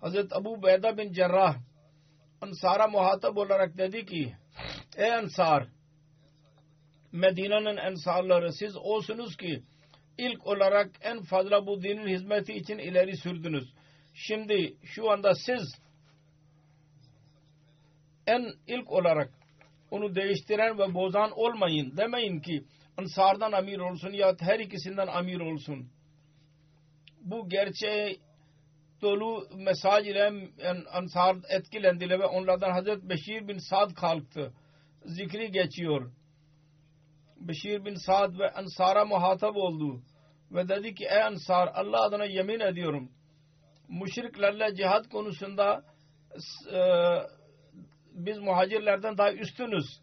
Hazreti 0.00 0.34
Abu 0.34 0.62
Beyda 0.62 0.98
bin 0.98 1.12
Cerrah 1.12 1.56
Ansar'a 2.40 2.88
muhatap 2.88 3.36
olarak 3.36 3.78
dedi 3.78 4.06
ki 4.06 4.34
Ey 4.96 5.08
Ensar 5.10 5.66
Medine'nin 7.12 7.76
ensarları 7.76 8.52
siz 8.52 8.76
olsunuz 8.76 9.36
ki 9.36 9.62
ilk 10.20 10.46
olarak 10.46 10.90
en 11.00 11.22
fazla 11.22 11.66
bu 11.66 11.82
dinin 11.82 12.06
hizmeti 12.06 12.52
için 12.52 12.78
ileri 12.78 13.16
sürdünüz. 13.16 13.72
Şimdi 14.14 14.76
şu 14.84 15.10
anda 15.10 15.34
siz 15.34 15.74
en 18.26 18.52
ilk 18.66 18.92
olarak 18.92 19.30
onu 19.90 20.14
değiştiren 20.14 20.78
ve 20.78 20.94
bozan 20.94 21.30
olmayın. 21.30 21.96
Demeyin 21.96 22.40
ki 22.40 22.64
Ansar'dan 22.96 23.52
amir 23.52 23.78
olsun 23.78 24.12
ya 24.12 24.36
her 24.40 24.60
ikisinden 24.60 25.06
amir 25.06 25.40
olsun. 25.40 25.88
Bu 27.22 27.48
gerçeği 27.48 28.20
dolu 29.02 29.48
mesaj 29.56 30.06
ile 30.08 30.32
Ansar 30.92 31.36
etkilendiler 31.48 32.20
ve 32.20 32.26
onlardan 32.26 32.70
Hazreti 32.70 33.08
Beşir 33.08 33.48
bin 33.48 33.58
Sad 33.58 33.94
kalktı. 33.94 34.52
Zikri 35.04 35.50
geçiyor. 35.50 36.12
Beşir 37.36 37.84
bin 37.84 37.94
Sad 37.94 38.38
ve 38.38 38.50
Ansar'a 38.50 39.04
muhatap 39.04 39.56
oldu. 39.56 40.02
Ve 40.52 40.68
dedi 40.68 40.94
ki 40.94 41.04
ey 41.04 41.22
Ansar 41.22 41.70
Allah 41.74 42.02
adına 42.02 42.24
yemin 42.24 42.60
ediyorum. 42.60 43.10
Müşriklerle 43.88 44.74
cihat 44.74 45.08
konusunda 45.08 45.82
e, 46.72 46.78
biz 48.12 48.38
muhacirlerden 48.38 49.18
daha 49.18 49.32
üstünüz. 49.32 50.00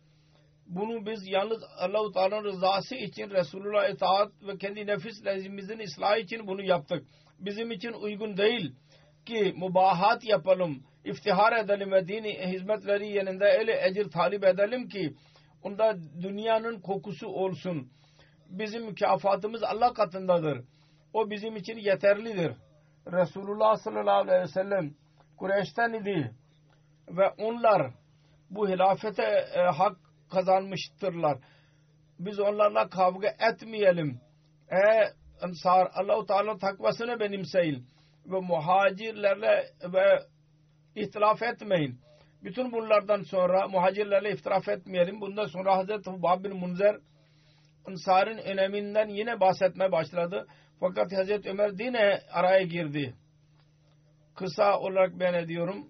Bunu 0.68 1.06
biz 1.06 1.28
yalnız 1.28 1.64
Allah-u 1.78 2.12
Teala'nın 2.12 2.43
rızası 2.43 2.95
için 2.95 3.30
Resulullah 3.30 3.89
itaat 3.89 4.32
ve 4.48 4.58
kendi 4.58 4.88
nefis 4.88 5.26
lezimizin 5.26 5.80
ıslahı 5.80 6.20
için 6.20 6.48
bunu 6.48 6.62
yaptık. 6.62 7.06
Bizim 7.39 7.72
için 7.72 7.93
uygun 7.93 8.38
değil 8.38 8.72
ki 9.26 9.54
mubahat 9.58 10.24
yapalım, 10.24 10.84
iftihar 11.06 11.64
edelim 11.64 11.91
ve 11.91 12.08
dini 12.08 12.34
hizmetleri 12.34 13.08
yanında 13.08 13.45
öyle 13.45 13.88
ecir 13.88 14.10
talip 14.10 14.43
edelim 14.43 14.88
ki 14.88 15.14
onda 15.64 15.98
dünyanın 16.22 16.80
kokusu 16.80 17.28
olsun. 17.28 17.91
Bizim 18.50 18.86
mükafatımız 18.86 19.64
Allah 19.64 19.93
katındadır. 19.93 20.64
O 21.14 21.30
bizim 21.30 21.56
için 21.56 21.78
yeterlidir. 21.78 22.54
Resulullah 23.12 23.78
sallallahu 23.78 24.22
aleyhi 24.22 24.41
ve 24.41 24.48
sellem 24.48 24.93
Kureyş'ten 25.38 25.93
idi 25.93 26.32
ve 27.10 27.30
onlar 27.30 27.91
bu 28.50 28.70
hilafete 28.70 29.48
e, 29.56 29.60
hak 29.60 29.98
kazanmıştırlar. 30.32 31.38
Biz 32.20 32.39
onlarla 32.39 32.89
kavga 32.89 33.28
etmeyelim. 33.52 34.22
Ey 34.70 35.08
Ensar 35.43 35.91
Allah-u 35.93 36.26
Teala 36.26 36.58
takvasını 36.58 37.20
benimseyin 37.20 37.86
ve 38.26 38.39
muhacirlerle 38.39 39.66
ve 39.93 40.20
ihtilaf 40.95 41.41
etmeyin. 41.41 42.00
Bütün 42.43 42.72
bunlardan 42.72 43.22
sonra 43.22 43.68
muhacirlerle 43.68 44.34
ihtilaf 44.34 44.68
etmeyelim. 44.68 45.22
Bundan 45.22 45.45
sonra 45.45 45.78
Hazreti 45.78 46.10
Hubab 46.10 46.43
bin 46.43 46.56
Munzer 46.56 46.98
Ensar'ın 47.88 48.38
öneminden 48.38 49.07
yine 49.07 49.39
bahsetmeye 49.39 49.91
başladı. 49.91 50.47
Fakat 50.79 51.13
Hazreti 51.13 51.49
Ömer 51.49 51.71
yine 51.79 52.21
araya 52.31 52.63
girdi. 52.63 53.15
Kısa 54.35 54.79
olarak 54.79 55.19
ben 55.19 55.33
ediyorum. 55.33 55.88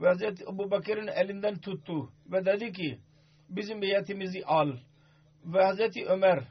Ve 0.00 0.06
Hazreti 0.08 0.44
Ebu 0.44 0.70
Bakır'ın 0.70 1.06
elinden 1.06 1.58
tuttu 1.58 2.12
ve 2.26 2.44
dedi 2.44 2.72
ki 2.72 3.00
bizim 3.48 3.82
beyatimizi 3.82 4.44
al. 4.44 4.72
Ve 5.44 5.64
Hazreti 5.64 6.06
Ömer 6.06 6.44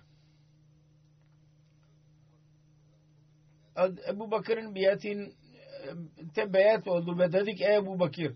Ebu 4.09 4.31
Bakır'ın 4.31 4.75
biyetin 4.75 5.33
te 6.35 6.53
beyat 6.53 6.87
oldu 6.87 7.19
ve 7.19 7.31
dedik 7.31 7.61
ey 7.61 7.75
Ebu 7.75 7.99
Bakır 7.99 8.35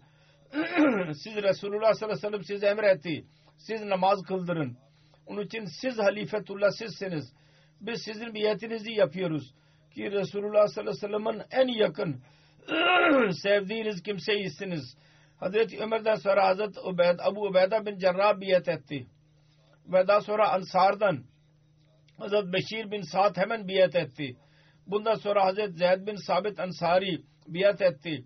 siz 1.24 1.36
Resulullah 1.36 1.94
sallallahu 1.94 2.04
aleyhi 2.04 2.12
ve 2.12 2.16
sellem 2.16 2.44
size 2.44 2.68
emretti. 2.68 3.26
Siz 3.58 3.82
namaz 3.82 4.24
kıldırın. 4.28 4.78
Onun 5.26 5.42
için 5.42 5.66
siz 5.82 6.00
halifetullah 6.00 6.72
sizsiniz. 6.72 7.34
Biz 7.82 8.02
sizin 8.02 8.34
biyetinizi 8.34 8.92
yapıyoruz. 8.92 9.54
Ki 9.96 10.12
Resulullah 10.12 10.68
sallallahu 10.68 11.06
aleyhi 11.06 11.14
ve 11.14 11.34
sellem'in 11.34 11.44
en 11.52 11.68
yakın 11.68 12.22
sevdiğiniz 13.32 14.04
kimseyisiniz. 14.04 14.98
Hazreti 15.40 15.80
Ömer'den 15.80 16.16
sonra 16.16 16.48
Hazreti 16.48 16.80
Ubeyd, 16.80 17.20
Abu 17.20 17.42
Ubeyda 17.48 17.86
bin 17.86 17.98
Cerrah 17.98 18.40
biyet 18.40 18.68
etti. 18.68 19.08
Ve 19.88 20.08
daha 20.08 20.22
sonra 20.22 20.52
Ansar'dan 20.52 21.24
Hazreti 22.18 22.54
Beşir 22.54 22.92
bin 22.92 23.02
Sa'd 23.02 23.38
hemen 23.38 23.68
biyet 23.68 23.96
etti. 23.96 24.38
Bundan 24.88 25.16
sonra 25.16 25.46
Hazreti 25.46 25.78
Zeyd 25.78 26.08
bin 26.08 26.16
Sabit 26.16 26.60
Ansari 26.60 27.22
biat 27.48 27.82
etti. 27.82 28.26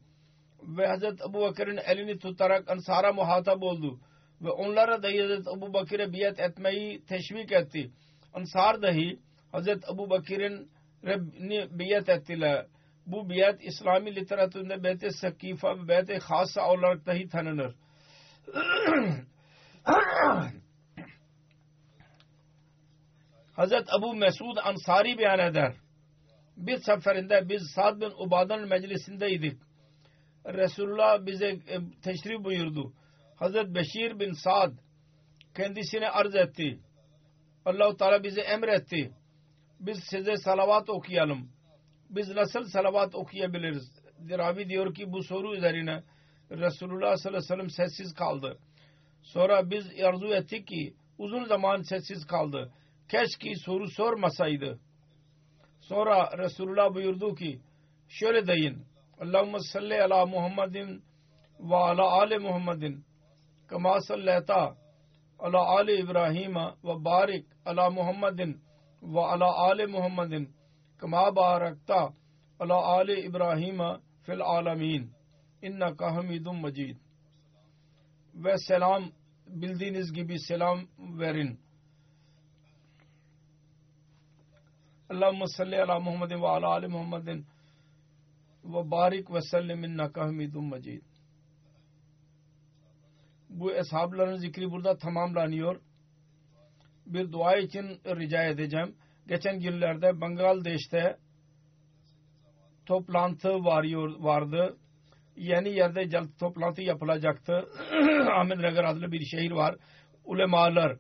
Ve 0.63 0.87
Hazreti 0.87 1.23
Ebu 1.29 1.41
Bakır'ın 1.41 1.77
elini 1.77 2.19
tutarak 2.19 2.69
Ansar'a 2.69 3.13
muhatap 3.13 3.63
oldu. 3.63 3.99
Ve 4.41 4.49
onlara 4.49 5.03
da 5.03 5.07
Hazreti 5.07 5.49
Ebu 5.57 5.73
Bakır'a 5.73 6.13
biat 6.13 6.39
etmeyi 6.39 7.05
teşvik 7.05 7.51
etti. 7.51 7.91
Ansar 8.33 8.81
dahi 8.81 9.19
Hazreti 9.51 9.87
Ebu 9.93 10.09
Bakır'ın 10.09 10.69
biat 11.79 12.09
ettiler. 12.09 12.65
Bu 13.05 13.29
biat 13.29 13.63
İslami 13.63 14.15
literatüründe 14.15 14.83
beyt-i 14.83 15.11
sakifa 15.11 15.77
ve 15.77 15.87
beyt-i 15.87 16.19
khasa 16.19 16.69
olarak 16.69 17.05
dahi 17.05 17.29
tanınır. 17.29 17.75
Hazreti 23.53 23.91
Ebu 23.99 24.15
Mesud 24.15 24.57
Ansari 24.63 25.17
beyan 25.17 25.39
eder 25.39 25.73
bir 26.57 26.77
seferinde 26.77 27.49
biz 27.49 27.61
Sa'd 27.75 28.01
bin 28.01 28.11
Ubada'nın 28.25 28.69
meclisindeydik. 28.69 29.59
Resulullah 30.45 31.25
bize 31.25 31.47
e, 31.47 31.77
teşrif 32.03 32.43
buyurdu. 32.43 32.93
Hazret 33.37 33.75
Beşir 33.75 34.19
bin 34.19 34.31
Sa'd 34.31 34.73
kendisine 35.55 36.09
arz 36.09 36.35
etti. 36.35 36.79
Allah-u 37.65 37.97
Teala 37.97 38.23
bize 38.23 38.41
emretti. 38.41 39.11
Biz 39.79 39.99
size 40.09 40.37
salavat 40.37 40.89
okuyalım. 40.89 41.49
Biz 42.09 42.29
nasıl 42.29 42.63
salavat 42.63 43.15
okuyabiliriz? 43.15 43.91
Ravi 44.29 44.69
diyor 44.69 44.93
ki 44.93 45.11
bu 45.11 45.23
soru 45.23 45.55
üzerine 45.55 46.03
Resulullah 46.51 47.17
sallallahu 47.17 47.27
aleyhi 47.27 47.43
ve 47.43 47.47
sellem 47.47 47.69
sessiz 47.69 48.13
kaldı. 48.13 48.57
Sonra 49.21 49.69
biz 49.69 49.85
arzu 50.03 50.27
ettik 50.27 50.67
ki 50.67 50.93
uzun 51.17 51.45
zaman 51.45 51.81
sessiz 51.81 52.25
kaldı. 52.25 52.71
Keşke 53.09 53.55
soru 53.55 53.89
sormasaydı. 53.89 54.79
Sonra 55.81 56.37
Resulullah 56.37 56.93
buyurdu 56.93 57.35
ki 57.35 57.59
şöyle 58.09 58.47
deyin 58.47 58.85
Allahümme 59.21 59.59
salli 59.59 60.03
ala 60.03 60.25
Muhammedin 60.25 61.03
ve 61.59 61.75
ala 61.75 62.11
ali 62.11 62.37
Muhammedin 62.37 63.06
kama 63.67 64.01
salleta 64.01 64.77
ala 65.39 65.59
ali 65.59 65.99
İbrahim 65.99 66.55
ve 66.55 67.05
barik 67.05 67.45
ala 67.65 67.89
Muhammedin 67.89 68.61
ve 69.01 69.19
ala 69.19 69.57
ali 69.57 69.87
Muhammedin 69.87 70.55
kama 70.97 71.35
barakta 71.35 72.13
ala 72.59 72.85
ali 72.85 73.21
İbrahim 73.21 73.79
fil 74.21 74.41
alamin 74.41 75.11
inneke 75.61 76.05
hamidun 76.05 76.61
mecid 76.61 76.97
ve 78.33 78.57
selam 78.57 79.11
bildiğiniz 79.47 80.13
gibi 80.13 80.39
selam 80.39 80.79
verin. 80.99 81.59
Allahümme 85.09 85.47
salli 85.47 85.81
ala 85.81 85.99
Muhammedin 85.99 86.41
ve 86.41 86.47
ala 86.47 86.67
ali 86.67 86.87
Muhammedin 86.87 87.45
ve 88.63 88.91
barik 88.91 89.31
ve 89.31 89.41
sellim 89.41 89.83
inneke 89.83 90.19
hamidun 90.19 90.65
mecid. 90.69 91.01
Bu 93.49 93.73
eshabların 93.73 94.35
zikri 94.35 94.71
burada 94.71 94.97
tamamlanıyor. 94.97 95.81
Bir 97.05 97.31
dua 97.31 97.55
için 97.55 97.85
rica 98.05 98.43
edeceğim. 98.43 98.95
Geçen 99.27 99.59
günlerde 99.59 100.21
Bangladeş'te 100.21 101.17
toplantı 102.85 103.49
varıyor, 103.49 104.19
vardı. 104.19 104.77
Yeni 105.35 105.69
yerde 105.69 106.09
toplantı 106.39 106.81
yapılacaktı. 106.81 107.53
Ahmet 108.31 108.57
Nagar 108.57 108.83
adlı 108.83 109.11
bir 109.11 109.25
şehir 109.25 109.51
var. 109.51 109.75
Ulemalar, 110.25 110.97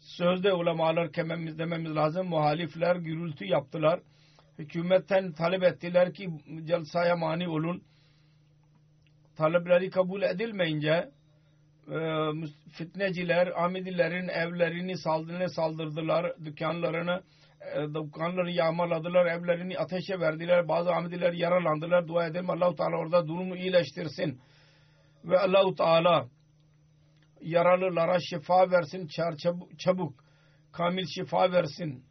sözde 0.00 0.52
ulemalar 0.52 1.12
kememiz 1.12 1.58
dememiz 1.58 1.96
lazım. 1.96 2.28
Muhalifler 2.28 2.96
gürültü 2.96 3.44
yaptılar. 3.44 4.00
Hükümetten 4.58 5.32
talep 5.32 5.62
ettiler 5.62 6.14
ki 6.14 6.30
celsaya 6.64 7.16
mani 7.16 7.48
olun. 7.48 7.82
Talepleri 9.36 9.90
kabul 9.90 10.22
edilmeyince 10.22 11.10
fitneciler 12.72 13.64
Ahmedilerin 13.64 14.28
evlerini 14.28 14.98
saldırına 14.98 15.48
saldırdılar. 15.48 16.32
Dükkanlarını 16.44 17.22
e, 17.74 17.80
dükkanları 17.94 18.50
yağmaladılar. 18.50 19.26
Evlerini 19.26 19.78
ateşe 19.78 20.20
verdiler. 20.20 20.68
Bazı 20.68 20.92
Ahmediler 20.92 21.32
yaralandılar. 21.32 22.08
Dua 22.08 22.26
edelim 22.26 22.50
Allah-u 22.50 22.74
Teala 22.74 22.96
orada 22.96 23.28
durumu 23.28 23.56
iyileştirsin. 23.56 24.40
Ve 25.24 25.38
Allah-u 25.38 25.74
Teala 25.74 26.28
yaralılara 27.40 28.18
şifa 28.20 28.70
versin. 28.70 29.06
Çabuk, 29.42 29.78
çabuk 29.78 30.14
kamil 30.72 31.06
şifa 31.06 31.52
versin. 31.52 32.04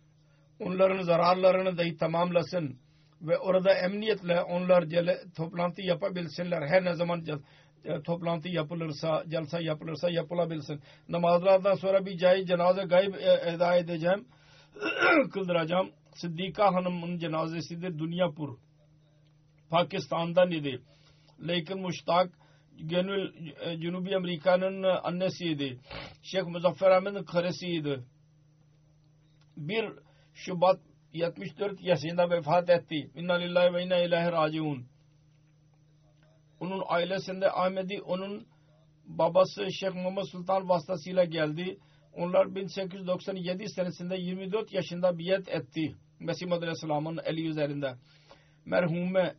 Onların 0.59 1.01
zararlarını 1.01 1.77
dahi 1.77 1.97
tamamlasın. 1.97 2.77
Ve 3.21 3.37
orada 3.37 3.73
emniyetle 3.73 4.41
onlar 4.41 4.85
toplantı 5.37 5.81
yapabilsinler. 5.81 6.67
Her 6.67 6.85
ne 6.85 6.93
zaman 6.93 7.23
e, 7.85 8.01
toplantı 8.01 8.49
yapılırsa, 8.49 9.23
celsa 9.29 9.61
yapılırsa 9.61 10.09
yapılabilsin. 10.09 10.81
Namazlardan 11.09 11.75
sonra 11.75 12.05
bir 12.05 12.17
cahil 12.17 12.45
cenaze 12.45 12.83
gayb 12.83 13.13
e, 13.13 13.51
eda 13.51 13.75
edeceğim. 13.75 14.27
kıldıracağım. 15.33 15.91
Sıddika 16.15 16.73
Hanım'ın 16.73 17.17
cenazesidir 17.17 17.99
Dünyapur. 17.99 18.57
Pakistan'dan 19.69 20.51
idi. 20.51 20.81
Lekin 21.47 21.81
Muştak 21.81 22.31
Gönül 22.79 23.33
e, 24.11 24.15
Amerika'nın 24.15 24.83
annesiydi. 24.83 25.79
Şeyh 26.23 26.43
Muzaffer 26.43 26.91
Ahmet'in 26.91 27.23
karısıydı. 27.23 28.05
1 29.57 29.85
Şubat 30.33 30.79
74 31.13 31.81
yaşında 31.81 32.29
vefat 32.29 32.69
etti. 32.69 33.11
İnna 33.15 33.33
lillahi 33.33 33.73
ve 33.73 33.83
inna 33.83 33.97
ilahi 33.97 34.31
raciun. 34.31 34.85
Onun 36.65 36.83
ailesinde 36.87 37.51
Ahmedi 37.51 38.01
onun 38.01 38.47
babası 39.05 39.71
Şeyh 39.71 39.93
Muhammed 39.93 40.23
Sultan 40.23 40.69
vasıtasıyla 40.69 41.23
geldi. 41.23 41.77
Onlar 42.13 42.55
1897 42.55 43.69
senesinde 43.69 44.15
24 44.15 44.73
yaşında 44.73 45.17
biyet 45.17 45.49
etti. 45.49 45.95
Mesih 46.19 46.45
Muhammed 46.45 46.63
Aleyhisselam'ın 46.63 47.19
eli 47.25 47.47
üzerinde. 47.47 47.95
Merhume 48.65 49.35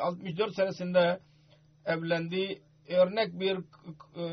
64 0.00 0.50
e, 0.50 0.54
senesinde 0.54 1.20
evlendi. 1.84 2.62
Örnek 2.88 3.40
bir 3.40 3.56
e, 3.56 4.24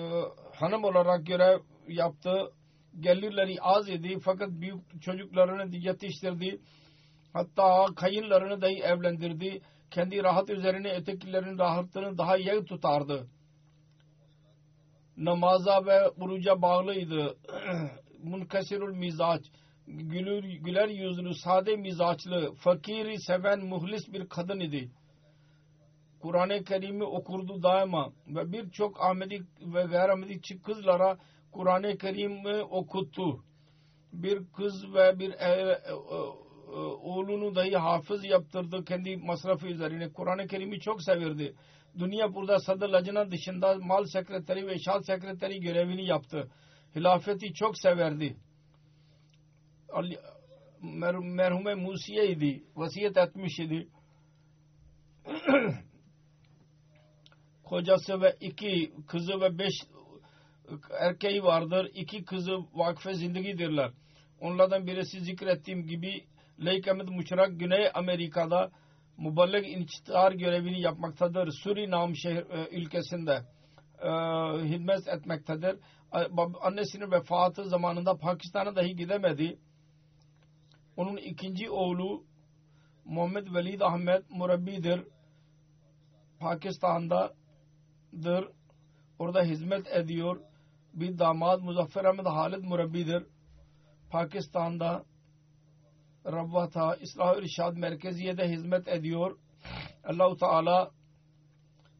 hanım 0.56 0.84
olarak 0.84 1.26
görev 1.26 1.60
yaptı. 1.88 2.52
Gelirleri 3.00 3.62
az 3.62 3.90
idi 3.90 4.20
fakat 4.24 4.50
büyük 4.50 5.02
çocuklarını 5.02 5.76
yetiştirdi. 5.76 6.60
Hatta 7.34 7.86
kayınlarını 7.96 8.62
dahi 8.62 8.80
evlendirdi. 8.80 9.62
Kendi 9.92 10.24
rahat 10.24 10.50
üzerine 10.50 10.94
ötekilerin 10.94 11.58
rahatını 11.58 12.18
daha 12.18 12.38
iyi 12.38 12.66
tutardı 12.66 13.28
namaza 15.20 15.86
ve 15.86 16.10
oruca 16.10 16.62
bağlıydı. 16.62 17.38
Munkasirul 18.24 18.96
mizaç, 18.96 19.42
gülür, 19.88 20.44
güler 20.44 20.88
yüzlü, 20.88 21.34
sade 21.34 21.76
mizaçlı, 21.76 22.54
fakiri 22.54 23.22
seven 23.22 23.66
muhlis 23.66 24.14
bir 24.14 24.30
kadın 24.30 24.60
idi. 24.60 24.92
Kur'an-ı 26.20 26.64
Kerim'i 26.64 27.04
okurdu 27.04 27.64
daima 27.64 28.12
ve 28.28 28.52
birçok 28.52 29.02
Ahmedi 29.02 29.44
ve 29.62 29.84
gayrimedi 29.84 30.62
kızlara 30.62 31.18
Kur'an-ı 31.52 31.98
Kerim'i 31.98 32.64
okuttu. 32.64 33.44
Bir 34.14 34.46
kız 34.58 34.94
ve 34.94 35.20
bir 35.20 35.32
e, 35.32 35.72
e, 35.72 35.78
oğlunu 37.02 37.56
dahi 37.56 37.78
hafız 37.78 38.26
yaptırdı 38.26 38.86
kendi 38.86 39.18
masrafı 39.18 39.68
üzerine. 39.68 40.10
Kur'an-ı 40.14 40.48
Kerim'i 40.48 40.80
çok 40.80 41.04
severdi 41.04 41.56
dünya 41.98 42.34
burada 42.34 42.60
sadır 42.60 42.90
lacına 42.90 43.32
dışında 43.32 43.76
mal 43.76 44.06
sekreteri 44.06 44.68
ve 44.68 44.80
şal 44.80 45.02
sekreteri 45.02 45.60
görevini 45.60 46.06
yaptı. 46.06 46.52
Hilafeti 46.96 47.54
çok 47.54 47.78
severdi. 47.78 48.38
Merhume 51.22 51.76
Musiye 51.76 52.32
idi. 52.32 52.64
Vasiyet 52.76 53.18
etmiş 53.18 53.60
idi. 53.60 53.88
Kocası 57.64 58.22
ve 58.22 58.36
iki 58.42 58.94
kızı 59.08 59.42
ve 59.42 59.58
beş 59.60 59.74
erkeği 61.00 61.44
vardır. 61.44 61.92
İki 61.94 62.26
kızı 62.26 62.58
vakfe 62.74 63.14
zindigidirler. 63.14 63.92
Onlardan 64.42 64.88
birisi 64.88 65.22
zikrettiğim 65.22 65.88
gibi 65.88 66.26
Leyk 66.66 66.88
Ahmet 66.88 67.10
Muşrak 67.10 67.60
Güney 67.60 67.90
Amerika'da 67.94 68.72
muballik 69.18 69.68
inçtar 69.68 70.32
görevini 70.32 70.82
yapmaktadır. 70.82 71.52
Surinam 71.52 72.16
şehir, 72.16 72.50
e, 72.50 72.70
ülkesinde 72.72 73.46
e, 74.02 74.10
hizmet 74.64 75.08
etmektedir. 75.08 75.80
Annesinin 76.62 77.12
vefatı 77.12 77.64
zamanında 77.64 78.18
Pakistan'a 78.18 78.76
dahi 78.76 78.96
gidemedi. 78.96 79.60
Onun 80.98 81.18
ikinci 81.18 81.70
oğlu 81.70 82.24
Muhammed 83.06 83.48
Velid 83.54 83.82
Ahmet 83.82 84.30
murabbidir. 84.30 85.04
Pakistan'dadır. 86.40 87.34
Orada 89.20 89.44
hizmet 89.44 89.88
ediyor. 89.88 90.42
Bir 90.94 91.20
damat 91.20 91.62
Muzaffer 91.62 92.06
Ahmet 92.06 92.26
Halid 92.26 92.64
murabbidir. 92.64 93.24
Pakistan'da 94.10 95.06
Rabbata 96.26 96.96
İslah 96.96 97.38
İrşad 97.38 97.78
Merkeziye'de 97.78 98.50
hizmet 98.50 98.88
ediyor. 98.88 99.38
Allahu 100.04 100.38
Teala 100.38 100.92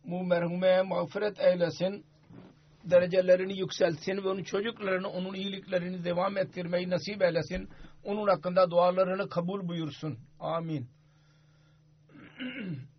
bu 0.04 0.24
merhume 0.24 0.82
mağfiret 0.82 1.40
eylesin. 1.40 2.06
Derecelerini 2.84 3.60
yükseltsin 3.60 4.18
ve 4.18 4.30
onun 4.30 4.44
çocuklarını, 4.44 5.08
onun 5.08 5.34
iyiliklerini 5.34 6.04
devam 6.04 6.38
ettirmeyi 6.38 6.90
nasip 6.90 7.22
eylesin. 7.22 7.70
Onun 8.04 8.28
hakkında 8.28 8.72
dualarını 8.72 9.30
kabul 9.30 9.68
buyursun. 9.68 10.18
Amin. 10.40 10.88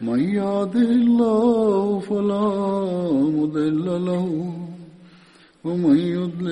من 0.00 0.20
يهده 0.34 0.90
الله 1.02 2.00
فلا 2.00 2.48
مضل 3.38 3.84
له 4.06 4.54
ومن 5.64 5.98
يضلل 5.98 6.44